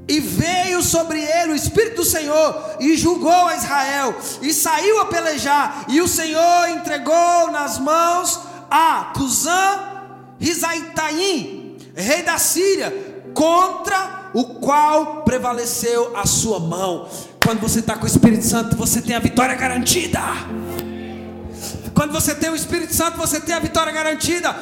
E 0.07 0.19
veio 0.19 0.81
sobre 0.81 1.21
ele 1.21 1.51
o 1.51 1.55
Espírito 1.55 1.97
do 1.97 2.03
Senhor, 2.03 2.77
e 2.79 2.97
julgou 2.97 3.29
a 3.45 3.55
Israel, 3.55 4.15
e 4.41 4.51
saiu 4.51 4.99
a 4.99 5.05
pelejar, 5.05 5.85
e 5.89 6.01
o 6.01 6.07
Senhor 6.07 6.69
entregou 6.69 7.51
nas 7.51 7.77
mãos 7.77 8.39
a 8.71 9.11
Cusã 9.15 10.07
Rizaitaim, 10.39 11.77
rei 11.95 12.23
da 12.23 12.39
Síria, 12.39 12.91
contra 13.35 14.16
o 14.37 14.43
qual 14.45 15.23
prevaleceu 15.23 16.15
a 16.15 16.27
sua 16.27 16.59
mão. 16.59 17.09
Quando 17.43 17.59
você 17.59 17.79
está 17.79 17.95
com 17.95 18.03
o 18.03 18.07
Espírito 18.07 18.45
Santo, 18.45 18.75
você 18.75 19.01
tem 19.01 19.15
a 19.15 19.19
vitória 19.19 19.55
garantida. 19.55 20.21
Quando 21.95 22.11
você 22.11 22.35
tem 22.35 22.51
o 22.51 22.55
Espírito 22.55 22.93
Santo, 22.93 23.17
você 23.17 23.39
tem 23.39 23.55
a 23.55 23.59
vitória 23.59 23.91
garantida. 23.91 24.53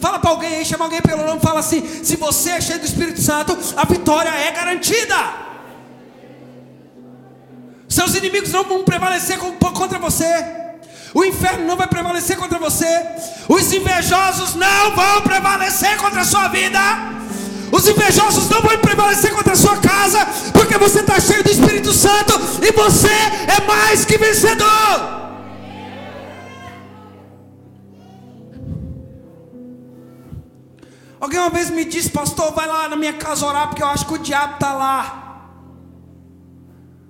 Fala 0.00 0.20
para 0.20 0.30
alguém 0.30 0.54
aí, 0.54 0.64
chama 0.64 0.84
alguém 0.84 1.02
pelo 1.02 1.26
nome, 1.26 1.40
fala 1.40 1.58
assim: 1.58 1.82
se 2.04 2.14
você 2.14 2.50
é 2.50 2.60
cheio 2.60 2.78
do 2.78 2.84
Espírito 2.84 3.20
Santo, 3.20 3.58
a 3.76 3.84
vitória 3.84 4.28
é 4.28 4.52
garantida. 4.52 5.16
Seus 7.88 8.14
inimigos 8.14 8.52
não 8.52 8.62
vão 8.62 8.84
prevalecer 8.84 9.36
contra 9.36 9.98
você. 9.98 10.62
O 11.12 11.24
inferno 11.24 11.66
não 11.66 11.76
vai 11.76 11.88
prevalecer 11.88 12.36
contra 12.36 12.56
você. 12.56 13.04
Os 13.48 13.72
invejosos 13.72 14.54
não 14.54 14.94
vão 14.94 15.22
prevalecer 15.22 15.96
contra 15.96 16.20
a 16.20 16.24
sua 16.24 16.46
vida. 16.46 17.21
Os 17.72 17.88
invejosos 17.88 18.50
não 18.50 18.60
vão 18.60 18.78
prevalecer 18.78 19.32
contra 19.34 19.54
a 19.54 19.56
sua 19.56 19.78
casa, 19.78 20.18
porque 20.52 20.76
você 20.76 21.00
está 21.00 21.18
cheio 21.18 21.42
do 21.42 21.50
Espírito 21.50 21.90
Santo 21.90 22.34
e 22.62 22.70
você 22.70 23.08
é 23.08 23.66
mais 23.66 24.04
que 24.04 24.18
vencedor. 24.18 25.22
Alguém 31.18 31.38
uma 31.38 31.48
vez 31.48 31.70
me 31.70 31.86
disse, 31.86 32.10
pastor, 32.10 32.52
vai 32.52 32.66
lá 32.66 32.88
na 32.90 32.96
minha 32.96 33.14
casa 33.14 33.46
orar, 33.46 33.68
porque 33.68 33.82
eu 33.82 33.86
acho 33.86 34.06
que 34.06 34.14
o 34.14 34.18
diabo 34.18 34.54
está 34.54 34.74
lá. 34.74 35.48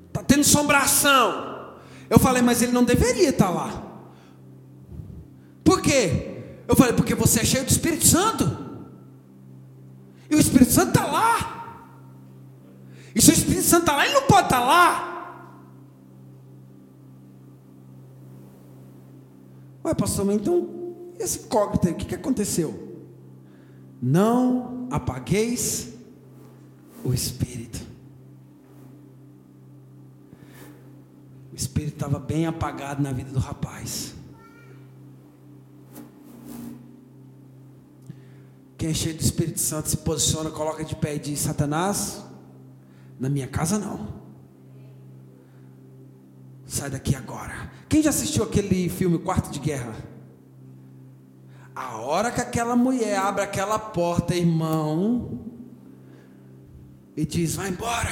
Está 0.08 0.22
tendo 0.22 0.44
sombração. 0.44 1.72
Eu 2.08 2.20
falei, 2.20 2.40
mas 2.40 2.62
ele 2.62 2.70
não 2.70 2.84
deveria 2.84 3.30
estar 3.30 3.46
tá 3.46 3.50
lá. 3.50 3.82
Por 5.64 5.80
quê? 5.80 6.44
Eu 6.68 6.76
falei, 6.76 6.92
porque 6.92 7.16
você 7.16 7.40
é 7.40 7.44
cheio 7.44 7.64
do 7.64 7.70
Espírito 7.70 8.06
Santo. 8.06 8.61
E 10.32 10.34
o 10.34 10.40
Espírito 10.40 10.72
Santo 10.72 10.88
está 10.88 11.04
lá. 11.04 11.92
E 13.14 13.20
se 13.20 13.30
o 13.30 13.34
Espírito 13.34 13.64
Santo 13.64 13.82
está 13.82 13.96
lá, 13.96 14.06
ele 14.06 14.14
não 14.14 14.22
pode 14.22 14.46
estar 14.46 14.60
tá 14.60 14.64
lá. 14.64 15.08
Ué, 19.84 19.92
pastor, 19.92 20.24
mas 20.24 20.36
então, 20.36 21.14
esse 21.18 21.40
aí, 21.88 21.92
o 21.92 21.96
que, 21.96 22.06
que 22.06 22.14
aconteceu? 22.14 23.04
Não 24.00 24.88
apagueis 24.90 25.92
o 27.04 27.12
espírito. 27.12 27.86
O 31.52 31.56
espírito 31.56 31.92
estava 31.92 32.18
bem 32.18 32.46
apagado 32.46 33.02
na 33.02 33.12
vida 33.12 33.30
do 33.30 33.38
rapaz. 33.38 34.14
Quem 38.82 38.90
é 38.90 38.94
cheio 38.94 39.14
do 39.14 39.20
Espírito 39.20 39.60
Santo 39.60 39.90
se 39.90 39.96
posiciona, 39.98 40.50
coloca 40.50 40.84
de 40.84 40.96
pé 40.96 41.14
e 41.14 41.18
diz: 41.20 41.38
Satanás, 41.38 42.20
na 43.16 43.28
minha 43.28 43.46
casa 43.46 43.78
não. 43.78 44.08
Sai 46.66 46.90
daqui 46.90 47.14
agora. 47.14 47.70
Quem 47.88 48.02
já 48.02 48.10
assistiu 48.10 48.42
aquele 48.42 48.88
filme 48.88 49.20
Quarto 49.20 49.52
de 49.52 49.60
Guerra? 49.60 49.94
A 51.72 51.98
hora 51.98 52.32
que 52.32 52.40
aquela 52.40 52.74
mulher 52.74 53.16
abre 53.18 53.44
aquela 53.44 53.78
porta, 53.78 54.34
irmão, 54.34 55.38
e 57.16 57.24
diz: 57.24 57.54
Vai 57.54 57.68
embora. 57.68 58.10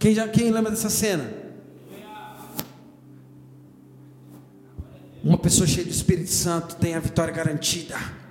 Quem, 0.00 0.16
já, 0.16 0.26
quem 0.26 0.50
lembra 0.50 0.72
dessa 0.72 0.90
cena? 0.90 1.32
Uma 5.22 5.38
pessoa 5.38 5.64
cheia 5.64 5.86
do 5.86 5.92
Espírito 5.92 6.32
Santo 6.32 6.74
tem 6.74 6.96
a 6.96 6.98
vitória 6.98 7.32
garantida. 7.32 8.23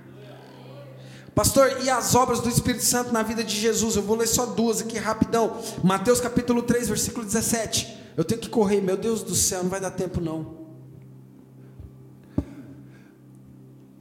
Pastor, 1.34 1.82
e 1.82 1.90
as 1.90 2.14
obras 2.14 2.40
do 2.40 2.48
Espírito 2.48 2.84
Santo 2.84 3.12
na 3.12 3.22
vida 3.22 3.42
de 3.42 3.56
Jesus? 3.56 3.96
Eu 3.96 4.02
vou 4.02 4.16
ler 4.16 4.28
só 4.28 4.46
duas 4.46 4.80
aqui 4.80 4.98
rapidão. 4.98 5.58
Mateus 5.82 6.20
capítulo 6.20 6.62
3, 6.62 6.88
versículo 6.88 7.24
17. 7.24 8.12
Eu 8.16 8.24
tenho 8.24 8.40
que 8.40 8.48
correr, 8.48 8.80
meu 8.80 8.96
Deus 8.96 9.22
do 9.22 9.34
céu, 9.34 9.62
não 9.62 9.70
vai 9.70 9.80
dar 9.80 9.90
tempo 9.90 10.20
não. 10.20 10.64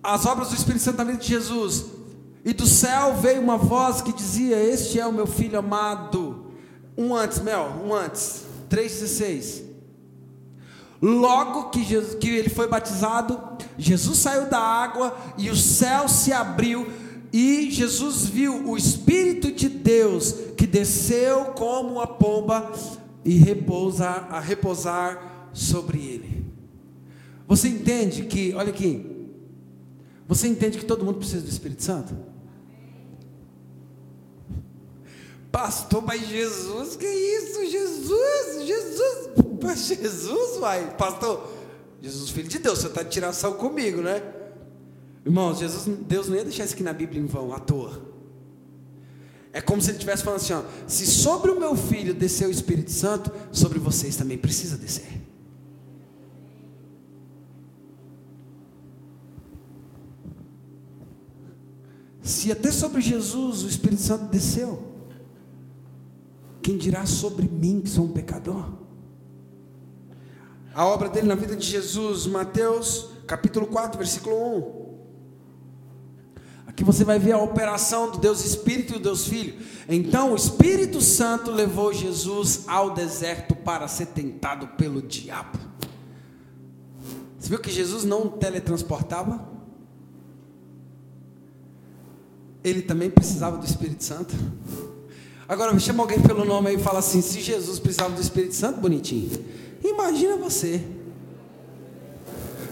as 0.03 0.25
obras 0.25 0.49
do 0.49 0.55
Espírito 0.55 0.83
Santo 0.83 0.97
na 0.97 1.05
vida 1.05 1.19
de 1.19 1.27
Jesus. 1.27 1.85
E 2.43 2.51
do 2.51 2.67
céu 2.67 3.15
veio 3.15 3.41
uma 3.41 3.57
voz 3.57 4.01
que 4.01 4.11
dizia: 4.11 4.57
Este 4.57 4.99
é 4.99 5.07
o 5.07 5.13
meu 5.13 5.25
filho 5.25 5.57
amado. 5.57 6.47
Um 6.97 7.15
antes, 7.15 7.39
Mel, 7.39 7.81
um 7.83 7.93
antes. 7.93 8.43
3,16. 8.69 9.63
Logo 11.01 11.69
que, 11.69 11.83
Jesus, 11.83 12.15
que 12.15 12.29
ele 12.29 12.49
foi 12.49 12.67
batizado, 12.67 13.39
Jesus 13.77 14.19
saiu 14.19 14.49
da 14.49 14.59
água 14.59 15.15
e 15.37 15.49
o 15.49 15.55
céu 15.55 16.07
se 16.07 16.31
abriu, 16.31 16.87
e 17.33 17.71
Jesus 17.71 18.27
viu 18.27 18.69
o 18.69 18.77
Espírito 18.77 19.51
de 19.51 19.67
Deus 19.67 20.33
que 20.55 20.67
desceu 20.67 21.45
como 21.45 21.93
uma 21.93 22.05
pomba 22.05 22.71
e 23.25 23.35
repousar, 23.37 24.27
a 24.29 24.39
repousar 24.39 25.49
sobre 25.51 25.97
ele. 25.97 26.45
Você 27.47 27.69
entende 27.69 28.25
que, 28.25 28.53
olha 28.53 28.69
aqui, 28.69 29.27
você 30.27 30.47
entende 30.47 30.77
que 30.77 30.85
todo 30.85 31.03
mundo 31.03 31.17
precisa 31.17 31.41
do 31.41 31.49
Espírito 31.49 31.83
Santo? 31.83 32.15
Pastor, 35.51 36.03
mas 36.03 36.27
Jesus, 36.27 36.95
que 36.95 37.07
isso? 37.07 37.65
Jesus, 37.65 38.67
Jesus, 38.67 39.29
mas 39.59 39.87
Jesus, 39.87 40.59
vai, 40.59 40.95
pastor, 40.95 41.51
Jesus, 41.99 42.29
filho 42.29 42.47
de 42.47 42.59
Deus, 42.59 42.77
você 42.79 42.87
está 42.87 43.01
de 43.01 43.09
tiração 43.09 43.53
comigo, 43.53 44.01
né? 44.01 44.21
Irmãos, 45.25 45.59
Jesus, 45.59 45.85
Deus 46.01 46.27
não 46.27 46.35
ia 46.35 46.43
deixar 46.43 46.65
isso 46.65 46.73
aqui 46.73 46.83
na 46.83 46.93
Bíblia 46.93 47.21
em 47.21 47.25
vão, 47.25 47.53
à 47.53 47.59
toa. 47.59 48.13
É 49.53 49.61
como 49.61 49.81
se 49.81 49.89
ele 49.89 49.97
estivesse 49.97 50.23
falando 50.23 50.41
assim: 50.41 50.53
ó, 50.53 50.63
se 50.87 51.05
sobre 51.05 51.51
o 51.51 51.59
meu 51.59 51.75
filho 51.75 52.13
descer 52.13 52.47
o 52.47 52.51
Espírito 52.51 52.91
Santo, 52.91 53.31
sobre 53.51 53.79
vocês 53.79 54.15
também 54.15 54.37
precisa 54.37 54.75
descer. 54.77 55.21
Se 62.21 62.51
até 62.51 62.71
sobre 62.71 63.01
Jesus 63.01 63.63
o 63.63 63.67
Espírito 63.67 64.01
Santo 64.01 64.25
desceu, 64.25 64.91
quem 66.61 66.77
dirá 66.77 67.05
sobre 67.05 67.47
mim 67.47 67.81
que 67.81 67.89
sou 67.89 68.05
um 68.05 68.11
pecador? 68.11 68.71
A 70.73 70.85
obra 70.85 71.07
dele 71.09 71.27
na 71.27 71.35
vida 71.35 71.55
de 71.55 71.65
Jesus, 71.65 72.25
Mateus 72.25 73.09
capítulo 73.27 73.67
4, 73.67 73.97
versículo 73.97 74.79
1. 74.79 74.82
Aqui 76.73 76.83
você 76.83 77.03
vai 77.03 77.19
ver 77.19 77.33
a 77.33 77.37
operação 77.37 78.09
do 78.09 78.17
Deus 78.17 78.43
Espírito 78.43 78.93
e 78.95 78.97
do 78.97 79.03
Deus 79.03 79.27
Filho. 79.27 79.55
Então 79.87 80.33
o 80.33 80.35
Espírito 80.35 81.01
Santo 81.01 81.51
levou 81.51 81.93
Jesus 81.93 82.63
ao 82.67 82.95
deserto 82.95 83.55
para 83.55 83.87
ser 83.87 84.07
tentado 84.07 84.67
pelo 84.69 84.99
diabo. 84.99 85.59
Você 87.37 87.49
viu 87.49 87.59
que 87.59 87.69
Jesus 87.69 88.03
não 88.03 88.27
teletransportava? 88.27 89.47
Ele 92.63 92.81
também 92.81 93.11
precisava 93.11 93.55
do 93.57 93.65
Espírito 93.65 94.03
Santo. 94.03 94.33
Agora 95.47 95.77
chama 95.77 96.01
alguém 96.01 96.21
pelo 96.21 96.43
nome 96.43 96.69
aí 96.69 96.75
e 96.75 96.79
fala 96.79 96.99
assim: 96.99 97.21
se 97.21 97.39
Jesus 97.39 97.77
precisava 97.77 98.15
do 98.15 98.21
Espírito 98.21 98.55
Santo, 98.55 98.79
bonitinho, 98.79 99.29
imagina 99.83 100.37
você. 100.37 100.83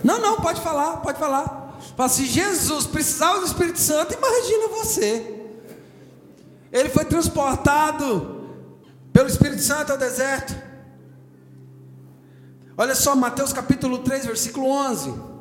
Não, 0.04 0.20
não, 0.20 0.38
pode 0.38 0.60
falar, 0.62 0.97
pode 0.97 1.20
falar. 1.20 1.61
Fala, 1.96 2.10
se 2.10 2.26
Jesus 2.26 2.86
precisava 2.86 3.40
do 3.40 3.46
Espírito 3.46 3.80
Santo, 3.80 4.14
imagina 4.14 4.68
você. 4.70 5.42
Ele 6.72 6.90
foi 6.90 7.06
transportado 7.06 8.50
pelo 9.12 9.28
Espírito 9.28 9.62
Santo 9.62 9.92
ao 9.92 9.98
deserto. 9.98 10.56
Olha 12.78 12.96
só, 12.96 13.16
Mateus 13.16 13.52
capítulo 13.52 14.00
3, 14.00 14.26
versículo 14.26 14.68
11. 14.68 15.32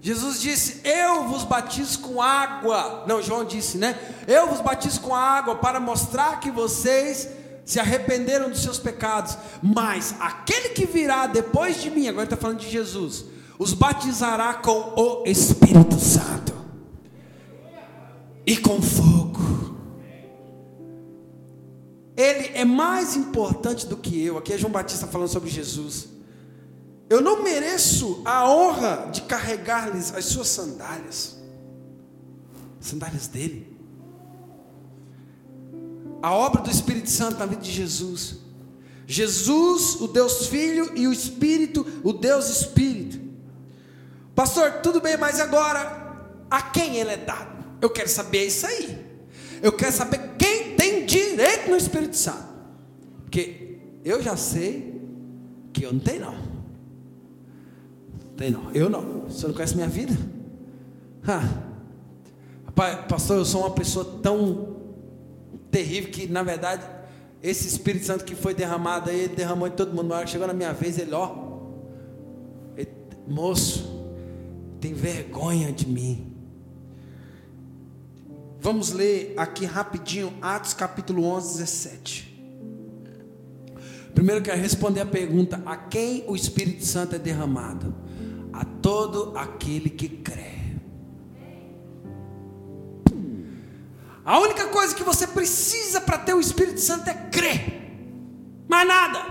Jesus 0.00 0.40
disse: 0.40 0.80
Eu 0.84 1.24
vos 1.28 1.44
batizo 1.44 1.98
com 2.00 2.22
água. 2.22 3.04
Não, 3.06 3.20
João 3.20 3.44
disse, 3.44 3.76
né? 3.76 3.98
Eu 4.26 4.48
vos 4.48 4.60
batizo 4.60 5.00
com 5.00 5.14
água 5.14 5.56
para 5.56 5.80
mostrar 5.80 6.40
que 6.40 6.50
vocês 6.50 7.28
se 7.68 7.78
arrependeram 7.78 8.48
dos 8.48 8.62
seus 8.62 8.78
pecados, 8.78 9.36
mas 9.62 10.14
aquele 10.18 10.70
que 10.70 10.86
virá 10.86 11.26
depois 11.26 11.82
de 11.82 11.90
mim, 11.90 12.08
agora 12.08 12.24
está 12.24 12.34
falando 12.34 12.60
de 12.60 12.70
Jesus, 12.70 13.26
os 13.58 13.74
batizará 13.74 14.54
com 14.54 14.94
o 14.96 15.24
Espírito 15.26 16.00
Santo 16.00 16.54
e 18.46 18.56
com 18.56 18.80
fogo. 18.80 19.76
Ele 22.16 22.52
é 22.54 22.64
mais 22.64 23.14
importante 23.14 23.86
do 23.86 23.98
que 23.98 24.24
eu. 24.24 24.38
Aqui 24.38 24.54
é 24.54 24.58
João 24.58 24.72
Batista 24.72 25.06
falando 25.06 25.28
sobre 25.28 25.50
Jesus. 25.50 26.08
Eu 27.10 27.20
não 27.20 27.42
mereço 27.42 28.22
a 28.24 28.50
honra 28.50 29.10
de 29.12 29.20
carregar-lhes 29.22 30.14
as 30.14 30.24
suas 30.24 30.48
sandálias, 30.48 31.38
sandálias 32.80 33.26
dele 33.26 33.77
a 36.22 36.32
obra 36.32 36.62
do 36.62 36.70
Espírito 36.70 37.10
Santo 37.10 37.38
na 37.38 37.46
vida 37.46 37.62
de 37.62 37.70
Jesus. 37.70 38.36
Jesus, 39.06 40.00
o 40.00 40.08
Deus 40.08 40.48
Filho, 40.48 40.92
e 40.94 41.06
o 41.06 41.12
Espírito, 41.12 41.86
o 42.04 42.12
Deus 42.12 42.48
Espírito. 42.48 43.18
Pastor, 44.34 44.80
tudo 44.82 45.00
bem, 45.00 45.16
mas 45.16 45.40
agora, 45.40 46.26
a 46.50 46.62
quem 46.62 46.96
ele 46.96 47.10
é 47.10 47.16
dado? 47.16 47.64
Eu 47.80 47.90
quero 47.90 48.08
saber 48.08 48.46
isso 48.46 48.66
aí. 48.66 49.06
Eu 49.62 49.72
quero 49.72 49.92
saber 49.92 50.36
quem 50.38 50.76
tem 50.76 51.06
direito 51.06 51.70
no 51.70 51.76
Espírito 51.76 52.16
Santo. 52.16 52.48
Porque 53.22 53.78
eu 54.04 54.22
já 54.22 54.36
sei 54.36 55.00
que 55.72 55.84
eu 55.84 55.92
não 55.92 56.00
tenho, 56.00 56.20
não. 56.20 56.34
Tem 58.36 58.50
não. 58.50 58.70
Eu 58.72 58.88
não. 58.88 59.22
Você 59.22 59.46
não 59.46 59.54
conhece 59.54 59.74
minha 59.74 59.88
vida? 59.88 60.16
Ah. 61.26 61.68
Pastor, 63.08 63.38
eu 63.38 63.44
sou 63.44 63.62
uma 63.62 63.70
pessoa 63.70 64.20
tão 64.22 64.77
terrível 65.70 66.10
que, 66.10 66.26
na 66.26 66.42
verdade, 66.42 66.84
esse 67.42 67.68
Espírito 67.68 68.06
Santo 68.06 68.24
que 68.24 68.34
foi 68.34 68.54
derramado 68.54 69.10
aí, 69.10 69.20
ele 69.20 69.36
derramou 69.36 69.68
em 69.68 69.70
todo 69.70 69.94
mundo. 69.94 70.08
Na 70.08 70.16
hora 70.16 70.24
que 70.24 70.30
chegou 70.30 70.46
na 70.46 70.52
minha 70.52 70.72
vez, 70.72 70.98
ele, 70.98 71.12
ó, 71.14 71.34
ele, 72.76 72.90
moço, 73.26 73.88
tem 74.80 74.92
vergonha 74.92 75.72
de 75.72 75.86
mim. 75.86 76.34
Vamos 78.60 78.90
ler 78.90 79.34
aqui 79.36 79.64
rapidinho, 79.64 80.34
Atos 80.42 80.74
capítulo 80.74 81.24
11, 81.24 81.58
17. 81.58 82.28
Primeiro 84.14 84.42
quero 84.42 84.60
responder 84.60 85.00
a 85.00 85.06
pergunta: 85.06 85.62
a 85.64 85.76
quem 85.76 86.24
o 86.26 86.34
Espírito 86.34 86.84
Santo 86.84 87.14
é 87.14 87.18
derramado? 87.18 87.94
A 88.52 88.64
todo 88.64 89.32
aquele 89.36 89.88
que 89.88 90.08
crê. 90.08 90.47
A 94.28 94.38
única 94.40 94.66
coisa 94.66 94.94
que 94.94 95.02
você 95.02 95.26
precisa 95.26 96.02
para 96.02 96.18
ter 96.18 96.34
o 96.34 96.40
Espírito 96.40 96.78
Santo 96.80 97.08
é 97.08 97.14
crer. 97.14 97.62
Mais 98.68 98.86
nada. 98.86 99.24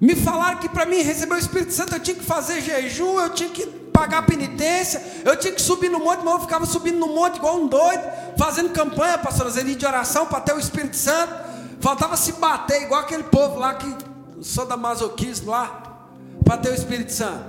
Me 0.00 0.14
falaram 0.14 0.60
que 0.60 0.68
para 0.68 0.86
mim 0.86 1.02
receber 1.02 1.34
o 1.34 1.38
Espírito 1.38 1.72
Santo 1.72 1.96
eu 1.96 1.98
tinha 1.98 2.14
que 2.14 2.22
fazer 2.24 2.60
jejum, 2.60 3.18
eu 3.18 3.30
tinha 3.30 3.48
que 3.50 3.66
pagar 3.66 4.24
penitência, 4.24 5.02
eu 5.24 5.36
tinha 5.36 5.52
que 5.52 5.60
subir 5.60 5.90
no 5.90 5.98
monte, 5.98 6.22
mas 6.24 6.34
eu 6.34 6.40
ficava 6.42 6.64
subindo 6.64 7.00
no 7.00 7.08
monte 7.08 7.38
igual 7.38 7.56
um 7.56 7.66
doido, 7.66 8.04
fazendo 8.38 8.70
campanha, 8.70 9.18
pastor 9.18 9.50
Zeni, 9.50 9.74
de 9.74 9.84
oração 9.84 10.26
para 10.26 10.40
ter 10.42 10.54
o 10.54 10.58
Espírito 10.60 10.94
Santo. 10.94 11.34
Faltava 11.80 12.16
se 12.16 12.34
bater, 12.34 12.82
igual 12.82 13.00
aquele 13.00 13.24
povo 13.24 13.58
lá 13.58 13.74
que 13.74 13.96
sou 14.42 14.64
da 14.64 14.76
masoquismo 14.76 15.50
lá, 15.50 16.06
para 16.44 16.56
ter 16.56 16.70
o 16.70 16.74
Espírito 16.74 17.12
Santo. 17.12 17.46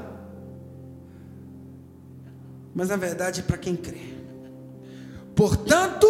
Mas 2.73 2.89
na 2.89 2.95
verdade 2.95 3.41
é 3.41 3.43
para 3.43 3.59
quem 3.59 3.75
crê. 3.75 4.20
Portanto, 5.36 6.07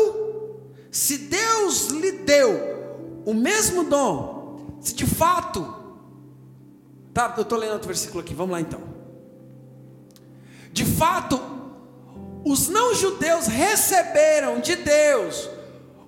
se 0.91 1.17
Deus 1.17 1.87
lhe 1.87 2.11
deu 2.11 3.21
o 3.25 3.33
mesmo 3.33 3.83
dom, 3.83 4.77
se 4.81 4.93
de 4.93 5.05
fato, 5.05 5.75
tá, 7.13 7.33
eu 7.37 7.43
estou 7.43 7.57
lendo 7.57 7.73
outro 7.73 7.87
versículo 7.87 8.21
aqui, 8.21 8.33
vamos 8.33 8.51
lá 8.51 8.61
então. 8.61 8.81
De 10.73 10.85
fato, 10.85 11.39
os 12.45 12.67
não-judeus 12.67 13.47
receberam 13.47 14.59
de 14.59 14.75
Deus 14.75 15.49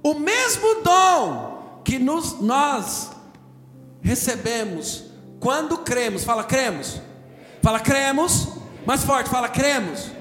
o 0.01 0.15
mesmo 0.15 0.81
dom 0.81 1.81
que 1.83 1.99
nos, 1.99 2.39
nós 2.41 3.11
recebemos 4.01 5.05
quando 5.39 5.77
cremos. 5.79 6.23
Fala, 6.23 6.43
cremos. 6.43 7.01
Fala, 7.61 7.79
cremos. 7.79 8.49
Mais 8.85 9.03
forte, 9.03 9.29
fala, 9.29 9.47
cremos. 9.47 10.11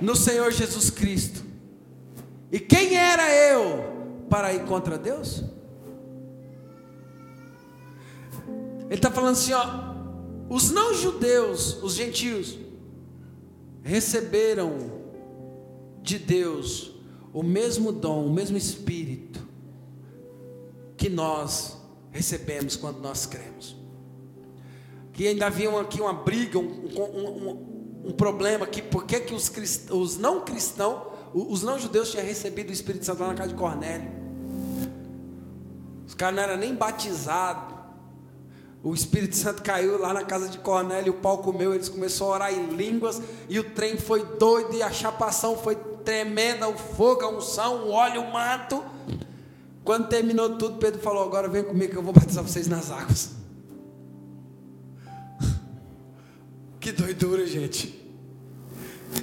No 0.00 0.14
Senhor 0.14 0.50
Jesus 0.50 0.90
Cristo. 0.90 1.47
E 2.50 2.58
quem 2.58 2.96
era 2.96 3.30
eu 3.30 4.26
para 4.28 4.52
ir 4.52 4.64
contra 4.64 4.96
Deus? 4.98 5.44
Ele 8.86 8.94
está 8.94 9.10
falando 9.10 9.32
assim, 9.32 9.52
ó, 9.52 9.88
os 10.48 10.70
não 10.70 10.94
judeus, 10.94 11.82
os 11.82 11.94
gentios, 11.94 12.58
receberam 13.82 14.98
de 16.02 16.18
Deus 16.18 16.94
o 17.32 17.42
mesmo 17.42 17.92
dom, 17.92 18.26
o 18.26 18.32
mesmo 18.32 18.56
espírito 18.56 19.46
que 20.96 21.10
nós 21.10 21.76
recebemos 22.10 22.76
quando 22.76 22.98
nós 23.00 23.26
cremos. 23.26 23.76
Que 25.12 25.28
ainda 25.28 25.46
havia 25.46 25.70
aqui 25.80 26.00
uma 26.00 26.14
briga, 26.14 26.58
um, 26.58 26.62
um, 26.62 27.48
um, 27.50 28.08
um 28.08 28.12
problema 28.12 28.66
que 28.66 28.80
por 28.80 29.04
que, 29.04 29.34
os, 29.34 29.52
os 29.90 30.16
não 30.16 30.40
cristãos 30.40 31.17
os 31.34 31.62
não-judeus 31.62 32.10
tinham 32.10 32.24
recebido 32.24 32.70
o 32.70 32.72
Espírito 32.72 33.04
Santo 33.04 33.20
lá 33.20 33.28
na 33.28 33.34
casa 33.34 33.50
de 33.50 33.54
Cornélio. 33.54 34.10
Os 36.06 36.14
caras 36.14 36.36
não 36.36 36.42
eram 36.42 36.56
nem 36.56 36.74
batizados. 36.74 37.76
O 38.82 38.94
Espírito 38.94 39.36
Santo 39.36 39.62
caiu 39.62 39.98
lá 39.98 40.14
na 40.14 40.24
casa 40.24 40.48
de 40.48 40.58
Cornélio, 40.58 41.12
o 41.12 41.16
pau 41.16 41.38
comeu, 41.38 41.74
eles 41.74 41.88
começaram 41.88 42.32
a 42.32 42.34
orar 42.34 42.54
em 42.54 42.68
línguas, 42.68 43.20
e 43.48 43.58
o 43.58 43.64
trem 43.70 43.98
foi 43.98 44.24
doido, 44.24 44.74
e 44.74 44.82
a 44.82 44.90
chapação 44.90 45.58
foi 45.58 45.74
tremenda, 46.04 46.68
o 46.68 46.78
fogo, 46.78 47.22
a 47.22 47.28
unção, 47.28 47.86
o 47.86 47.90
óleo, 47.90 48.22
o 48.22 48.32
manto. 48.32 48.82
Quando 49.84 50.08
terminou 50.08 50.56
tudo, 50.56 50.78
Pedro 50.78 51.00
falou: 51.00 51.24
Agora 51.24 51.48
vem 51.48 51.64
comigo 51.64 51.92
que 51.92 51.98
eu 51.98 52.02
vou 52.02 52.12
batizar 52.12 52.44
vocês 52.44 52.68
nas 52.68 52.90
águas. 52.90 53.32
que 56.78 56.92
doidura, 56.92 57.46
gente. 57.46 57.97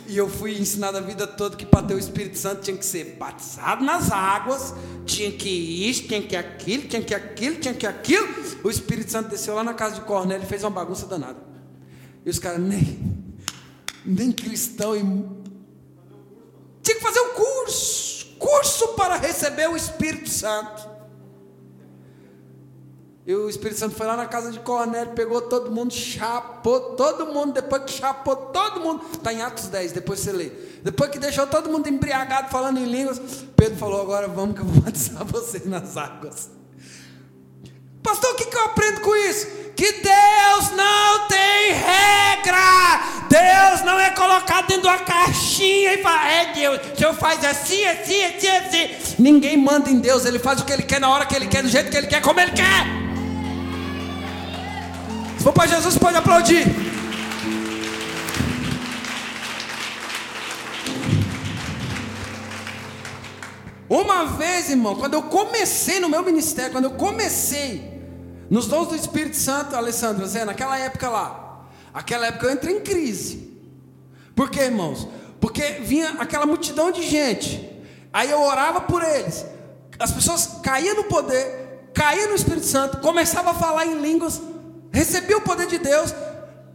E 0.08 0.18
eu 0.18 0.30
fui 0.30 0.58
ensinado 0.58 0.98
a 0.98 1.02
vida 1.02 1.26
toda 1.26 1.56
que 1.56 1.66
para 1.66 1.88
ter 1.88 1.96
o 1.96 2.00
Espírito 2.00 2.38
Santo 2.38 2.62
tinha 2.62 2.78
que 2.78 2.86
ser 2.86 3.16
batizado 3.18 3.84
nas 3.84 4.12
águas, 4.12 4.74
tinha 5.06 5.32
que 5.32 5.50
isso, 5.50 6.04
tinha 6.04 6.22
que 6.22 6.36
aquilo, 6.36 6.88
tinha 6.88 7.02
que 7.02 7.14
aquilo, 7.14 7.56
tinha 7.56 7.74
que 7.74 7.88
aquilo. 7.88 8.28
O 8.64 8.70
Espírito 8.70 9.12
Santo 9.12 9.30
desceu 9.30 9.56
lá 9.56 9.64
na 9.64 9.74
casa 9.74 9.96
de 9.96 10.02
Cornélio 10.02 10.44
e 10.44 10.48
fez 10.48 10.64
uma 10.64 10.72
bagunça 10.72 11.06
danada. 11.08 11.38
E 12.26 12.30
os 12.30 12.40
caras, 12.40 12.60
nem, 12.60 13.26
nem 14.06 14.32
cristão. 14.32 14.96
E... 14.96 15.02
Tinha 16.84 16.98
que 16.98 17.02
fazer 17.02 17.20
um 17.20 17.34
curso 17.34 18.16
curso 18.38 18.90
para 18.90 19.18
receber 19.18 19.70
o 19.70 19.76
Espírito 19.76 20.30
Santo. 20.30 20.95
E 23.28 23.34
o 23.34 23.50
Espírito 23.50 23.80
Santo 23.80 23.96
foi 23.96 24.06
lá 24.06 24.16
na 24.16 24.28
casa 24.28 24.52
de 24.52 24.60
Cornélio, 24.60 25.14
pegou 25.14 25.42
todo 25.42 25.72
mundo, 25.72 25.92
chapou 25.92 26.80
todo 26.92 27.26
mundo, 27.26 27.54
depois 27.54 27.84
que 27.86 27.94
chapou 27.94 28.36
todo 28.36 28.80
mundo, 28.80 29.04
está 29.14 29.34
em 29.34 29.42
Atos 29.42 29.66
10, 29.66 29.94
depois 29.94 30.20
você 30.20 30.32
lê. 30.32 30.52
Depois 30.84 31.10
que 31.10 31.18
deixou 31.18 31.48
todo 31.48 31.68
mundo 31.68 31.90
embriagado 31.90 32.50
falando 32.52 32.78
em 32.78 32.86
línguas, 32.86 33.20
Pedro 33.58 33.78
falou: 33.78 34.00
Agora 34.00 34.28
vamos 34.28 34.54
que 34.54 34.62
eu 34.62 34.66
vou 34.66 34.80
batizar 34.86 35.26
vocês 35.26 35.66
nas 35.66 35.98
águas. 35.98 36.52
Pastor, 38.04 38.34
o 38.34 38.36
que, 38.36 38.46
que 38.46 38.56
eu 38.56 38.66
aprendo 38.66 39.02
com 39.02 39.16
isso? 39.16 39.48
Que 39.76 39.92
Deus 39.92 40.72
não 40.76 41.28
tem 41.28 41.72
regra. 41.74 43.26
Deus 43.28 43.82
não 43.84 44.00
é 44.00 44.12
colocado 44.12 44.68
dentro 44.68 44.84
de 44.84 44.88
uma 44.88 45.00
caixinha 45.00 45.96
e 45.96 46.04
fala: 46.04 46.32
É 46.32 46.54
Deus, 46.54 46.80
o 46.94 46.96
senhor 46.96 47.16
faz 47.16 47.44
assim, 47.44 47.84
assim, 47.88 48.24
assim, 48.24 48.48
assim. 48.50 49.16
Ninguém 49.18 49.58
manda 49.58 49.90
em 49.90 49.98
Deus, 49.98 50.26
ele 50.26 50.38
faz 50.38 50.62
o 50.62 50.66
que 50.66 50.72
ele 50.72 50.84
quer, 50.84 51.00
na 51.00 51.10
hora 51.10 51.26
que 51.26 51.36
ele 51.36 51.48
quer, 51.48 51.64
do 51.64 51.70
jeito 51.70 51.90
que 51.90 51.98
ele 51.98 52.06
quer, 52.06 52.22
como 52.22 52.40
ele 52.40 52.52
quer. 52.52 53.05
For 55.46 55.54
para 55.54 55.68
Jesus, 55.68 55.96
pode 55.96 56.18
aplaudir. 56.18 56.66
Uma 63.88 64.26
vez, 64.26 64.72
irmão, 64.72 64.96
quando 64.96 65.14
eu 65.14 65.22
comecei 65.22 66.00
no 66.00 66.10
meu 66.10 66.24
ministério, 66.24 66.72
quando 66.72 66.86
eu 66.86 66.94
comecei 66.94 68.02
nos 68.50 68.66
dons 68.66 68.88
do 68.88 68.96
Espírito 68.96 69.36
Santo, 69.36 69.76
Alessandro, 69.76 70.26
Zé, 70.26 70.46
naquela 70.46 70.80
época 70.80 71.10
lá, 71.10 71.68
aquela 71.94 72.26
época 72.26 72.48
eu 72.48 72.54
entrei 72.54 72.78
em 72.78 72.82
crise. 72.82 73.56
Por 74.36 74.50
quê, 74.50 74.62
irmãos? 74.62 75.08
Porque 75.40 75.62
vinha 75.74 76.16
aquela 76.18 76.48
multidão 76.48 76.92
de 76.92 77.04
gente, 77.04 77.72
aí 78.12 78.32
eu 78.32 78.42
orava 78.42 78.82
por 78.82 79.04
eles, 79.04 79.46
as 80.00 80.12
pessoas 80.12 80.60
caíam 80.64 80.96
no 80.96 81.04
poder, 81.04 81.92
caíam 81.94 82.30
no 82.30 82.36
Espírito 82.36 82.66
Santo, 82.66 82.98
começavam 82.98 83.52
a 83.52 83.54
falar 83.54 83.86
em 83.86 84.02
línguas, 84.02 84.42
recebiam 84.96 85.40
o 85.40 85.44
poder 85.44 85.68
de 85.68 85.78
Deus, 85.78 86.14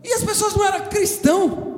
e 0.05 0.13
as 0.13 0.23
pessoas 0.23 0.55
não 0.55 0.65
eram 0.65 0.87
cristãos. 0.87 1.71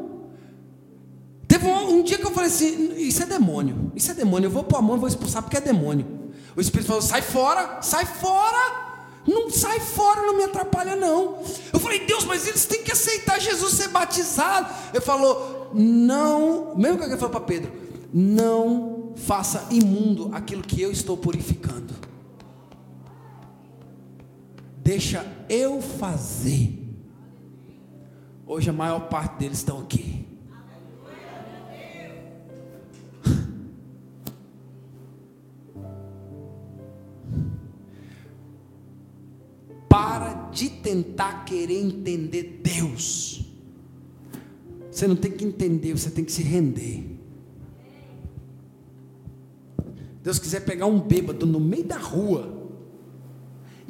Teve 1.47 1.67
um, 1.67 1.99
um, 1.99 2.03
dia 2.03 2.19
que 2.19 2.27
eu 2.27 2.31
falei 2.33 2.49
assim: 2.49 2.95
Isso 2.97 3.23
é 3.23 3.27
demônio, 3.27 3.93
isso 3.95 4.11
é 4.11 4.15
demônio. 4.15 4.47
Eu 4.47 4.51
vou 4.51 4.65
pôr 4.65 4.79
a 4.79 4.83
mão 4.83 4.97
e 4.97 4.99
vou 4.99 5.09
expulsar 5.09 5.43
porque 5.43 5.57
é 5.57 5.61
demônio. 5.61 6.33
O 6.57 6.61
Espírito 6.61 6.89
falou: 6.89 7.03
Sai 7.03 7.23
fora, 7.23 7.81
sai 7.81 8.05
fora. 8.05 8.83
Não 9.25 9.49
sai 9.51 9.79
fora, 9.79 10.23
não 10.23 10.37
me 10.37 10.43
atrapalha, 10.43 10.97
não. 10.97 11.39
Eu 11.73 11.79
falei: 11.79 12.05
Deus, 12.07 12.25
mas 12.25 12.47
eles 12.47 12.65
têm 12.65 12.83
que 12.83 12.91
aceitar 12.91 13.39
Jesus 13.41 13.75
ser 13.75 13.89
batizado. 13.89 14.69
Ele 14.93 15.01
falou: 15.01 15.71
Não, 15.75 16.75
mesmo 16.77 16.99
que 16.99 17.05
ele 17.05 17.17
falou 17.17 17.31
para 17.31 17.41
Pedro: 17.41 17.71
Não 18.13 19.13
faça 19.15 19.67
imundo 19.71 20.31
aquilo 20.33 20.63
que 20.63 20.81
eu 20.81 20.91
estou 20.91 21.17
purificando. 21.17 22.02
Deixa 24.83 25.25
eu 25.49 25.81
fazer. 25.81 26.81
Hoje 28.45 28.69
a 28.69 28.73
maior 28.73 29.09
parte 29.09 29.39
deles 29.39 29.59
estão 29.59 29.79
aqui. 29.79 30.27
Para 39.89 40.51
de 40.51 40.69
tentar 40.69 41.45
querer 41.45 41.81
entender 41.81 42.61
Deus. 42.65 43.47
Você 44.91 45.07
não 45.07 45.15
tem 45.15 45.31
que 45.31 45.45
entender, 45.45 45.93
você 45.97 46.11
tem 46.11 46.25
que 46.25 46.33
se 46.33 46.43
render. 46.43 47.05
Deus 50.25 50.41
quiser 50.41 50.65
pegar 50.65 50.87
um 50.87 50.99
bêbado 51.01 51.47
no 51.47 51.61
meio 51.61 51.85
da 51.85 51.99
rua 51.99 52.52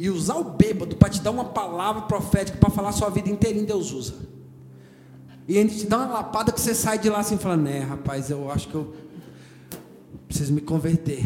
e 0.02 0.10
usar 0.10 0.34
o 0.34 0.42
bêbado 0.42 0.96
para 0.96 1.08
te 1.08 1.22
dar 1.22 1.30
uma 1.30 1.44
palavra 1.44 2.02
profética 2.02 2.58
para 2.58 2.68
falar 2.70 2.88
a 2.88 2.92
sua 2.92 3.08
vida 3.08 3.30
inteirinha, 3.30 3.64
Deus 3.64 3.92
usa. 3.92 4.14
E 5.46 5.56
ele 5.56 5.70
te 5.70 5.86
dá 5.86 5.98
uma 5.98 6.14
lapada 6.14 6.50
que 6.50 6.60
você 6.60 6.74
sai 6.74 6.98
de 6.98 7.08
lá 7.08 7.20
assim 7.20 7.38
falando, 7.38 7.62
né, 7.62 7.78
rapaz, 7.78 8.28
eu 8.28 8.50
acho 8.50 8.66
que 8.66 8.74
eu 8.74 8.92
preciso 10.26 10.52
me 10.52 10.60
converter. 10.60 11.24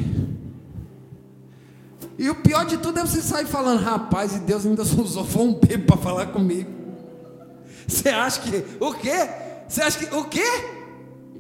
E 2.19 2.29
o 2.29 2.35
pior 2.35 2.67
de 2.67 2.77
tudo 2.77 2.99
é 2.99 3.07
você 3.07 3.23
sair 3.23 3.47
falando, 3.47 3.81
rapaz, 3.81 4.37
e 4.37 4.41
Deus 4.41 4.67
ainda 4.67 4.83
usou 4.83 5.25
foi 5.25 5.45
um 5.45 5.55
bebo 5.55 5.87
para 5.87 5.97
falar 5.97 6.27
comigo. 6.27 6.71
Você 7.89 8.11
acha 8.11 8.43
que 8.43 8.63
o 8.79 8.93
quê? 8.93 9.27
Você 9.67 9.81
acha 9.81 10.05
que 10.05 10.15
o 10.15 10.25
quê? 10.27 10.45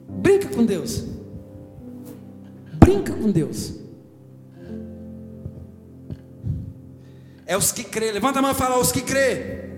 Brinca 0.09 0.49
com 0.49 0.65
Deus. 0.65 1.05
Brinca 2.81 3.13
com 3.13 3.31
Deus. 3.31 3.75
É 7.47 7.57
os 7.57 7.71
que 7.71 7.85
crê. 7.85 8.11
Levanta 8.11 8.41
a 8.41 8.43
mão 8.43 8.51
e 8.51 8.55
fala 8.55 8.79
os 8.79 8.91
que 8.91 9.01
crê. 9.01 9.71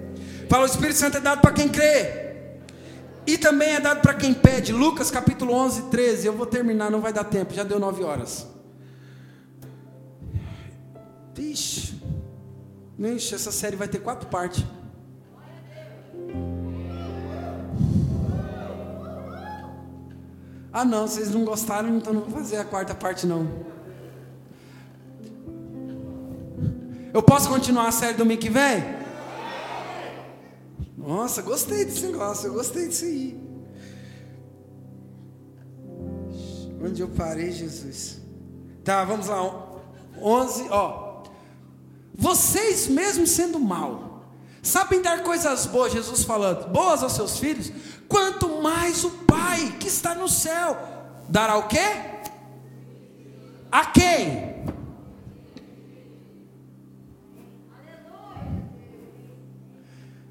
Fala, 0.48 0.62
o 0.62 0.66
Espírito 0.66 0.98
Santo 0.98 1.18
é 1.18 1.20
dado 1.20 1.40
para 1.42 1.52
quem 1.52 1.68
crê. 1.68 2.28
E 3.26 3.36
também 3.36 3.74
é 3.74 3.80
dado 3.80 4.00
para 4.00 4.14
quem 4.14 4.32
pede. 4.32 4.72
Lucas 4.72 5.10
capítulo 5.10 5.52
11, 5.52 5.82
13. 5.90 6.26
Eu 6.26 6.32
vou 6.32 6.46
terminar, 6.46 6.90
não 6.90 7.02
vai 7.02 7.12
dar 7.12 7.24
tempo, 7.24 7.52
já 7.52 7.62
deu 7.62 7.78
nove 7.78 8.02
horas. 8.02 8.46
Vixe, 11.34 12.02
Vixe, 12.98 13.34
essa 13.34 13.52
série 13.52 13.76
vai 13.76 13.86
ter 13.86 13.98
quatro 13.98 14.28
partes. 14.28 14.64
Ah 20.72 20.84
não, 20.84 21.06
vocês 21.06 21.30
não 21.30 21.44
gostaram, 21.44 21.96
então 21.96 22.12
não 22.12 22.22
vou 22.22 22.40
fazer 22.40 22.56
a 22.56 22.64
quarta 22.64 22.94
parte 22.94 23.26
não. 23.26 23.46
Eu 27.12 27.22
posso 27.22 27.48
continuar 27.48 27.88
a 27.88 27.92
série 27.92 28.16
domingo 28.16 28.40
que 28.40 28.50
vem? 28.50 28.84
Nossa, 30.96 31.40
gostei 31.40 31.84
desse 31.84 32.06
negócio, 32.06 32.48
eu 32.48 32.52
gostei 32.52 32.88
disso 32.88 33.04
aí. 33.04 33.40
Onde 36.84 37.00
eu 37.00 37.08
parei, 37.08 37.50
Jesus? 37.50 38.20
Tá, 38.84 39.04
vamos 39.04 39.26
lá. 39.26 39.40
11, 40.20 40.68
ó. 40.70 41.22
Vocês, 42.14 42.88
mesmo 42.88 43.26
sendo 43.26 43.58
mal, 43.58 44.24
sabem 44.62 45.00
dar 45.00 45.22
coisas 45.22 45.66
boas, 45.66 45.92
Jesus 45.92 46.24
falando, 46.24 46.68
boas 46.68 47.02
aos 47.02 47.12
seus 47.12 47.38
filhos, 47.38 47.72
quanto 48.08 48.60
mais 48.60 49.04
o 49.04 49.10
Pai 49.10 49.76
que 49.78 49.88
está 49.88 50.14
no 50.14 50.28
céu 50.28 50.76
dará 51.28 51.56
o 51.56 51.68
quê? 51.68 51.78
A 53.70 53.86
quem? 53.86 54.57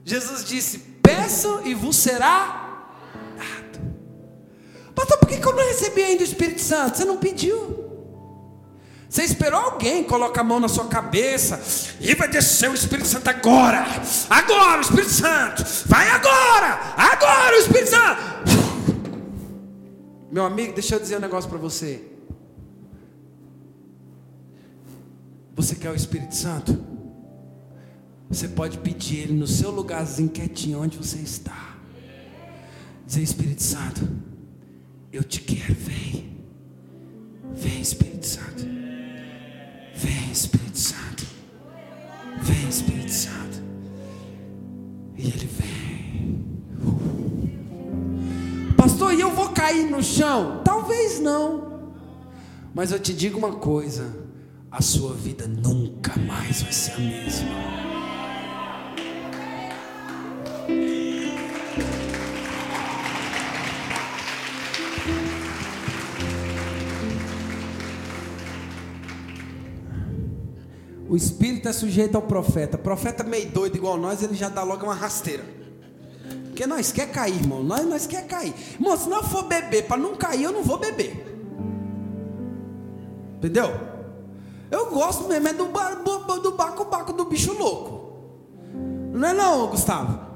Jesus 0.08 0.46
disse: 0.46 0.80
Peçam 1.04 1.68
e 1.68 1.74
vos 1.74 1.98
será 1.98 2.88
dado. 3.36 3.80
Pastor, 4.96 5.18
por 5.18 5.28
que 5.28 5.46
eu 5.46 5.54
não 5.54 5.68
recebi 5.68 6.02
ainda 6.02 6.22
o 6.22 6.26
Espírito 6.26 6.62
Santo? 6.62 6.98
Você 6.98 7.04
não 7.04 7.18
pediu. 7.18 7.86
Você 9.10 9.24
esperou 9.24 9.60
alguém 9.60 10.06
colocar 10.06 10.42
a 10.42 10.44
mão 10.46 10.62
na 10.62 10.70
sua 10.70 10.88
cabeça 10.88 11.62
e 12.00 12.16
vai 12.16 12.30
descer 12.30 12.70
o 12.70 12.74
Espírito 12.74 13.08
Santo 13.08 13.28
agora. 13.30 13.86
Agora 14.30 14.78
o 14.78 14.82
Espírito 14.82 15.12
Santo. 15.12 15.66
Vai 15.88 16.10
agora. 16.10 16.94
Agora 16.96 17.58
o 17.58 17.60
Espírito 17.60 17.90
Santo. 17.90 18.22
Meu 20.32 20.46
amigo, 20.46 20.72
deixa 20.72 20.96
eu 20.96 21.00
dizer 21.02 21.18
um 21.18 21.22
negócio 21.22 21.50
para 21.50 21.60
você. 21.60 22.02
Você 25.54 25.76
quer 25.76 25.92
o 25.92 25.96
Espírito 25.96 26.34
Santo? 26.34 26.97
Você 28.30 28.48
pode 28.48 28.78
pedir 28.80 29.20
ele 29.20 29.34
no 29.34 29.48
seu 29.48 29.72
lugarzinho 29.72 30.30
quietinho 30.30 30.82
onde 30.82 30.98
você 30.98 31.18
está. 31.18 31.78
Dizer 33.06 33.22
Espírito 33.22 33.64
Santo, 33.64 34.08
eu 35.14 35.24
te 35.24 35.41
quero, 35.41 35.74
vem. 35.74 36.38
Vem 37.54 37.82
Espírito 37.82 38.26
Santo. 38.26 38.66
Vem, 39.95 40.32
Espírito 40.32 40.78
Santo. 40.78 41.26
Vem, 42.41 42.70
Espírito 42.70 43.12
Santo. 43.12 43.64
E 45.18 45.28
ele 45.28 45.48
vem. 45.48 46.45
Pastor, 48.76 49.14
e 49.14 49.22
eu 49.22 49.32
vou 49.32 49.49
cair 49.49 49.90
no 49.90 50.04
chão? 50.04 50.62
Talvez 50.64 51.20
não. 51.20 51.94
Mas 52.76 52.91
eu 52.91 52.99
te 52.99 53.14
digo 53.14 53.40
uma 53.40 53.54
coisa: 53.54 54.14
a 54.70 54.82
sua 54.82 55.14
vida 55.14 55.48
nunca 55.48 56.16
mais 56.20 56.62
vai 56.62 56.72
ser 56.72 56.91
a 56.91 56.99
mesma. 56.99 57.86
O 71.10 71.15
espírito 71.15 71.69
é 71.69 71.73
sujeito 71.73 72.15
ao 72.15 72.22
profeta. 72.22 72.77
profeta 72.77 73.23
meio 73.23 73.49
doido 73.49 73.77
igual 73.77 73.98
nós, 73.98 74.22
ele 74.22 74.35
já 74.35 74.49
dá 74.49 74.64
logo 74.64 74.84
uma 74.84 74.94
rasteira. 74.94 75.44
Porque 76.48 76.68
nós 76.68 76.91
quer 76.91 77.11
cair, 77.11 77.35
irmão. 77.35 77.64
Nós, 77.64 77.85
nós 77.85 78.06
quer 78.06 78.27
cair. 78.27 78.53
Irmão, 78.73 78.98
se 78.98 79.07
não 79.07 79.23
for 79.23 79.44
beber, 79.44 79.88
para 79.88 79.98
não 79.98 80.15
cair, 80.15 80.44
eu 80.44 80.52
não 80.52 80.64
vou 80.64 80.77
beber. 80.77 81.26
Entendeu? 83.38 83.72
Eu 84.69 84.91
gosto 84.91 85.27
mesmo 85.30 85.48
é 85.48 85.53
do, 85.53 85.65
do 86.39 86.52
baco 86.52 86.85
baco 86.85 87.14
do 87.14 87.26
bicho 87.26 87.53
louco. 87.53 88.18
Não 89.14 89.30
é 89.30 89.34
não, 89.34 89.68
Gustavo? 89.68 90.27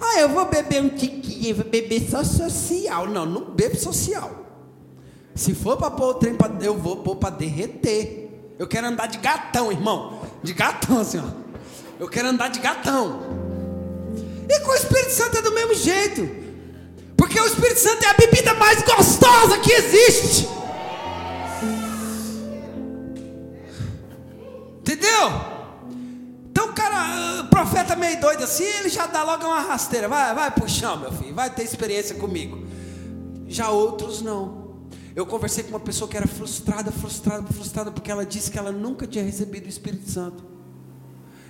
Ah, 0.00 0.20
eu 0.20 0.28
vou 0.28 0.46
beber 0.46 0.82
um 0.82 0.88
tiquinho, 0.88 1.56
vou 1.56 1.64
beber 1.64 2.08
só 2.08 2.22
social. 2.22 3.06
Não, 3.06 3.26
não 3.26 3.44
bebo 3.50 3.76
social. 3.76 4.44
Se 5.34 5.54
for 5.54 5.76
para 5.76 5.90
pôr 5.90 6.10
o 6.10 6.14
trem, 6.14 6.34
pra, 6.34 6.50
eu 6.62 6.76
vou 6.76 6.96
pôr 6.96 7.16
para 7.16 7.30
derreter. 7.30 8.54
Eu 8.58 8.66
quero 8.66 8.86
andar 8.86 9.06
de 9.06 9.18
gatão, 9.18 9.70
irmão. 9.70 10.20
De 10.42 10.52
gatão, 10.52 11.00
assim, 11.00 11.18
ó. 11.18 11.46
Eu 11.98 12.08
quero 12.08 12.28
andar 12.28 12.48
de 12.48 12.60
gatão. 12.60 13.20
E 14.48 14.60
com 14.60 14.70
o 14.70 14.74
Espírito 14.74 15.10
Santo 15.10 15.38
é 15.38 15.42
do 15.42 15.52
mesmo 15.52 15.74
jeito. 15.74 16.28
Porque 17.16 17.40
o 17.40 17.46
Espírito 17.46 17.80
Santo 17.80 18.04
é 18.04 18.08
a 18.08 18.14
bebida 18.14 18.54
mais 18.54 18.82
gostosa 18.82 19.58
que 19.58 19.72
existe. 19.72 20.48
Entendeu? 24.80 25.55
Profeta 27.50 27.96
meio 27.96 28.20
doido 28.20 28.44
assim, 28.44 28.64
ele 28.64 28.88
já 28.88 29.06
dá 29.06 29.22
logo 29.22 29.44
uma 29.44 29.60
rasteira. 29.60 30.08
Vai, 30.08 30.34
vai 30.34 30.50
puxão, 30.50 30.98
meu 30.98 31.12
filho, 31.12 31.34
vai 31.34 31.50
ter 31.50 31.62
experiência 31.62 32.16
comigo. 32.16 32.66
Já 33.46 33.70
outros 33.70 34.22
não. 34.22 34.66
Eu 35.14 35.24
conversei 35.24 35.64
com 35.64 35.70
uma 35.70 35.80
pessoa 35.80 36.08
que 36.08 36.16
era 36.16 36.26
frustrada, 36.26 36.92
frustrada, 36.92 37.46
frustrada, 37.50 37.90
porque 37.90 38.10
ela 38.10 38.26
disse 38.26 38.50
que 38.50 38.58
ela 38.58 38.70
nunca 38.70 39.06
tinha 39.06 39.24
recebido 39.24 39.64
o 39.64 39.68
Espírito 39.68 40.10
Santo. 40.10 40.44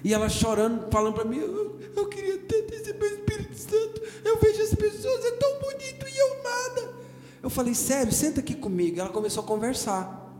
E 0.04 0.14
ela 0.14 0.28
chorando, 0.28 0.88
falando 0.88 1.14
para 1.14 1.24
mim: 1.24 1.38
eu, 1.38 1.80
eu, 1.96 2.08
queria 2.08 2.38
tanto 2.38 2.70
receber 2.70 3.06
o 3.06 3.14
Espírito 3.14 3.58
Santo. 3.58 4.02
Eu 4.24 4.38
vejo 4.38 4.62
as 4.62 4.72
pessoas, 4.72 5.24
é 5.24 5.32
tão 5.32 5.58
bonito 5.58 6.06
e 6.06 6.16
eu 6.16 6.42
nada. 6.44 6.94
Eu 7.42 7.50
falei: 7.50 7.74
sério, 7.74 8.12
senta 8.12 8.38
aqui 8.38 8.54
comigo. 8.54 9.00
Ela 9.00 9.08
começou 9.08 9.42
a 9.42 9.46
conversar. 9.46 10.32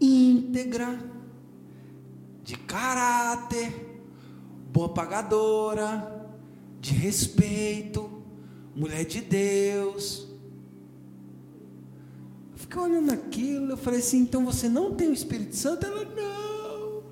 Íntegra, 0.00 0.96
de 2.50 2.56
caráter, 2.56 3.72
boa 4.72 4.88
pagadora, 4.88 6.28
de 6.80 6.92
respeito, 6.92 8.22
mulher 8.74 9.04
de 9.04 9.20
Deus 9.20 10.30
fiquei 12.70 12.82
olhando 12.82 13.12
aquilo, 13.12 13.72
eu 13.72 13.76
falei 13.76 13.98
assim, 13.98 14.18
então 14.18 14.44
você 14.44 14.68
não 14.68 14.94
tem 14.94 15.08
o 15.08 15.12
Espírito 15.12 15.56
Santo? 15.56 15.84
Ela, 15.84 16.04
não. 16.04 16.22
Eu 16.22 17.04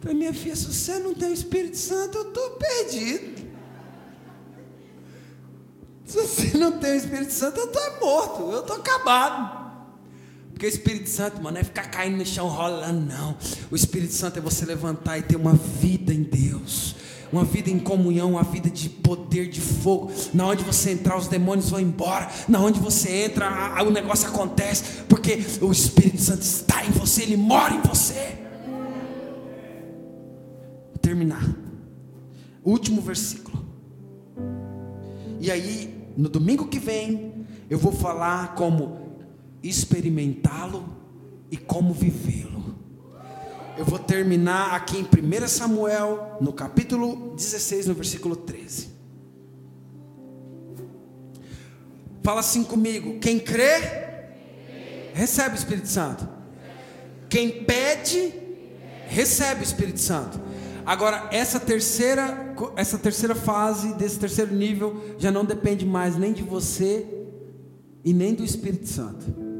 falei, 0.00 0.16
minha 0.16 0.32
filha, 0.32 0.54
se 0.54 0.66
você 0.66 1.00
não 1.00 1.12
tem 1.12 1.30
o 1.30 1.34
Espírito 1.34 1.76
Santo, 1.76 2.18
eu 2.18 2.28
estou 2.28 2.50
perdido. 2.50 3.42
Se 6.04 6.16
você 6.16 6.56
não 6.56 6.78
tem 6.78 6.92
o 6.92 6.96
Espírito 6.96 7.32
Santo, 7.32 7.58
eu 7.58 7.66
estou 7.66 8.00
morto, 8.00 8.42
eu 8.52 8.60
estou 8.60 8.76
acabado. 8.76 9.61
Porque 10.62 10.76
o 10.76 10.78
Espírito 10.78 11.10
Santo, 11.10 11.42
mano, 11.42 11.54
não 11.54 11.60
é 11.60 11.64
ficar 11.64 11.90
caindo 11.90 12.18
no 12.18 12.24
chão 12.24 12.46
rolando, 12.46 13.00
não. 13.00 13.36
O 13.68 13.74
Espírito 13.74 14.12
Santo 14.12 14.38
é 14.38 14.40
você 14.40 14.64
levantar 14.64 15.18
e 15.18 15.22
ter 15.22 15.34
uma 15.34 15.54
vida 15.54 16.14
em 16.14 16.22
Deus 16.22 16.94
uma 17.32 17.44
vida 17.44 17.70
em 17.70 17.78
comunhão, 17.78 18.32
uma 18.32 18.42
vida 18.42 18.68
de 18.68 18.90
poder, 18.90 19.48
de 19.48 19.58
fogo. 19.58 20.12
Na 20.34 20.46
onde 20.46 20.62
você 20.62 20.90
entrar, 20.90 21.16
os 21.16 21.28
demônios 21.28 21.70
vão 21.70 21.80
embora. 21.80 22.30
Na 22.46 22.60
onde 22.60 22.78
você 22.78 23.24
entra, 23.24 23.82
o 23.82 23.90
negócio 23.90 24.28
acontece, 24.28 25.02
porque 25.08 25.38
o 25.62 25.72
Espírito 25.72 26.20
Santo 26.20 26.42
está 26.42 26.84
em 26.84 26.90
você, 26.90 27.22
ele 27.22 27.38
mora 27.38 27.74
em 27.74 27.80
você. 27.80 28.36
Vou 30.90 30.98
terminar. 31.00 31.42
Último 32.62 33.00
versículo. 33.00 33.64
E 35.40 35.50
aí, 35.50 36.12
no 36.14 36.28
domingo 36.28 36.68
que 36.68 36.78
vem, 36.78 37.46
eu 37.70 37.78
vou 37.78 37.92
falar 37.92 38.54
como 38.54 39.01
experimentá-lo 39.62 40.84
e 41.50 41.56
como 41.56 41.92
vivê-lo. 41.92 42.74
Eu 43.76 43.84
vou 43.84 43.98
terminar 43.98 44.74
aqui 44.74 44.98
em 44.98 45.02
1 45.02 45.48
Samuel, 45.48 46.36
no 46.40 46.52
capítulo 46.52 47.34
16, 47.36 47.86
no 47.86 47.94
versículo 47.94 48.36
13. 48.36 48.88
Fala 52.22 52.40
assim 52.40 52.64
comigo: 52.64 53.18
quem 53.18 53.38
crê, 53.38 53.80
recebe 55.14 55.56
o 55.56 55.58
Espírito 55.58 55.88
Santo. 55.88 56.28
Quem 57.28 57.64
pede, 57.64 58.34
recebe 59.06 59.62
o 59.62 59.64
Espírito 59.64 60.00
Santo. 60.00 60.40
Agora, 60.84 61.28
essa 61.32 61.58
terceira, 61.58 62.54
essa 62.76 62.98
terceira 62.98 63.34
fase, 63.34 63.94
desse 63.94 64.18
terceiro 64.18 64.54
nível, 64.54 65.16
já 65.18 65.30
não 65.30 65.44
depende 65.44 65.86
mais 65.86 66.16
nem 66.16 66.32
de 66.32 66.42
você 66.42 67.06
e 68.04 68.12
nem 68.12 68.34
do 68.34 68.44
Espírito 68.44 68.86
Santo. 68.86 69.51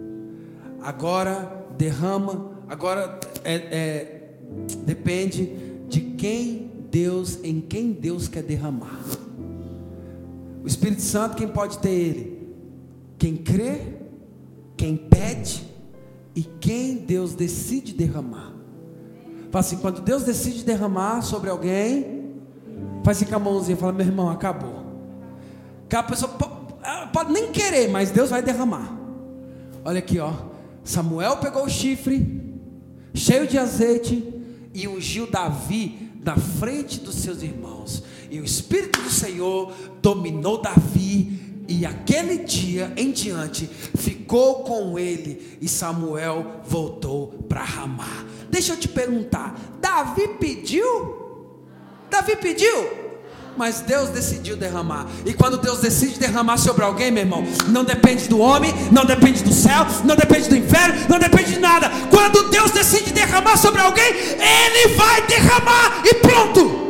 Agora, 0.83 1.65
derrama, 1.79 2.53
agora 2.69 3.19
é, 3.45 3.55
é, 3.55 4.31
depende 4.85 5.47
de 5.89 6.01
quem 6.01 6.71
Deus, 6.91 7.39
em 7.43 7.61
quem 7.61 7.93
Deus 7.93 8.29
quer 8.29 8.43
derramar. 8.43 9.01
O 10.63 10.67
Espírito 10.67 11.03
Santo, 11.03 11.37
quem 11.37 11.49
pode 11.49 11.79
ter 11.79 11.91
ele? 11.91 12.49
Quem 13.19 13.37
crê, 13.37 13.81
quem 14.77 14.97
pede 14.97 15.65
e 16.35 16.43
quem 16.43 16.97
Deus 16.97 17.35
decide 17.35 17.93
derramar. 17.93 18.53
Fala 19.51 19.61
assim, 19.61 19.77
quando 19.77 20.01
Deus 20.01 20.23
decide 20.25 20.65
derramar 20.65 21.23
sobre 21.23 21.51
alguém, 21.51 22.33
faz 23.05 23.19
assim 23.19 23.27
com 23.27 23.37
a 23.37 23.39
mãozinha, 23.39 23.77
fala, 23.77 23.93
meu 23.93 24.07
irmão, 24.07 24.31
acabou. 24.31 24.83
Aquela 25.85 26.03
pessoa 26.05 26.33
pode, 26.33 27.13
pode 27.13 27.33
nem 27.33 27.53
querer, 27.53 27.91
mas 27.91 28.11
Deus 28.11 28.31
vai 28.31 28.43
derramar. 28.43 28.97
Olha 29.85 29.99
aqui, 29.99 30.19
ó. 30.19 30.33
Samuel 30.85 31.37
pegou 31.37 31.65
o 31.65 31.71
chifre, 31.71 32.43
cheio 33.15 33.47
de 33.47 33.59
azeite, 33.59 34.23
e 34.75 34.89
ungiu 34.89 35.31
Davi 35.31 36.11
da 36.17 36.37
frente 36.37 37.01
dos 37.01 37.17
seus 37.17 37.43
irmãos. 37.43 38.03
E 38.31 38.41
o 38.41 38.45
Espírito 38.45 39.01
do 39.03 39.11
Senhor 39.11 39.73
dominou 40.01 40.61
Davi, 40.61 41.65
e 41.69 41.87
aquele 41.87 42.39
dia 42.39 42.93
em 42.97 43.13
diante 43.13 43.67
ficou 43.67 44.65
com 44.65 44.99
ele, 44.99 45.59
e 45.61 45.69
Samuel 45.69 46.63
voltou 46.67 47.29
para 47.49 47.63
Ramá. 47.63 48.25
Deixa 48.51 48.73
eu 48.73 48.77
te 48.77 48.89
perguntar: 48.89 49.59
Davi 49.81 50.29
pediu? 50.39 51.21
Davi 52.11 52.37
pediu? 52.37 53.02
Mas 53.57 53.81
Deus 53.81 54.09
decidiu 54.11 54.57
derramar. 54.57 55.07
E 55.25 55.33
quando 55.35 55.59
Deus 55.59 55.81
decide 55.81 56.19
derramar 56.19 56.57
sobre 56.57 56.85
alguém, 56.85 57.11
meu 57.11 57.23
irmão, 57.23 57.45
não 57.69 57.85
depende 57.85 58.29
do 58.29 58.39
homem, 58.39 58.73
não 58.91 59.05
depende 59.05 59.43
do 59.43 59.53
céu, 59.53 59.87
não 60.05 60.17
depende 60.17 60.49
do 60.49 60.57
inferno, 60.57 61.07
não 61.09 61.19
depende 61.19 61.53
de 61.53 61.59
nada. 61.59 61.91
Quando 62.11 62.51
Deus 62.51 62.71
decide 62.71 63.13
derramar 63.13 63.57
sobre 63.57 63.81
alguém, 63.81 64.05
Ele 64.05 64.95
vai 64.95 65.27
derramar 65.27 66.03
e 66.05 66.15
pronto. 66.15 66.83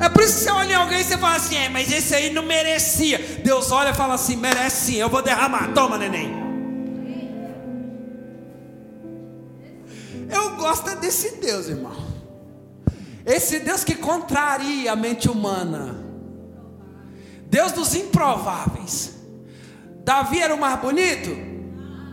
É 0.00 0.08
por 0.08 0.22
isso 0.22 0.34
que 0.34 0.40
você 0.44 0.50
olha 0.50 0.72
em 0.72 0.76
alguém 0.76 1.00
e 1.00 1.04
você 1.04 1.16
fala 1.16 1.36
assim: 1.36 1.56
é, 1.56 1.68
mas 1.68 1.90
esse 1.90 2.14
aí 2.14 2.30
não 2.30 2.42
merecia. 2.42 3.40
Deus 3.42 3.70
olha 3.70 3.90
e 3.90 3.94
fala 3.94 4.14
assim: 4.14 4.36
merece 4.36 4.92
sim, 4.92 4.96
eu 4.96 5.08
vou 5.08 5.22
derramar. 5.22 5.72
Toma, 5.72 5.96
neném. 5.96 6.44
Eu 10.30 10.56
gosto 10.56 10.94
desse 10.96 11.36
Deus, 11.36 11.68
irmão. 11.68 12.03
Esse 13.24 13.60
Deus 13.60 13.82
que 13.82 13.94
contraria 13.94 14.92
a 14.92 14.96
mente 14.96 15.28
humana. 15.28 16.04
Deus 17.48 17.72
dos 17.72 17.94
improváveis. 17.94 19.14
Davi 20.04 20.40
era 20.40 20.54
o 20.54 20.60
mais 20.60 20.78
bonito? 20.80 21.30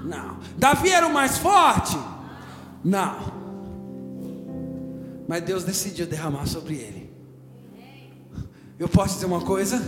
Não. 0.05 0.39
Davi 0.57 0.89
era 0.89 1.05
o 1.05 1.13
mais 1.13 1.37
forte? 1.37 1.97
Não. 2.83 3.41
Mas 5.27 5.43
Deus 5.43 5.63
decidiu 5.63 6.05
derramar 6.07 6.45
sobre 6.45 6.75
ele. 6.75 7.11
Eu 8.79 8.87
posso 8.87 9.15
dizer 9.15 9.25
uma 9.25 9.41
coisa? 9.41 9.81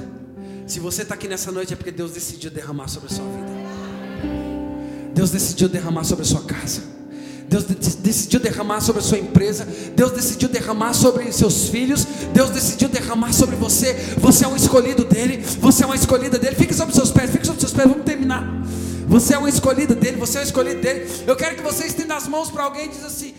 Se 0.68 0.80
você 0.80 1.02
está 1.02 1.16
aqui 1.16 1.28
nessa 1.28 1.52
noite 1.52 1.74
é 1.74 1.76
porque 1.76 1.92
Deus 1.92 2.12
decidiu 2.12 2.52
derramar 2.52 2.88
sobre 2.88 3.12
a 3.12 3.16
sua 3.16 3.26
vida. 3.26 3.54
Deus 5.14 5.32
decidiu 5.32 5.70
derramar 5.70 6.04
sobre 6.04 6.24
a 6.24 6.28
sua 6.28 6.44
casa. 6.44 6.93
Deus 7.54 7.66
decidiu 7.98 8.40
derramar 8.40 8.82
sobre 8.82 9.00
a 9.00 9.06
sua 9.06 9.20
empresa, 9.20 9.68
Deus 9.96 10.12
decidiu 10.12 10.50
derramar 10.50 10.92
sobre 10.94 11.32
seus 11.32 11.70
filhos, 11.70 12.04
Deus 12.34 12.50
decidiu 12.50 12.90
derramar 12.90 13.32
sobre 13.32 13.56
você. 13.56 13.94
Você 14.18 14.44
é 14.44 14.48
um 14.48 14.56
escolhido 14.56 15.06
dele, 15.06 15.38
você 15.60 15.84
é 15.84 15.86
uma 15.86 15.96
escolhida 15.96 16.40
dele. 16.40 16.56
Fique 16.56 16.74
sobre 16.74 16.96
seus 16.96 17.12
pés, 17.12 17.30
fique 17.30 17.46
sobre 17.46 17.62
seus 17.62 17.72
pés, 17.72 17.88
vamos 17.88 18.06
terminar. 18.06 18.44
Você 19.08 19.36
é 19.36 19.38
um 19.38 19.48
escolhido 19.48 19.94
dele, 19.94 20.18
você 20.18 20.40
é 20.40 20.42
um 20.42 20.44
escolhido 20.44 20.82
dele. 20.82 21.08
Eu 21.28 21.36
quero 21.36 21.56
que 21.56 21.62
você 21.62 21.86
estenda 21.86 22.16
as 22.16 22.28
mãos 22.28 22.50
para 22.50 22.64
alguém 22.64 22.86
e 22.86 22.88
diz 22.88 23.04
assim: 23.04 23.36